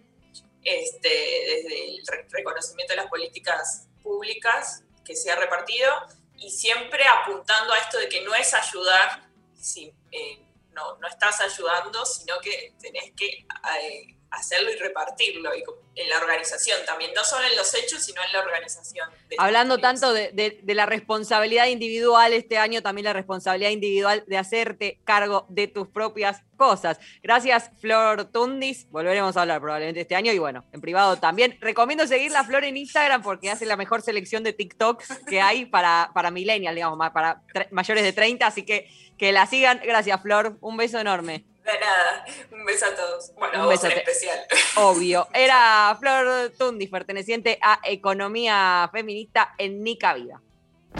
este, 0.62 1.09
desde 1.09 1.88
el 1.88 2.03
reconocimiento 2.30 2.92
de 2.92 2.96
las 2.96 3.09
políticas 3.09 3.88
públicas 4.03 4.84
que 5.05 5.16
se 5.16 5.32
ha 5.32 5.36
repartido 5.36 5.92
y 6.41 6.51
siempre 6.51 7.05
apuntando 7.07 7.72
a 7.72 7.78
esto 7.78 7.99
de 7.99 8.09
que 8.09 8.22
no 8.22 8.34
es 8.34 8.53
ayudar, 8.55 9.30
si, 9.55 9.93
eh, 10.11 10.43
no, 10.72 10.97
no 10.97 11.07
estás 11.07 11.41
ayudando, 11.41 12.05
sino 12.07 12.41
que 12.41 12.74
tenés 12.80 13.12
que 13.14 13.26
eh, 13.26 14.16
hacerlo 14.31 14.70
y 14.72 14.76
repartirlo 14.76 15.55
y 15.55 15.64
en 15.97 16.09
la 16.09 16.18
organización 16.18 16.78
también, 16.87 17.11
no 17.14 17.24
solo 17.24 17.47
en 17.47 17.57
los 17.57 17.74
hechos, 17.74 18.03
sino 18.03 18.22
en 18.24 18.33
la 18.33 18.41
organización. 18.41 19.11
Hablando 19.39 19.78
tanto 19.78 20.12
de, 20.12 20.61
la 20.64 20.87
responsabilidad 20.87 21.66
individual 21.66 22.33
este 22.33 22.57
año, 22.57 22.81
también 22.81 23.05
la 23.05 23.12
responsabilidad 23.12 23.70
individual 23.70 24.24
de 24.26 24.39
hacerte 24.39 25.01
cargo 25.05 25.47
de 25.49 25.66
tus 25.66 25.89
propias 25.89 26.43
cosas. 26.57 26.99
Gracias, 27.22 27.70
Flor 27.81 28.26
Tundis. 28.26 28.89
Volveremos 28.91 29.37
a 29.37 29.43
hablar 29.43 29.61
probablemente 29.61 30.01
este 30.01 30.14
año 30.14 30.33
y 30.33 30.39
bueno, 30.39 30.64
en 30.72 30.81
privado 30.81 31.16
también. 31.16 31.59
Recomiendo 31.61 32.07
seguir 32.07 32.31
la 32.31 32.45
Flor 32.45 32.64
en 32.64 32.76
Instagram 32.76 33.22
porque 33.22 33.51
hace 33.51 33.66
la 33.66 33.76
mejor 33.76 34.01
selección 34.01 34.43
de 34.45 34.53
TikTok 34.53 35.03
que 35.26 35.41
hay 35.41 35.66
para, 35.66 36.12
para 36.14 36.31
millennials, 36.31 36.74
digamos, 36.74 36.99
para 37.12 37.43
mayores 37.70 38.05
de 38.05 38.12
30, 38.12 38.47
así 38.47 38.64
que 38.64 38.89
que 39.20 39.33
la 39.33 39.45
sigan. 39.45 39.83
Gracias, 39.85 40.22
Flor. 40.22 40.57
Un 40.62 40.78
beso 40.78 40.99
enorme. 40.99 41.45
De 41.71 41.79
nada, 41.79 42.25
un 42.51 42.64
beso 42.64 42.87
a 42.87 42.97
todos. 42.97 43.33
Bueno, 43.39 43.62
un 43.62 43.68
beso 43.68 43.87
especial. 43.87 44.41
Obvio. 44.77 45.29
Era 45.33 45.97
Flor 46.01 46.51
Tundis, 46.59 46.91
perteneciente 46.91 47.61
a 47.62 47.79
Economía 47.85 48.89
Feminista 48.91 49.55
en 49.57 49.85
Nica 49.85 50.14
Vida. 50.14 50.41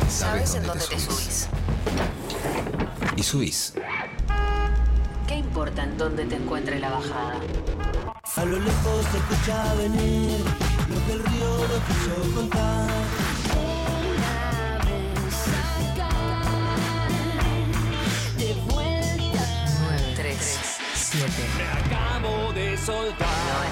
¿Sabes 0.09 0.55
en 0.55 0.65
dónde 0.65 0.87
te 0.87 1.01
subís? 1.01 1.49
Y 3.17 3.23
subís. 3.25 3.75
¿Qué 5.27 5.35
importa 5.35 5.83
en 5.83 5.99
dónde 5.99 6.25
te 6.27 6.37
encuentre 6.37 6.79
la 6.79 6.91
bajada? 6.91 7.41
A 8.37 8.45
lo 8.45 8.61
lejos 8.61 9.07
se 9.11 9.19
escucha 9.19 9.75
venir 9.75 10.39
lo 10.89 11.07
que 11.07 11.13
el 11.15 11.25
río 11.25 11.59
no 11.67 11.85
quiso 11.87 12.35
contar. 12.35 13.20
Me 21.39 21.95
acabo 21.95 22.53
de 22.53 22.77
soltar. 22.77 23.29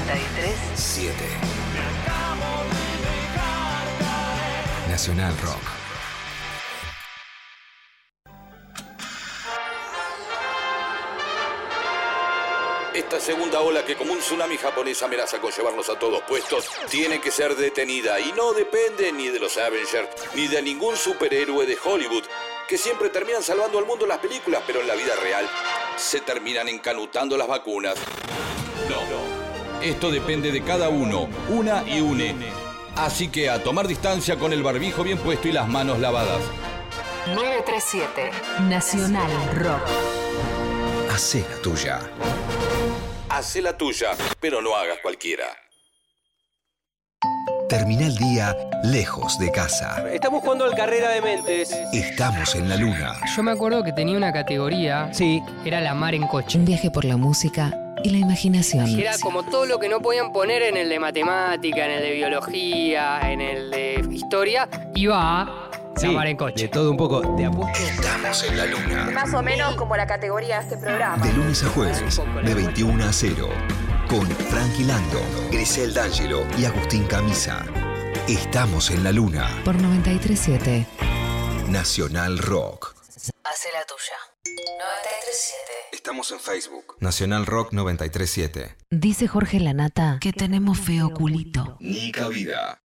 93 0.06 0.54
7. 0.74 1.12
Me 1.72 1.80
acabo 1.80 2.62
de 2.70 2.82
dejar 3.08 4.88
Nacional 4.88 5.34
Rock. 5.38 5.62
Esta 12.94 13.20
segunda 13.20 13.60
ola 13.60 13.84
que 13.84 13.96
como 13.96 14.12
un 14.12 14.18
tsunami 14.18 14.56
japonés 14.56 15.02
amenaza 15.02 15.40
con 15.40 15.52
llevarnos 15.52 15.88
a 15.88 15.98
todos 15.98 16.22
puestos, 16.22 16.68
tiene 16.88 17.20
que 17.20 17.30
ser 17.30 17.56
detenida 17.56 18.20
y 18.20 18.32
no 18.32 18.52
depende 18.52 19.12
ni 19.12 19.28
de 19.28 19.38
los 19.40 19.56
Avengers 19.56 20.08
ni 20.34 20.46
de 20.48 20.62
ningún 20.62 20.96
superhéroe 20.96 21.66
de 21.66 21.78
Hollywood, 21.82 22.24
que 22.68 22.78
siempre 22.78 23.08
terminan 23.08 23.42
salvando 23.42 23.78
al 23.78 23.86
mundo 23.86 24.04
en 24.04 24.10
las 24.10 24.18
películas, 24.18 24.62
pero 24.66 24.80
en 24.80 24.88
la 24.88 24.94
vida 24.94 25.14
real 25.16 25.48
se 25.98 26.20
terminan 26.20 26.68
encanutando 26.68 27.36
las 27.36 27.48
vacunas. 27.48 27.96
No. 28.88 29.82
Esto 29.82 30.10
depende 30.10 30.50
de 30.50 30.62
cada 30.62 30.88
uno, 30.88 31.28
una 31.48 31.84
y 31.86 32.00
une. 32.00 32.34
Así 32.96 33.28
que 33.28 33.48
a 33.48 33.62
tomar 33.62 33.86
distancia 33.86 34.36
con 34.36 34.52
el 34.52 34.62
barbijo 34.62 35.02
bien 35.04 35.18
puesto 35.18 35.48
y 35.48 35.52
las 35.52 35.68
manos 35.68 35.98
lavadas. 35.98 36.40
937 37.34 38.30
Nacional 38.68 39.30
Rock. 39.54 39.82
Hacé 41.10 41.44
la 41.48 41.62
tuya. 41.62 42.00
Hacé 43.28 43.62
la 43.62 43.76
tuya, 43.76 44.16
pero 44.40 44.62
no 44.62 44.74
hagas 44.74 44.98
cualquiera. 45.02 45.67
Termina 47.68 48.06
el 48.06 48.16
día 48.16 48.56
lejos 48.82 49.38
de 49.38 49.50
casa. 49.50 50.02
Estamos 50.10 50.40
jugando 50.40 50.64
al 50.64 50.74
carrera 50.74 51.10
de 51.10 51.20
mentes. 51.20 51.70
Estamos 51.92 52.54
en 52.54 52.66
la 52.66 52.76
luna. 52.76 53.14
Yo 53.36 53.42
me 53.42 53.50
acuerdo 53.50 53.84
que 53.84 53.92
tenía 53.92 54.16
una 54.16 54.32
categoría. 54.32 55.12
Sí. 55.12 55.42
Era 55.66 55.82
la 55.82 55.94
mar 55.94 56.14
en 56.14 56.26
coche. 56.26 56.56
Un 56.56 56.64
viaje 56.64 56.90
por 56.90 57.04
la 57.04 57.18
música 57.18 57.70
y 58.02 58.08
la 58.08 58.18
imaginación. 58.18 58.98
Era 58.98 59.18
como 59.18 59.42
todo 59.42 59.66
lo 59.66 59.78
que 59.78 59.90
no 59.90 60.00
podían 60.00 60.32
poner 60.32 60.62
en 60.62 60.78
el 60.78 60.88
de 60.88 60.98
matemática, 60.98 61.84
en 61.84 61.90
el 61.90 62.02
de 62.02 62.12
biología, 62.12 63.30
en 63.30 63.42
el 63.42 63.70
de 63.70 64.08
historia, 64.12 64.66
iba 64.94 65.42
a 65.42 65.70
la 66.00 66.10
mar 66.12 66.26
en 66.26 66.38
coche. 66.38 66.62
De 66.62 66.68
todo 66.68 66.90
un 66.90 66.96
poco 66.96 67.20
de 67.36 67.44
apuesto. 67.44 67.84
Estamos 67.84 68.44
en 68.44 68.56
la 68.56 68.64
luna. 68.64 69.10
Más 69.12 69.34
o 69.34 69.42
menos 69.42 69.74
como 69.74 69.94
la 69.94 70.06
categoría 70.06 70.60
de 70.60 70.62
este 70.62 70.76
programa. 70.78 71.22
De 71.22 71.34
lunes 71.34 71.62
a 71.62 71.68
jueves, 71.68 72.02
de 72.44 72.54
21 72.54 73.04
a 73.04 73.12
0 73.12 73.48
con 74.08 74.26
Frankie 74.26 74.84
Lando, 74.84 75.20
Grisel 75.50 75.92
D'Angelo 75.92 76.46
y 76.58 76.64
Agustín 76.64 77.04
Camisa. 77.04 77.66
Estamos 78.26 78.90
en 78.90 79.04
la 79.04 79.12
luna. 79.12 79.60
Por 79.64 79.74
937 79.74 80.86
Nacional 81.68 82.38
Rock. 82.38 82.94
Hace 83.44 83.68
la 83.72 83.84
tuya. 83.84 84.16
937. 84.46 85.62
Estamos 85.92 86.30
en 86.32 86.40
Facebook. 86.40 86.96
Nacional 87.00 87.44
Rock 87.44 87.72
937. 87.72 88.76
Dice 88.90 89.28
Jorge 89.28 89.60
Lanata 89.60 90.18
que 90.20 90.32
tenemos 90.32 90.78
feo 90.78 91.10
culito. 91.10 91.76
Ni 91.80 92.10
cabida. 92.10 92.80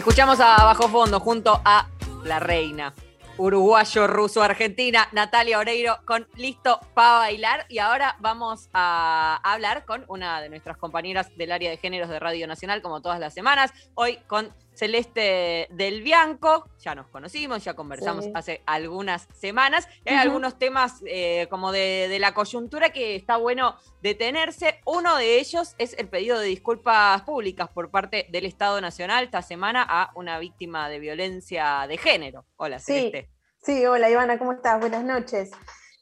Escuchamos 0.00 0.40
a 0.40 0.64
Bajo 0.64 0.88
Fondo 0.88 1.20
junto 1.20 1.60
a 1.62 1.86
la 2.24 2.40
reina 2.40 2.94
uruguayo, 3.36 4.06
ruso, 4.06 4.42
argentina, 4.42 5.08
Natalia 5.12 5.58
Oreiro, 5.58 5.98
con 6.06 6.26
Listo 6.36 6.80
para 6.94 7.18
bailar. 7.18 7.66
Y 7.68 7.80
ahora 7.80 8.16
vamos 8.18 8.70
a 8.72 9.38
hablar 9.42 9.84
con 9.84 10.06
una 10.08 10.40
de 10.40 10.48
nuestras 10.48 10.78
compañeras 10.78 11.36
del 11.36 11.52
área 11.52 11.68
de 11.68 11.76
géneros 11.76 12.08
de 12.08 12.18
Radio 12.18 12.46
Nacional, 12.46 12.80
como 12.80 13.02
todas 13.02 13.20
las 13.20 13.34
semanas. 13.34 13.72
Hoy 13.94 14.18
con 14.26 14.54
Celeste 14.80 15.68
del 15.70 16.02
Bianco. 16.02 16.66
Ya 16.80 16.94
nos 16.94 17.06
conocimos, 17.08 17.62
ya 17.62 17.74
conversamos 17.74 18.24
Sí. 18.24 18.32
hace 18.34 18.62
algunas 18.64 19.28
semanas. 19.34 19.86
Y 20.06 20.10
hay 20.10 20.16
algunos 20.16 20.58
temas 20.58 21.02
eh, 21.06 21.46
como 21.50 21.70
de, 21.70 22.06
de 22.08 22.18
la 22.18 22.32
coyuntura 22.32 22.90
que 22.90 23.14
está 23.14 23.36
bueno 23.36 23.76
detenerse. 24.02 24.80
Uno 24.86 25.16
de 25.16 25.38
ellos 25.38 25.74
es 25.76 25.92
el 25.98 26.08
pedido 26.08 26.38
de 26.38 26.46
disculpas 26.46 27.22
públicas 27.22 27.68
por 27.68 27.90
parte 27.90 28.26
del 28.30 28.46
Estado 28.46 28.80
Nacional 28.80 29.24
esta 29.24 29.42
semana 29.42 29.86
a 29.88 30.12
una 30.14 30.38
víctima 30.38 30.88
de 30.88 30.98
violencia 30.98 31.84
de 31.86 31.98
género. 31.98 32.46
Hola, 32.56 32.78
Sí, 32.78 32.94
Celeste. 32.94 33.30
sí, 33.62 33.84
hola 33.84 34.08
Ivana, 34.10 34.38
¿cómo 34.38 34.52
estás? 34.52 34.80
Buenas 34.80 35.04
noches. 35.04 35.50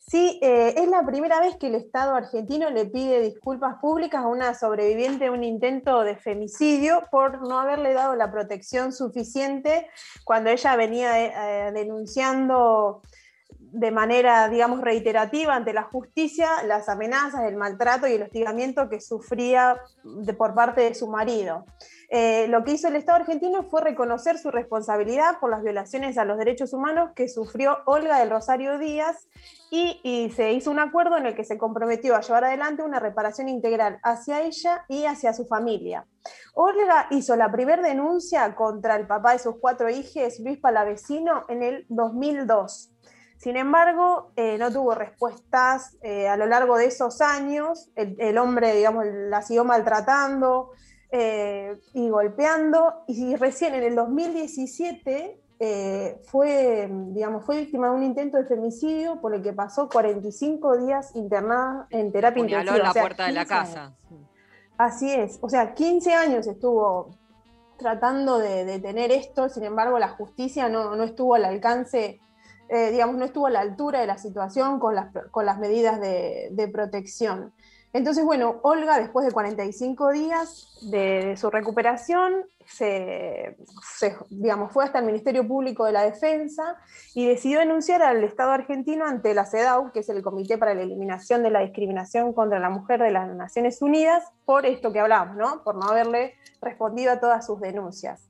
Sí, 0.09 0.39
eh, 0.41 0.73
es 0.79 0.89
la 0.89 1.05
primera 1.05 1.39
vez 1.39 1.57
que 1.57 1.67
el 1.67 1.75
Estado 1.75 2.15
argentino 2.15 2.71
le 2.71 2.87
pide 2.87 3.21
disculpas 3.21 3.77
públicas 3.77 4.25
a 4.25 4.27
una 4.27 4.55
sobreviviente 4.55 5.25
de 5.25 5.31
un 5.31 5.45
intento 5.45 6.01
de 6.01 6.17
femicidio 6.17 7.03
por 7.11 7.47
no 7.47 7.61
haberle 7.61 7.93
dado 7.93 8.17
la 8.17 8.33
protección 8.33 8.95
suficiente 8.95 9.87
cuando 10.25 10.49
ella 10.49 10.77
venía 10.77 11.23
eh, 11.23 11.33
eh, 11.37 11.73
denunciando 11.73 13.03
de 13.73 13.91
manera, 13.91 14.49
digamos, 14.49 14.81
reiterativa 14.81 15.55
ante 15.55 15.73
la 15.73 15.85
justicia 15.85 16.49
las 16.65 16.89
amenazas, 16.89 17.43
el 17.45 17.57
maltrato 17.57 18.07
y 18.07 18.13
el 18.13 18.23
hostigamiento 18.23 18.89
que 18.89 19.01
sufría 19.01 19.81
de- 20.05 20.35
por 20.35 20.55
parte 20.55 20.83
de 20.83 20.95
su 20.95 21.09
marido. 21.09 21.65
Eh, 22.11 22.47
lo 22.49 22.65
que 22.65 22.73
hizo 22.73 22.89
el 22.89 22.97
Estado 22.97 23.19
argentino 23.19 23.65
fue 23.65 23.83
reconocer 23.83 24.39
su 24.39 24.51
responsabilidad 24.51 25.39
por 25.41 25.51
las 25.51 25.63
violaciones 25.63 26.17
a 26.17 26.25
los 26.25 26.39
derechos 26.39 26.73
humanos 26.73 27.11
que 27.15 27.29
sufrió 27.29 27.79
Olga 27.85 28.19
del 28.21 28.31
Rosario 28.31 28.79
Díaz 28.79 29.29
y, 29.71 30.01
y 30.03 30.31
se 30.31 30.53
hizo 30.55 30.71
un 30.71 30.79
acuerdo 30.79 31.19
en 31.19 31.27
el 31.27 31.35
que 31.35 31.45
se 31.45 31.59
comprometió 31.59 32.17
a 32.17 32.23
llevar 32.23 32.45
adelante 32.45 32.83
una 32.83 32.99
reparación 32.99 33.51
integral 33.51 33.99
hacia 34.03 34.41
ella 34.41 34.87
y 34.89 35.05
hacia 35.05 35.35
su 35.35 35.45
familia. 35.47 36.07
Olga 36.55 37.09
hizo 37.11 37.37
la 37.37 37.53
primera 37.53 37.83
denuncia 37.83 38.55
contra 38.55 38.97
el 38.97 39.07
papá 39.07 39.35
de 39.35 39.39
sus 39.41 39.57
cuatro 39.61 39.91
hijos, 39.91 40.41
Luis 40.41 40.59
Palavecino, 40.59 41.45
en 41.49 41.63
el 41.63 41.85
2002. 41.91 42.91
Sin 43.39 43.57
embargo, 43.57 44.33
eh, 44.37 44.59
no 44.59 44.71
tuvo 44.71 44.95
respuestas 44.95 45.97
eh, 46.03 46.29
a 46.29 46.37
lo 46.37 46.47
largo 46.47 46.77
de 46.77 46.87
esos 46.87 47.21
años. 47.21 47.91
El, 47.95 48.17
el 48.19 48.37
hombre, 48.37 48.75
digamos, 48.75 49.07
la 49.07 49.43
siguió 49.43 49.65
maltratando 49.65 50.73
eh, 51.11 51.81
y 51.95 52.09
golpeando. 52.11 53.05
Y 53.07 53.37
recién 53.37 53.75
en 53.75 53.85
el 53.85 53.95
2017 53.95 55.41
eh, 55.61 56.21
fue, 56.27 56.89
digamos, 57.09 57.45
fue 57.45 57.59
víctima 57.61 57.89
de 57.89 57.95
un 57.95 58.03
intento 58.05 58.37
de 58.37 58.45
femicidio 58.45 59.21
por 59.21 59.35
el 59.35 59.43
que 59.43 59.53
pasó 59.53 59.89
45 59.89 60.79
días 60.79 61.17
internada 61.17 61.87
en 61.91 62.13
terapia 62.13 62.43
Puñaló 62.43 62.77
intensiva. 62.77 62.77
en 62.77 62.83
la 62.83 62.91
o 62.91 62.93
sea, 62.93 63.03
puerta 63.03 63.27
de 63.27 63.33
la 63.33 63.41
15 63.45 63.55
años. 63.55 63.75
casa. 63.75 63.97
Así 64.77 65.13
es, 65.13 65.39
o 65.41 65.49
sea, 65.49 65.75
15 65.75 66.15
años 66.15 66.47
estuvo 66.47 67.11
tratando 67.79 68.39
de 68.39 68.65
detener 68.65 69.11
esto, 69.11 69.49
sin 69.49 69.65
embargo 69.65 69.99
la 69.99 70.09
justicia 70.11 70.69
no, 70.69 70.95
no 70.95 71.03
estuvo 71.03 71.35
al 71.35 71.45
alcance, 71.45 72.21
eh, 72.69 72.91
digamos, 72.91 73.17
no 73.17 73.25
estuvo 73.25 73.47
a 73.47 73.51
la 73.51 73.61
altura 73.61 74.01
de 74.01 74.07
la 74.07 74.19
situación 74.19 74.79
con 74.79 74.95
las, 74.95 75.09
con 75.31 75.47
las 75.47 75.59
medidas 75.59 76.01
de, 76.01 76.71
protección. 76.73 77.53
Entonces, 77.95 78.25
bueno, 78.25 78.61
Olga, 78.63 78.99
después 78.99 79.25
de 79.25 79.33
45 79.33 80.11
días 80.11 80.79
de, 80.83 81.25
de 81.27 81.37
su 81.37 81.51
recuperación, 81.51 82.45
se, 82.67 83.57
se, 83.97 84.17
digamos, 84.29 84.73
fue 84.73 84.85
hasta 84.85 84.99
el 84.99 85.07
Ministerio 85.07 85.49
Público 85.49 85.87
de 85.87 85.93
la 85.93 86.03
Defensa 86.03 86.77
y 87.15 87.27
decidió 87.27 87.61
denunciar 87.61 88.03
al 88.03 88.23
Estado 88.23 88.51
argentino 88.53 89.07
ante 89.07 89.33
la 89.33 89.47
CEDAW, 89.47 89.91
que 89.91 90.01
es 90.01 90.09
el 90.11 90.23
Comité 90.23 90.59
para 90.59 90.75
la 90.75 90.83
Eliminación 90.83 91.43
de 91.43 91.51
la 91.51 91.61
Discriminación 91.61 92.35
contra 92.35 92.59
la 92.59 92.69
Mujer 92.69 93.01
de 93.01 93.11
las 93.11 93.35
Naciones 93.35 93.81
Unidas, 93.81 94.25
por 94.45 94.67
esto 94.67 94.93
que 94.93 95.01
hablamos, 95.01 95.37
¿no? 95.37 95.63
Por 95.65 95.77
no 95.77 95.89
haberle 95.89 96.35
respondido 96.61 97.13
a 97.13 97.21
todas 97.21 97.47
sus 97.47 97.59
denuncias. 97.61 98.28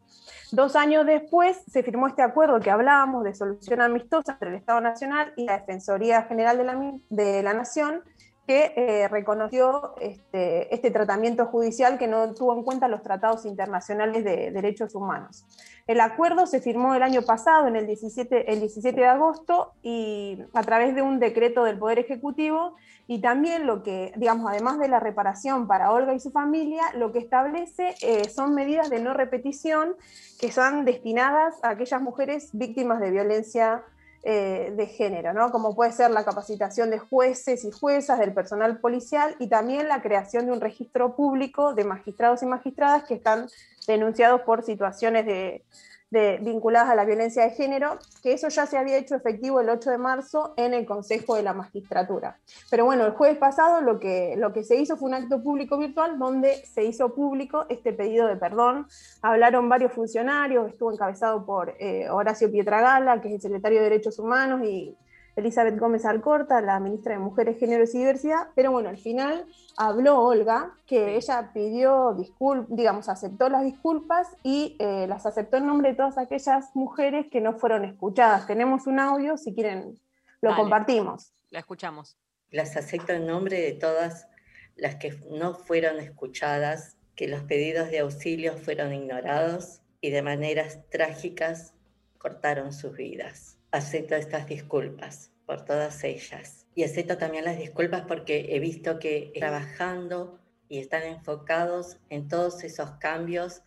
Dos 0.50 0.76
años 0.76 1.04
después 1.04 1.62
se 1.66 1.82
firmó 1.82 2.08
este 2.08 2.22
acuerdo 2.22 2.60
que 2.60 2.70
hablábamos 2.70 3.24
de 3.24 3.34
solución 3.34 3.80
amistosa 3.82 4.32
entre 4.32 4.50
el 4.50 4.54
Estado 4.56 4.80
Nacional 4.80 5.32
y 5.36 5.44
la 5.44 5.58
Defensoría 5.58 6.22
General 6.22 6.56
de 6.56 6.64
la, 6.64 6.92
de 7.10 7.42
la 7.42 7.52
Nación, 7.52 8.02
que 8.48 8.72
eh, 8.76 9.08
reconoció 9.08 9.94
este, 10.00 10.74
este 10.74 10.90
tratamiento 10.90 11.44
judicial 11.44 11.98
que 11.98 12.06
no 12.06 12.32
tuvo 12.32 12.54
en 12.54 12.62
cuenta 12.62 12.88
los 12.88 13.02
tratados 13.02 13.44
internacionales 13.44 14.24
de 14.24 14.50
derechos 14.50 14.94
humanos. 14.94 15.44
El 15.86 16.00
acuerdo 16.00 16.46
se 16.46 16.62
firmó 16.62 16.94
el 16.94 17.02
año 17.02 17.20
pasado, 17.20 17.66
en 17.66 17.76
el 17.76 17.86
17, 17.86 18.50
el 18.50 18.60
17 18.60 18.98
de 18.98 19.06
agosto, 19.06 19.72
y 19.82 20.38
a 20.54 20.62
través 20.62 20.94
de 20.94 21.02
un 21.02 21.18
decreto 21.18 21.62
del 21.64 21.78
Poder 21.78 21.98
Ejecutivo, 21.98 22.74
y 23.06 23.20
también 23.20 23.66
lo 23.66 23.82
que, 23.82 24.14
digamos, 24.16 24.50
además 24.50 24.78
de 24.78 24.88
la 24.88 24.98
reparación 24.98 25.66
para 25.66 25.92
Olga 25.92 26.14
y 26.14 26.20
su 26.20 26.30
familia, 26.30 26.82
lo 26.94 27.12
que 27.12 27.18
establece 27.18 27.96
eh, 28.00 28.30
son 28.30 28.54
medidas 28.54 28.88
de 28.88 29.00
no 29.00 29.12
repetición 29.12 29.94
que 30.40 30.50
son 30.50 30.86
destinadas 30.86 31.54
a 31.62 31.70
aquellas 31.70 32.00
mujeres 32.00 32.48
víctimas 32.54 33.00
de 33.00 33.10
violencia 33.10 33.82
eh, 34.24 34.72
de 34.76 34.86
género, 34.86 35.32
¿no? 35.32 35.50
como 35.50 35.74
puede 35.74 35.92
ser 35.92 36.10
la 36.10 36.24
capacitación 36.24 36.90
de 36.90 36.98
jueces 36.98 37.64
y 37.64 37.70
juezas, 37.70 38.18
del 38.18 38.34
personal 38.34 38.78
policial 38.78 39.36
y 39.38 39.48
también 39.48 39.88
la 39.88 40.02
creación 40.02 40.46
de 40.46 40.52
un 40.52 40.60
registro 40.60 41.14
público 41.14 41.74
de 41.74 41.84
magistrados 41.84 42.42
y 42.42 42.46
magistradas 42.46 43.04
que 43.04 43.14
están 43.14 43.48
denunciados 43.86 44.42
por 44.42 44.64
situaciones 44.64 45.24
de, 45.24 45.62
de- 46.10 46.38
vinculadas 46.40 46.88
a 46.90 46.94
la 46.94 47.04
violencia 47.04 47.42
de 47.44 47.50
género, 47.50 47.98
que 48.22 48.32
eso 48.32 48.48
ya 48.48 48.66
se 48.66 48.78
había 48.78 48.96
hecho 48.96 49.14
efectivo 49.14 49.60
el 49.60 49.68
8 49.68 49.90
de 49.90 49.98
marzo 49.98 50.54
en 50.56 50.74
el 50.74 50.86
Consejo 50.86 51.34
de 51.34 51.42
la 51.42 51.52
Magistratura. 51.52 52.38
Pero 52.70 52.84
bueno, 52.84 53.04
el 53.04 53.12
jueves 53.12 53.38
pasado 53.38 53.80
lo 53.80 53.98
que, 54.00 54.34
lo 54.36 54.52
que 54.52 54.64
se 54.64 54.76
hizo 54.76 54.96
fue 54.96 55.08
un 55.08 55.14
acto 55.14 55.42
público 55.42 55.76
virtual 55.78 56.18
donde 56.18 56.56
se 56.66 56.84
hizo 56.84 57.14
público 57.14 57.66
este 57.68 57.92
pedido 57.92 58.26
de 58.26 58.36
perdón. 58.36 58.86
Hablaron 59.22 59.68
varios 59.68 59.92
funcionarios, 59.92 60.70
estuvo 60.70 60.92
encabezado 60.92 61.44
por 61.44 61.74
eh, 61.78 62.08
Horacio 62.10 62.50
Pietragala, 62.50 63.20
que 63.20 63.28
es 63.28 63.34
el 63.34 63.40
secretario 63.40 63.78
de 63.78 63.84
Derechos 63.90 64.18
Humanos, 64.18 64.62
y 64.64 64.96
Elizabeth 65.38 65.78
Gómez 65.78 66.04
Alcorta, 66.04 66.60
la 66.60 66.80
ministra 66.80 67.12
de 67.12 67.20
Mujeres, 67.20 67.58
Géneros 67.58 67.94
y 67.94 67.98
Diversidad, 67.98 68.48
pero 68.54 68.72
bueno, 68.72 68.88
al 68.88 68.98
final 68.98 69.46
habló 69.76 70.20
Olga, 70.20 70.74
que 70.86 71.16
ella 71.16 71.50
pidió 71.54 72.14
disculpas, 72.14 72.66
digamos, 72.76 73.08
aceptó 73.08 73.48
las 73.48 73.62
disculpas 73.62 74.28
y 74.42 74.76
eh, 74.80 75.06
las 75.08 75.26
aceptó 75.26 75.58
en 75.58 75.66
nombre 75.66 75.90
de 75.90 75.94
todas 75.94 76.18
aquellas 76.18 76.74
mujeres 76.74 77.26
que 77.30 77.40
no 77.40 77.54
fueron 77.54 77.84
escuchadas. 77.84 78.46
Tenemos 78.48 78.88
un 78.88 78.98
audio, 78.98 79.36
si 79.36 79.54
quieren, 79.54 80.00
lo 80.40 80.56
compartimos. 80.56 81.32
La 81.50 81.60
escuchamos. 81.60 82.16
Las 82.50 82.76
acepto 82.76 83.12
en 83.12 83.26
nombre 83.26 83.60
de 83.60 83.72
todas 83.72 84.26
las 84.74 84.96
que 84.96 85.16
no 85.30 85.54
fueron 85.54 86.00
escuchadas, 86.00 86.96
que 87.14 87.28
los 87.28 87.42
pedidos 87.42 87.90
de 87.90 88.00
auxilio 88.00 88.56
fueron 88.56 88.92
ignorados 88.92 89.82
y 90.00 90.10
de 90.10 90.22
maneras 90.22 90.80
trágicas 90.90 91.74
cortaron 92.18 92.72
sus 92.72 92.96
vidas. 92.96 93.57
Acepto 93.70 94.14
estas 94.14 94.46
disculpas 94.46 95.32
por 95.46 95.64
todas 95.64 96.04
ellas. 96.04 96.66
Y 96.74 96.84
acepto 96.84 97.18
también 97.18 97.44
las 97.44 97.58
disculpas 97.58 98.02
porque 98.06 98.54
he 98.54 98.60
visto 98.60 98.98
que 98.98 99.32
trabajando 99.38 100.38
y 100.68 100.78
están 100.78 101.02
enfocados 101.02 101.98
en 102.10 102.28
todos 102.28 102.64
esos 102.64 102.92
cambios 102.92 103.62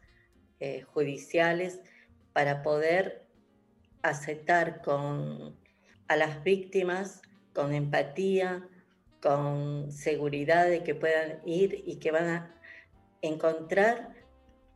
eh, 0.60 0.82
judiciales 0.82 1.82
para 2.34 2.62
poder 2.62 3.26
aceptar 4.04 4.82
con, 4.82 5.58
a 6.08 6.16
las 6.16 6.44
víctimas 6.44 7.22
con 7.54 7.74
empatía, 7.74 8.68
con 9.22 9.92
seguridad 9.92 10.68
de 10.68 10.84
que 10.84 10.96
puedan 10.96 11.42
ir 11.46 11.84
y 11.86 11.98
que 11.98 12.12
van 12.12 12.28
a 12.28 12.56
encontrar 13.22 14.14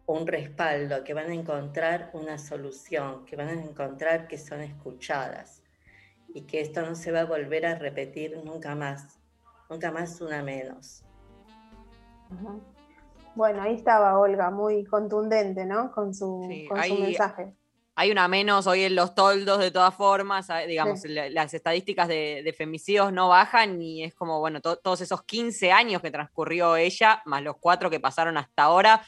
un 0.07 0.27
respaldo, 0.27 1.03
que 1.03 1.13
van 1.13 1.29
a 1.29 1.33
encontrar 1.33 2.11
una 2.13 2.37
solución, 2.37 3.25
que 3.25 3.35
van 3.35 3.47
a 3.49 3.53
encontrar 3.53 4.27
que 4.27 4.37
son 4.37 4.61
escuchadas 4.61 5.63
y 6.33 6.41
que 6.43 6.61
esto 6.61 6.81
no 6.81 6.95
se 6.95 7.11
va 7.11 7.21
a 7.21 7.25
volver 7.25 7.65
a 7.65 7.75
repetir 7.75 8.37
nunca 8.43 8.75
más, 8.75 9.19
nunca 9.69 9.91
más 9.91 10.21
una 10.21 10.43
menos. 10.43 11.03
Bueno, 13.35 13.61
ahí 13.61 13.75
estaba 13.75 14.17
Olga, 14.19 14.49
muy 14.49 14.85
contundente, 14.85 15.65
¿no? 15.65 15.91
Con 15.91 16.13
su, 16.13 16.47
con 16.69 16.77
su 16.77 16.83
ahí- 16.83 17.01
mensaje. 17.01 17.53
Hay 17.97 18.11
una 18.11 18.27
menos 18.27 18.67
hoy 18.67 18.83
en 18.83 18.93
los 18.93 19.15
toldos 19.15 19.57
de 19.59 19.71
todas 19.71 19.95
formas, 19.95 20.49
digamos, 20.67 20.99
Sí. 21.01 21.07
las 21.07 21.53
estadísticas 21.53 22.09
de, 22.09 22.41
de 22.43 22.51
femicidios 22.51 23.13
no 23.13 23.29
bajan 23.29 23.81
y 23.81 24.03
es 24.03 24.13
como, 24.13 24.41
bueno, 24.41 24.59
to- 24.59 24.75
todos 24.75 24.99
esos 24.99 25.23
15 25.23 25.71
años 25.71 26.01
que 26.01 26.11
transcurrió 26.11 26.75
ella, 26.75 27.21
más 27.23 27.41
los 27.41 27.55
cuatro 27.57 27.89
que 27.89 28.01
pasaron 28.01 28.35
hasta 28.37 28.63
ahora, 28.63 29.01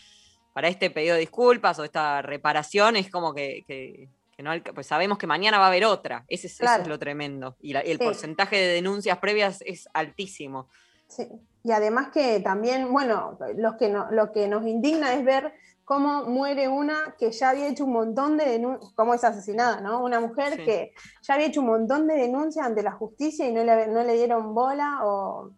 para 0.58 0.70
este 0.70 0.90
pedido 0.90 1.14
de 1.14 1.20
disculpas 1.20 1.78
o 1.78 1.84
esta 1.84 2.24
reparación, 2.24 2.96
es 2.96 3.12
como 3.12 3.32
que, 3.36 3.64
que- 3.68 4.10
que 4.36 4.42
no 4.42 4.50
pues 4.74 4.88
sabemos 4.88 5.20
que 5.20 5.28
mañana 5.28 5.60
va 5.60 5.66
a 5.66 5.68
haber 5.68 5.86
otra, 5.86 6.26
Ese 6.28 6.48
es, 6.48 6.60
eso 6.60 6.82
es 6.82 6.88
lo 6.88 6.98
tremendo. 6.98 7.56
Y 7.62 7.74
la- 7.74 7.82
el 7.82 8.00
Sí. 8.00 8.04
porcentaje 8.04 8.56
de 8.56 8.74
denuncias 8.74 9.20
previas 9.20 9.62
es 9.68 9.88
altísimo. 9.94 10.68
Sí. 11.08 11.28
Y 11.64 11.72
además 11.74 12.08
que 12.12 12.40
también, 12.40 12.92
bueno, 12.92 13.38
los 13.56 13.76
que 13.76 13.90
no- 13.90 14.10
lo 14.10 14.32
que 14.32 14.48
nos 14.48 14.66
indigna 14.66 15.14
es 15.14 15.24
ver 15.24 15.54
cómo 15.86 16.24
muere 16.26 16.68
una 16.70 17.14
que 17.20 17.32
ya 17.32 17.52
había 17.52 17.68
hecho 17.68 17.86
un 17.86 17.94
montón 17.94 18.36
de 18.38 18.46
denuncias, 18.46 18.92
cómo 18.96 19.14
es 19.14 19.24
asesinada, 19.24 19.80
¿no? 19.82 20.04
Una 20.04 20.20
mujer 20.20 20.54
Sí. 20.56 20.66
que 20.66 20.92
ya 21.22 21.36
había 21.36 21.46
hecho 21.46 21.62
un 21.62 21.68
montón 21.68 22.08
de 22.08 22.16
denuncias 22.16 22.66
ante 22.66 22.82
la 22.82 22.94
justicia 22.94 23.48
y 23.48 23.54
no 23.54 23.64
le, 23.64 23.86
no 23.90 24.02
le 24.04 24.14
dieron 24.16 24.56
bola 24.56 25.02
o... 25.04 25.52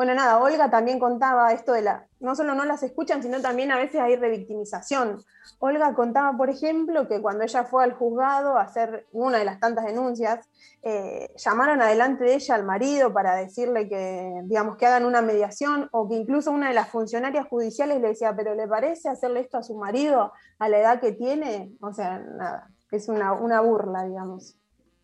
Bueno, 0.00 0.14
nada, 0.14 0.38
Olga 0.38 0.70
también 0.70 0.98
contaba 0.98 1.52
esto 1.52 1.74
de 1.74 1.82
la, 1.82 2.06
no 2.20 2.34
solo 2.34 2.54
no 2.54 2.64
las 2.64 2.82
escuchan, 2.82 3.22
sino 3.22 3.42
también 3.42 3.70
a 3.70 3.76
veces 3.76 4.00
hay 4.00 4.16
revictimización. 4.16 5.22
Olga 5.58 5.92
contaba, 5.92 6.34
por 6.38 6.48
ejemplo, 6.48 7.06
que 7.06 7.20
cuando 7.20 7.44
ella 7.44 7.64
fue 7.64 7.84
al 7.84 7.92
juzgado 7.92 8.56
a 8.56 8.62
hacer 8.62 9.06
una 9.12 9.36
de 9.36 9.44
las 9.44 9.60
tantas 9.60 9.84
denuncias, 9.84 10.48
eh, 10.82 11.28
llamaron 11.36 11.82
adelante 11.82 12.24
de 12.24 12.32
ella 12.32 12.54
al 12.54 12.64
marido 12.64 13.12
para 13.12 13.34
decirle 13.34 13.90
que, 13.90 14.40
digamos, 14.44 14.78
que 14.78 14.86
hagan 14.86 15.04
una 15.04 15.20
mediación, 15.20 15.90
o 15.92 16.08
que 16.08 16.14
incluso 16.14 16.50
una 16.50 16.68
de 16.68 16.74
las 16.76 16.88
funcionarias 16.88 17.46
judiciales 17.46 18.00
le 18.00 18.08
decía, 18.08 18.34
pero 18.34 18.54
¿le 18.54 18.66
parece 18.66 19.10
hacerle 19.10 19.40
esto 19.40 19.58
a 19.58 19.62
su 19.62 19.76
marido 19.76 20.32
a 20.58 20.68
la 20.70 20.78
edad 20.78 21.00
que 21.00 21.12
tiene? 21.12 21.74
O 21.82 21.92
sea, 21.92 22.20
nada, 22.20 22.70
es 22.90 23.10
una, 23.10 23.34
una 23.34 23.60
burla, 23.60 24.04
digamos. 24.04 24.56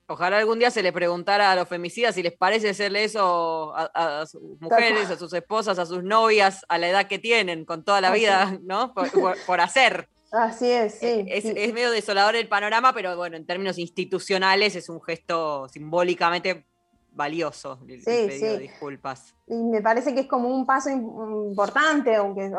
Ojalá 0.09 0.38
algún 0.38 0.59
día 0.61 0.70
se 0.70 0.82
le 0.82 0.92
preguntara 0.92 1.50
a 1.50 1.57
los 1.57 1.66
femicidas 1.68 2.14
si 2.14 2.22
les 2.22 2.32
parece 2.32 2.68
hacerle 2.70 3.02
eso 3.04 3.74
a, 3.76 4.20
a 4.20 4.26
sus 4.26 4.40
mujeres, 4.61 5.11
a 5.11 5.16
sus 5.18 5.32
esposas, 5.32 5.78
a 5.80 5.86
sus 5.86 6.04
novias, 6.04 6.64
a 6.68 6.78
la 6.78 6.88
edad 6.88 7.07
que 7.09 7.18
tienen, 7.18 7.64
con 7.64 7.82
toda 7.84 8.00
la 8.00 8.12
vida. 8.12 8.57
¿no? 8.62 8.94
Por, 8.94 9.11
por- 9.11 9.36
por 9.46 9.61
hacer. 9.61 10.09
Así 10.30 10.70
es, 10.70 10.94
sí. 10.94 11.24
Es, 11.28 11.42
sí. 11.44 11.54
es 11.57 11.72
medio 11.72 11.90
desolador 11.90 12.36
el 12.36 12.46
panorama, 12.48 12.92
pero 12.92 13.16
bueno, 13.16 13.36
en 13.36 13.46
términos 13.46 13.78
institucionales 13.78 14.76
es 14.76 14.88
un 14.88 15.00
gesto 15.02 15.68
simbólicamente 15.68 16.64
valioso. 17.12 17.78
Sí, 17.86 18.30
sí. 18.30 18.59
disculpas. 18.59 19.34
y 19.46 19.54
me 19.54 19.80
parece 19.80 20.12
que 20.14 20.20
es 20.20 20.26
como 20.28 20.48
un 20.54 20.66
paso 20.66 20.90
im- 20.90 21.48
importante, 21.48 22.14
aunque 22.14 22.50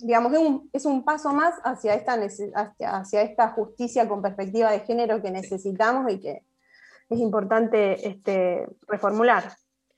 digamos 0.00 0.32
que 0.32 0.38
es 0.38 0.42
un, 0.44 0.70
es 0.72 0.84
un 0.84 1.04
paso 1.04 1.32
más 1.32 1.54
hacia 1.62 1.94
esta, 1.94 2.14
hacia, 2.14 2.96
hacia 2.96 3.22
esta 3.22 3.48
justicia 3.52 4.08
con 4.08 4.20
perspectiva 4.20 4.72
de 4.72 4.80
género 4.80 5.22
que 5.22 5.30
necesitamos 5.30 6.10
y 6.12 6.18
que 6.20 6.42
es 7.10 7.18
importante 7.18 8.08
este, 8.08 8.66
reformular. 8.86 9.52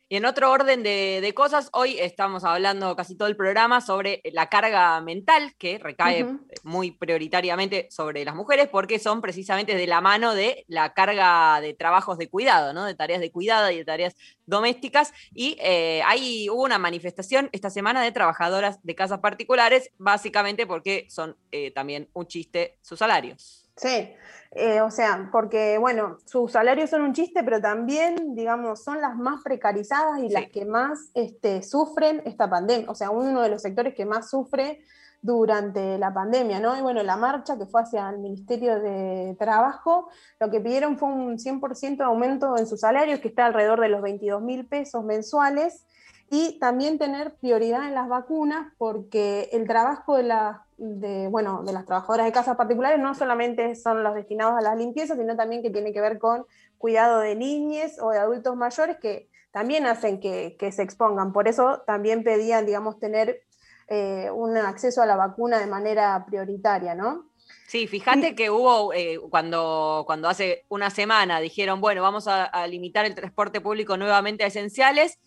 Y 0.09 0.17
en 0.17 0.27
otro 0.27 0.51
orden 0.51 0.83
de, 0.83 1.21
de 1.23 1.33
cosas, 1.33 1.71
hoy 1.73 1.99
estamos 1.99 2.45
hablando 2.45 2.95
casi 2.97 3.17
todo 3.17 3.29
el 3.29 3.37
programa 3.37 3.81
sobre 3.81 4.21
la 4.33 4.51
carga 4.51 5.01
mental 5.01 5.55
que 5.57 5.79
recae 5.79 6.27
muy 6.65 6.91
prioritariamente 6.91 7.89
sobre 7.91 8.23
las 8.23 8.35
mujeres 8.35 8.69
porque 8.69 8.99
son 8.99 9.23
precisamente 9.23 9.75
de 9.75 9.87
la 9.87 10.03
mano 10.03 10.35
de 10.35 10.67
la 10.69 10.93
carga 10.93 11.63
de 11.63 11.73
trabajos 11.73 12.19
de 12.19 12.29
cuidado, 12.29 12.75
¿no? 12.75 12.85
de 12.85 12.95
tareas 12.95 13.23
de 13.23 13.33
cuidado 13.33 13.71
y 13.71 13.79
de 13.79 13.87
tareas 13.87 14.15
domésticas. 14.45 15.15
Y 15.33 15.57
eh, 15.63 16.03
ahí 16.05 16.51
hubo 16.51 16.63
una 16.63 16.77
manifestación 16.77 17.49
esta 17.53 17.71
semana 17.71 18.03
de 18.03 18.13
trabajadoras 18.13 18.83
de 18.83 18.95
casas 18.95 19.21
particulares, 19.21 19.93
básicamente 19.97 20.67
porque 20.67 21.07
son 21.09 21.39
eh, 21.53 21.71
también 21.71 22.11
un 22.13 22.27
chiste 22.27 22.77
sus 22.83 22.99
salarios. 22.99 23.62
Sí, 23.77 24.15
eh, 24.53 24.83
o 24.83 24.91
sea, 24.91 25.31
porque 25.33 25.79
bueno, 25.79 26.19
sus 26.27 26.53
salarios 26.53 26.91
son 26.91 27.03
un 27.03 27.15
chiste, 27.15 27.43
pero 27.43 27.61
también, 27.61 28.35
digamos, 28.35 28.85
son 28.85 29.01
las 29.01 29.17
más 29.17 29.43
precarizadas 29.43 30.23
y 30.23 30.29
las 30.29 30.49
que 30.51 30.67
más 30.67 31.11
este, 31.15 31.63
sufren 31.63 32.23
esta 32.27 32.51
pandemia, 32.51 32.91
o 32.91 32.95
sea, 32.95 33.11
uno 33.11 33.41
de 33.41 33.49
los 33.49 33.63
sectores 33.63 33.95
que 33.95 34.05
más 34.05 34.29
sufre 34.29 34.83
durante 35.23 35.99
la 35.99 36.13
pandemia, 36.13 36.59
¿no? 36.59 36.77
Y 36.77 36.83
bueno, 36.83 37.03
la 37.03 37.17
marcha 37.17 37.57
que 37.57 37.65
fue 37.65 37.81
hacia 37.81 38.11
el 38.11 38.19
Ministerio 38.19 38.81
de 38.81 39.37
Trabajo, 39.39 40.09
lo 40.41 40.51
que 40.51 40.61
pidieron 40.61 40.99
fue 40.99 41.09
un 41.09 41.39
100% 41.39 41.97
de 41.97 42.05
aumento 42.05 42.59
en 42.59 42.67
sus 42.67 42.81
salarios, 42.81 43.21
que 43.21 43.29
está 43.29 43.47
alrededor 43.47 43.81
de 43.81 43.89
los 43.89 44.03
22 44.03 44.43
mil 44.43 44.67
pesos 44.67 45.05
mensuales, 45.05 45.87
y 46.35 46.59
también 46.59 46.99
tener 46.99 47.35
prioridad 47.35 47.87
en 47.87 47.95
las 47.95 48.09
vacunas, 48.09 48.73
porque 48.79 49.51
el 49.53 49.67
trabajo 49.69 50.17
de, 50.17 50.23
la- 50.23 50.65
de, 50.79 51.29
bueno, 51.29 51.63
de 51.63 51.75
las 51.75 51.85
trabajadoras 51.85 52.25
de 52.25 52.33
casas 52.33 52.57
particulares 52.57 52.99
no 52.99 53.15
solamente 53.15 53.75
son 53.75 54.03
los 54.03 54.15
destinados 54.15 54.55
a 54.57 54.63
las 54.63 54.79
limpiezas, 54.79 55.19
sino 55.19 55.37
también 55.37 55.63
que 55.63 55.69
tiene 55.69 55.93
que 55.93 56.01
ver 56.01 56.19
con 56.19 56.47
cuidado 56.79 57.21
de 57.21 57.35
niñes 57.37 57.99
o 58.01 58.09
de 58.13 58.19
adultos 58.19 58.57
mayores 58.57 58.97
que 58.97 59.29
también 59.51 59.85
hacen 59.85 60.21
que, 60.21 60.57
que 60.59 60.73
se 60.73 60.83
expongan. 60.83 61.35
Por 61.35 61.49
eso 61.49 61.83
también 61.87 62.25
pedían, 62.25 62.65
digamos, 62.65 62.99
tener 62.99 63.43
eh, 63.89 64.31
un 64.33 64.57
acceso 64.57 65.03
a 65.03 65.07
la 65.07 65.17
vacuna 65.17 65.59
de 65.59 65.67
manera 65.67 66.25
prioritaria, 66.27 66.95
¿no? 66.95 67.27
Sí, 67.67 67.87
fíjate 67.87 68.35
que 68.35 68.49
hubo, 68.49 68.95
eh, 68.95 69.19
cuando, 69.29 70.05
cuando 70.07 70.31
hace 70.31 70.65
una 70.71 70.89
semana 70.89 71.41
dijeron, 71.41 71.83
bueno, 71.83 72.01
vamos 72.01 72.27
a, 72.27 72.45
a 72.45 72.67
limitar 72.67 73.05
el 73.05 73.15
transporte 73.15 73.61
público 73.61 73.99
nuevamente 73.99 74.45
a 74.45 74.47
esenciales, 74.47 75.19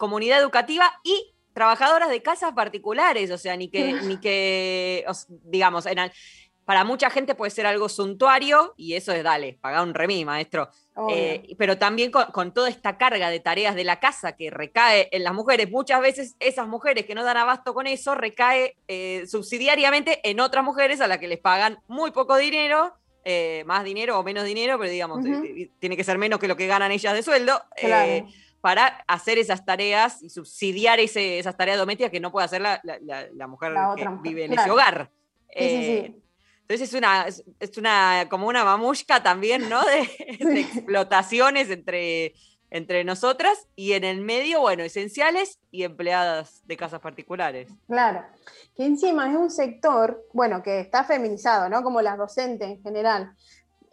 comunidad 0.00 0.40
educativa 0.40 0.92
y 1.04 1.32
trabajadoras 1.52 2.10
de 2.10 2.22
casas 2.22 2.52
particulares, 2.54 3.30
o 3.30 3.38
sea, 3.38 3.56
ni 3.56 3.68
que, 3.68 3.92
ni 4.02 4.16
que 4.18 5.04
os- 5.06 5.26
digamos, 5.28 5.86
en 5.86 6.00
al- 6.00 6.12
para 6.64 6.84
mucha 6.84 7.10
gente 7.10 7.34
puede 7.34 7.50
ser 7.50 7.66
algo 7.66 7.88
suntuario 7.88 8.74
y 8.76 8.94
eso 8.94 9.10
es, 9.12 9.24
dale, 9.24 9.58
paga 9.60 9.82
un 9.82 9.92
remí, 9.92 10.24
maestro. 10.24 10.68
Eh, 11.10 11.54
pero 11.58 11.78
también 11.78 12.10
con, 12.12 12.26
con 12.26 12.52
toda 12.54 12.68
esta 12.68 12.96
carga 12.96 13.28
de 13.30 13.40
tareas 13.40 13.74
de 13.74 13.82
la 13.84 13.98
casa 13.98 14.36
que 14.36 14.50
recae 14.50 15.08
en 15.10 15.24
las 15.24 15.34
mujeres, 15.34 15.68
muchas 15.70 16.00
veces 16.00 16.36
esas 16.38 16.68
mujeres 16.68 17.06
que 17.06 17.14
no 17.16 17.24
dan 17.24 17.38
abasto 17.38 17.74
con 17.74 17.86
eso 17.88 18.14
recae 18.14 18.76
eh, 18.86 19.24
subsidiariamente 19.26 20.20
en 20.28 20.38
otras 20.40 20.62
mujeres 20.64 21.00
a 21.00 21.08
las 21.08 21.18
que 21.18 21.26
les 21.28 21.38
pagan 21.38 21.78
muy 21.88 22.12
poco 22.12 22.36
dinero, 22.36 22.94
eh, 23.24 23.64
más 23.66 23.82
dinero 23.82 24.18
o 24.18 24.22
menos 24.22 24.44
dinero, 24.44 24.78
pero 24.78 24.90
digamos, 24.90 25.24
tiene 25.80 25.96
que 25.96 26.04
ser 26.04 26.18
menos 26.18 26.38
que 26.38 26.46
lo 26.48 26.56
que 26.56 26.66
ganan 26.68 26.92
ellas 26.92 27.14
de 27.14 27.22
sueldo. 27.24 27.60
Claro. 27.76 28.28
Para 28.60 28.86
hacer 29.08 29.38
esas 29.38 29.64
tareas 29.64 30.22
y 30.22 30.28
subsidiar 30.30 31.00
ese- 31.00 31.38
esas 31.38 31.56
tareas 31.56 31.78
domésticas 31.78 32.10
que 32.10 32.20
no 32.20 32.30
puede 32.32 32.44
hacer 32.44 32.60
la, 32.60 32.80
la- 32.82 33.46
mujer 33.46 33.72
La 33.72 33.94
que 33.96 34.04
mujer, 34.08 34.22
vive 34.22 34.44
en 34.44 34.52
claro. 34.52 34.62
ese 34.62 34.70
hogar. 34.70 35.10
Sí, 35.48 35.58
sí, 35.58 35.90
Eh, 35.90 36.14
entonces 36.62 36.88
es 36.88 36.94
una, 36.94 37.26
es, 37.26 37.42
es 37.58 37.76
una, 37.78 38.26
como 38.30 38.46
una 38.46 38.64
mamushka 38.64 39.22
también, 39.22 39.68
¿no? 39.68 39.80
De, 39.84 40.08
de 40.44 40.60
explotaciones 40.60 41.68
entre, 41.70 42.34
entre 42.70 43.02
nosotras 43.02 43.66
y 43.74 43.94
en 43.94 44.04
el 44.04 44.20
medio, 44.20 44.60
bueno, 44.60 44.84
esenciales 44.84 45.58
y 45.72 45.82
empleadas 45.82 46.64
de 46.66 46.76
casas 46.76 47.00
particulares. 47.00 47.68
Claro, 47.88 48.24
que 48.76 48.84
encima 48.84 49.28
es 49.28 49.36
un 49.36 49.50
sector, 49.50 50.24
bueno, 50.32 50.62
que 50.62 50.78
está 50.78 51.02
feminizado, 51.02 51.68
¿no? 51.68 51.82
Como 51.82 52.00
las 52.02 52.16
docentes 52.16 52.68
en 52.68 52.82
general. 52.82 53.32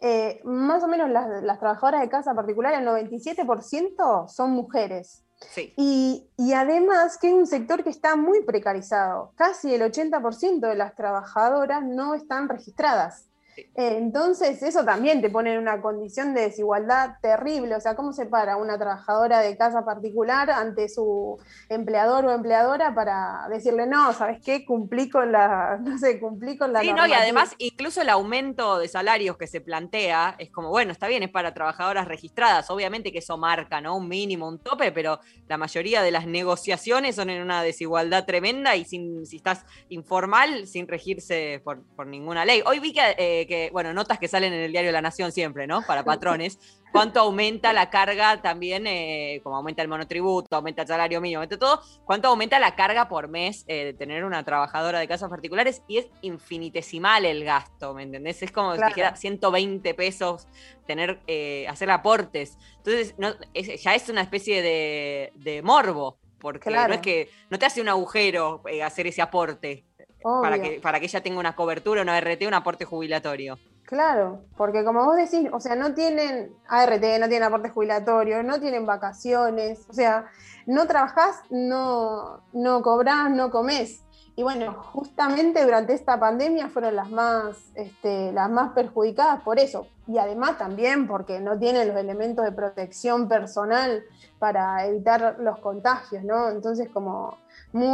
Eh, 0.00 0.40
más 0.44 0.82
o 0.84 0.88
menos 0.88 1.10
las, 1.10 1.42
las 1.42 1.58
trabajadoras 1.58 2.00
de 2.00 2.08
casa 2.08 2.34
particular, 2.34 2.74
el 2.74 2.86
97% 2.86 4.28
son 4.28 4.50
mujeres. 4.52 5.24
Sí. 5.50 5.72
Y, 5.76 6.30
y 6.36 6.52
además 6.52 7.18
que 7.18 7.28
es 7.28 7.34
un 7.34 7.46
sector 7.46 7.84
que 7.84 7.90
está 7.90 8.16
muy 8.16 8.42
precarizado. 8.44 9.32
Casi 9.36 9.74
el 9.74 9.82
80% 9.82 10.60
de 10.68 10.74
las 10.74 10.94
trabajadoras 10.94 11.82
no 11.84 12.14
están 12.14 12.48
registradas. 12.48 13.27
Entonces, 13.74 14.62
eso 14.62 14.84
también 14.84 15.20
te 15.20 15.30
pone 15.30 15.54
en 15.54 15.58
una 15.60 15.80
condición 15.80 16.34
de 16.34 16.42
desigualdad 16.42 17.16
terrible. 17.22 17.74
O 17.74 17.80
sea, 17.80 17.94
¿cómo 17.96 18.12
se 18.12 18.26
para 18.26 18.56
una 18.56 18.78
trabajadora 18.78 19.40
de 19.40 19.56
casa 19.56 19.84
particular 19.84 20.50
ante 20.50 20.88
su 20.88 21.38
empleador 21.68 22.24
o 22.26 22.32
empleadora 22.32 22.94
para 22.94 23.48
decirle, 23.50 23.86
no, 23.86 24.12
¿sabes 24.12 24.38
qué? 24.44 24.64
Cumplí 24.64 25.08
con 25.08 25.32
la, 25.32 25.78
no 25.82 25.98
sé, 25.98 26.20
cumplí 26.20 26.56
con 26.56 26.72
la 26.72 26.80
Sí, 26.80 26.86
no, 26.88 26.92
y 26.92 26.96
normativa"? 26.98 27.22
además 27.22 27.54
incluso 27.58 28.02
el 28.02 28.08
aumento 28.08 28.78
de 28.78 28.88
salarios 28.88 29.36
que 29.36 29.46
se 29.46 29.60
plantea 29.60 30.36
es 30.38 30.50
como, 30.50 30.68
bueno, 30.70 30.92
está 30.92 31.08
bien, 31.08 31.22
es 31.22 31.30
para 31.30 31.54
trabajadoras 31.54 32.06
registradas, 32.06 32.70
obviamente 32.70 33.12
que 33.12 33.18
eso 33.18 33.36
marca, 33.36 33.80
¿no? 33.80 33.96
Un 33.96 34.08
mínimo, 34.08 34.48
un 34.48 34.58
tope, 34.58 34.92
pero 34.92 35.20
la 35.48 35.56
mayoría 35.56 36.02
de 36.02 36.10
las 36.10 36.26
negociaciones 36.26 37.16
son 37.16 37.30
en 37.30 37.42
una 37.42 37.62
desigualdad 37.62 38.24
tremenda 38.26 38.76
y 38.76 38.84
sin, 38.84 39.26
si 39.26 39.36
estás 39.36 39.64
informal, 39.88 40.66
sin 40.66 40.86
regirse 40.86 41.60
por, 41.64 41.82
por 41.96 42.06
ninguna 42.06 42.44
ley. 42.44 42.62
Hoy 42.66 42.78
vi 42.80 42.92
que, 42.92 43.14
eh, 43.18 43.46
que, 43.48 43.70
bueno, 43.72 43.92
notas 43.92 44.20
que 44.20 44.28
salen 44.28 44.52
en 44.52 44.60
el 44.60 44.70
diario 44.70 44.92
La 44.92 45.02
Nación 45.02 45.32
siempre, 45.32 45.66
¿no? 45.66 45.82
Para 45.82 46.04
patrones, 46.04 46.58
cuánto 46.92 47.18
aumenta 47.20 47.72
la 47.72 47.90
carga 47.90 48.40
también, 48.40 48.86
eh, 48.86 49.40
como 49.42 49.56
aumenta 49.56 49.82
el 49.82 49.88
monotributo, 49.88 50.54
aumenta 50.54 50.82
el 50.82 50.88
salario 50.88 51.20
mínimo, 51.20 51.40
aumenta 51.40 51.58
todo, 51.58 51.82
cuánto 52.04 52.28
aumenta 52.28 52.60
la 52.60 52.76
carga 52.76 53.08
por 53.08 53.26
mes 53.28 53.64
eh, 53.66 53.86
de 53.86 53.94
tener 53.94 54.24
una 54.24 54.44
trabajadora 54.44 55.00
de 55.00 55.08
casas 55.08 55.28
particulares 55.28 55.82
y 55.88 55.98
es 55.98 56.06
infinitesimal 56.22 57.24
el 57.24 57.42
gasto, 57.44 57.94
¿me 57.94 58.04
entendés? 58.04 58.42
Es 58.42 58.52
como 58.52 58.74
Claro. 58.74 58.86
si 58.86 58.94
dijera 58.94 59.16
120 59.16 59.94
pesos 59.94 60.46
tener, 60.86 61.20
eh, 61.26 61.66
hacer 61.68 61.90
aportes. 61.90 62.56
Entonces, 62.76 63.14
no, 63.18 63.34
es- 63.54 63.82
ya 63.82 63.94
es 63.94 64.08
una 64.08 64.20
especie 64.22 64.62
de, 64.62 65.32
de 65.34 65.62
morbo, 65.62 66.18
porque 66.38 66.70
Claro. 66.70 66.88
no 66.88 66.94
es 66.94 67.00
que 67.00 67.28
no 67.50 67.58
te 67.58 67.66
hace 67.66 67.80
un 67.80 67.88
agujero 67.88 68.62
eh, 68.68 68.82
hacer 68.82 69.06
ese 69.06 69.20
aporte. 69.22 69.84
Para 70.22 70.60
que, 70.60 70.80
para 70.80 70.98
que 70.98 71.06
ella 71.06 71.22
tenga 71.22 71.38
una 71.38 71.54
cobertura, 71.54 72.02
una 72.02 72.20
RT, 72.20 72.46
un 72.46 72.54
aporte 72.54 72.84
jubilatorio. 72.84 73.58
Claro, 73.84 74.42
porque 74.56 74.84
como 74.84 75.04
vos 75.04 75.16
decís, 75.16 75.48
o 75.50 75.60
sea, 75.60 75.74
no 75.74 75.94
tienen 75.94 76.52
ART, 76.68 77.02
no 77.18 77.28
tienen 77.28 77.44
aporte 77.44 77.70
jubilatorio, 77.70 78.42
no 78.42 78.60
tienen 78.60 78.84
vacaciones, 78.84 79.86
o 79.88 79.94
sea, 79.94 80.26
no 80.66 80.86
trabajás, 80.86 81.40
no, 81.48 82.42
no 82.52 82.82
cobrás, 82.82 83.30
no 83.30 83.50
comés. 83.50 84.02
Y 84.36 84.42
bueno, 84.42 84.74
justamente 84.92 85.64
durante 85.64 85.94
esta 85.94 86.20
pandemia 86.20 86.68
fueron 86.68 86.94
las 86.94 87.10
más, 87.10 87.56
este, 87.74 88.30
las 88.30 88.48
más 88.50 88.72
perjudicadas 88.72 89.42
por 89.42 89.58
eso. 89.58 89.88
Y 90.06 90.18
además 90.18 90.58
también 90.58 91.08
porque 91.08 91.40
no 91.40 91.58
tienen 91.58 91.88
los 91.88 91.96
elementos 91.96 92.44
de 92.44 92.52
protección 92.52 93.26
personal 93.26 94.04
para 94.38 94.86
evitar 94.86 95.38
los 95.40 95.58
contagios, 95.58 96.22
¿no? 96.22 96.50
Entonces 96.50 96.88
como 96.88 97.38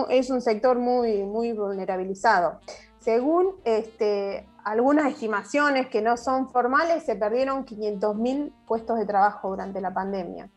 es 0.09 0.31
un 0.31 0.41
sector 0.41 0.79
muy, 0.79 1.25
muy 1.25 1.53
vulnerabilizado. 1.53 2.61
según 3.01 3.57
este, 3.64 4.47
algunas 4.64 5.07
estimaciones 5.12 5.89
que 5.89 6.01
no 6.01 6.16
son 6.16 6.49
formales, 6.49 7.05
se 7.05 7.16
perdieron 7.16 7.66
500.000 7.66 8.53
puestos 8.66 8.99
de 8.99 9.05
trabajo 9.05 9.51
durante 9.51 9.81
la 9.81 9.93
pandemia. 9.93 10.49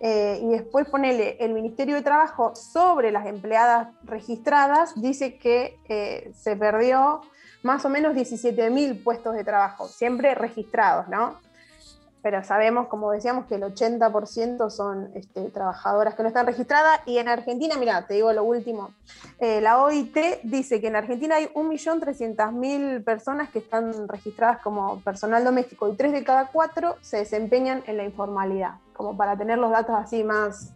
Eh, 0.00 0.38
y 0.42 0.48
después 0.48 0.86
ponele 0.88 1.38
el 1.40 1.54
Ministerio 1.54 1.94
de 1.94 2.02
Trabajo 2.02 2.54
sobre 2.54 3.10
las 3.10 3.26
empleadas 3.26 3.88
registradas, 4.02 5.00
dice 5.00 5.38
que 5.38 5.78
eh, 5.88 6.30
se 6.34 6.56
perdió 6.56 7.22
más 7.62 7.84
o 7.86 7.88
menos 7.88 8.14
17.000 8.14 9.02
puestos 9.02 9.34
de 9.34 9.44
trabajo, 9.44 9.88
siempre 9.88 10.34
registrados, 10.34 11.08
¿no? 11.08 11.38
Pero 12.24 12.42
sabemos, 12.42 12.88
como 12.88 13.12
decíamos, 13.12 13.44
que 13.44 13.56
el 13.56 13.62
80% 13.64 14.70
son 14.70 15.10
este, 15.14 15.50
trabajadoras 15.50 16.14
que 16.14 16.22
no 16.22 16.28
están 16.28 16.46
registradas. 16.46 17.00
Y 17.04 17.18
en 17.18 17.28
Argentina, 17.28 17.76
mira, 17.78 18.06
te 18.06 18.14
digo 18.14 18.32
lo 18.32 18.44
último, 18.44 18.94
eh, 19.38 19.60
la 19.60 19.82
OIT 19.82 20.16
dice 20.42 20.80
que 20.80 20.86
en 20.86 20.96
Argentina 20.96 21.36
hay 21.36 21.48
1.300.000 21.48 23.04
personas 23.04 23.50
que 23.50 23.58
están 23.58 24.08
registradas 24.08 24.62
como 24.62 25.00
personal 25.00 25.44
doméstico 25.44 25.86
y 25.86 25.96
3 25.96 26.12
de 26.12 26.24
cada 26.24 26.46
4 26.46 26.96
se 27.02 27.18
desempeñan 27.18 27.84
en 27.86 27.98
la 27.98 28.04
informalidad, 28.04 28.76
como 28.94 29.18
para 29.18 29.36
tener 29.36 29.58
los 29.58 29.70
datos 29.70 29.94
así 29.94 30.24
más, 30.24 30.72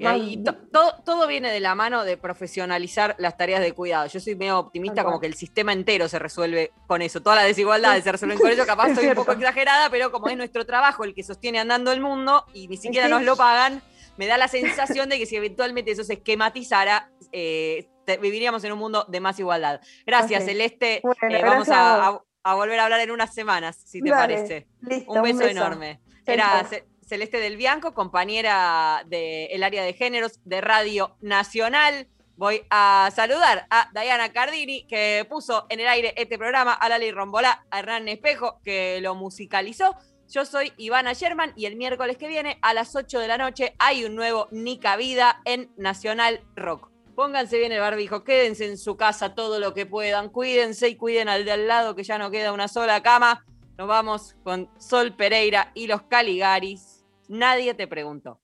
y 0.00 0.06
ahí 0.06 0.42
todo, 0.72 0.94
todo 1.04 1.26
viene 1.26 1.52
de 1.52 1.60
la 1.60 1.74
mano 1.74 2.04
de 2.04 2.16
profesionalizar 2.16 3.16
las 3.18 3.36
tareas 3.36 3.60
de 3.60 3.74
cuidado. 3.74 4.06
Yo 4.06 4.18
soy 4.18 4.34
medio 4.34 4.58
optimista, 4.58 5.04
como 5.04 5.20
que 5.20 5.26
el 5.26 5.34
sistema 5.34 5.74
entero 5.74 6.08
se 6.08 6.18
resuelve 6.18 6.72
con 6.86 7.02
eso. 7.02 7.20
Todas 7.20 7.40
las 7.40 7.46
desigualdades 7.46 8.02
se 8.04 8.10
resuelven 8.10 8.38
con 8.38 8.50
eso. 8.50 8.64
Capaz 8.64 8.88
estoy 8.92 9.08
un 9.08 9.14
poco 9.14 9.32
exagerada, 9.32 9.90
pero 9.90 10.10
como 10.10 10.30
es 10.30 10.38
nuestro 10.38 10.64
trabajo 10.64 11.04
el 11.04 11.14
que 11.14 11.22
sostiene 11.22 11.60
andando 11.60 11.92
el 11.92 12.00
mundo 12.00 12.46
y 12.54 12.66
ni 12.68 12.78
siquiera 12.78 13.08
nos 13.08 13.22
lo 13.24 13.36
pagan, 13.36 13.82
me 14.16 14.26
da 14.26 14.38
la 14.38 14.48
sensación 14.48 15.10
de 15.10 15.18
que 15.18 15.26
si 15.26 15.36
eventualmente 15.36 15.90
eso 15.90 16.02
se 16.02 16.14
esquematizara, 16.14 17.10
eh, 17.30 17.90
viviríamos 18.22 18.64
en 18.64 18.72
un 18.72 18.78
mundo 18.78 19.04
de 19.06 19.20
más 19.20 19.38
igualdad. 19.38 19.82
Gracias, 20.06 20.46
Celeste. 20.46 21.02
Eh, 21.28 21.42
vamos 21.42 21.68
a, 21.70 22.22
volver 22.54 22.80
a 22.80 22.84
hablar 22.84 23.00
en 23.00 23.10
unas 23.10 23.34
semanas, 23.34 23.76
si 23.84 24.00
te 24.00 24.10
parece. 24.10 24.66
un, 25.06 25.20
beso 25.20 25.42
enorme. 25.42 26.00
Era 26.24 26.66
Celeste 27.10 27.40
del 27.40 27.56
Bianco, 27.56 27.92
compañera 27.92 29.02
del 29.08 29.64
área 29.64 29.82
de 29.82 29.94
géneros 29.94 30.38
de 30.44 30.60
Radio 30.60 31.16
Nacional. 31.20 32.06
Voy 32.36 32.62
a 32.70 33.10
saludar 33.12 33.66
a 33.68 33.90
Diana 33.92 34.32
Cardini, 34.32 34.86
que 34.86 35.26
puso 35.28 35.66
en 35.70 35.80
el 35.80 35.88
aire 35.88 36.14
este 36.16 36.38
programa, 36.38 36.72
a 36.72 36.88
Lali 36.88 37.10
Rombolá, 37.10 37.66
a 37.72 37.80
Hernán 37.80 38.06
Espejo, 38.06 38.60
que 38.64 39.00
lo 39.00 39.16
musicalizó. 39.16 39.96
Yo 40.28 40.44
soy 40.44 40.72
Ivana 40.76 41.12
Sherman 41.12 41.52
y 41.56 41.66
el 41.66 41.74
miércoles 41.74 42.16
que 42.16 42.28
viene 42.28 42.60
a 42.62 42.74
las 42.74 42.94
8 42.94 43.18
de 43.18 43.26
la 43.26 43.38
noche 43.38 43.74
hay 43.80 44.04
un 44.04 44.14
nuevo 44.14 44.46
Nica 44.52 44.94
Vida 44.94 45.42
en 45.46 45.72
Nacional 45.76 46.44
Rock. 46.54 46.92
Pónganse 47.16 47.58
bien 47.58 47.72
el 47.72 47.80
barbijo, 47.80 48.22
quédense 48.22 48.66
en 48.66 48.78
su 48.78 48.96
casa 48.96 49.34
todo 49.34 49.58
lo 49.58 49.74
que 49.74 49.84
puedan, 49.84 50.28
cuídense 50.28 50.88
y 50.88 50.94
cuiden 50.94 51.28
al 51.28 51.44
de 51.44 51.50
al 51.50 51.66
lado 51.66 51.96
que 51.96 52.04
ya 52.04 52.18
no 52.18 52.30
queda 52.30 52.52
una 52.52 52.68
sola 52.68 53.02
cama. 53.02 53.44
Nos 53.76 53.88
vamos 53.88 54.36
con 54.44 54.70
Sol 54.78 55.16
Pereira 55.16 55.72
y 55.74 55.88
los 55.88 56.02
Caligaris. 56.02 56.89
Nadie 57.30 57.74
te 57.74 57.86
preguntó. 57.86 58.40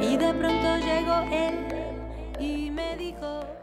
Y 0.00 0.16
de 0.16 0.32
pronto 0.34 0.76
llegó 0.76 1.22
él 1.32 2.38
y 2.38 2.70
me 2.70 2.96
dijo... 2.96 3.57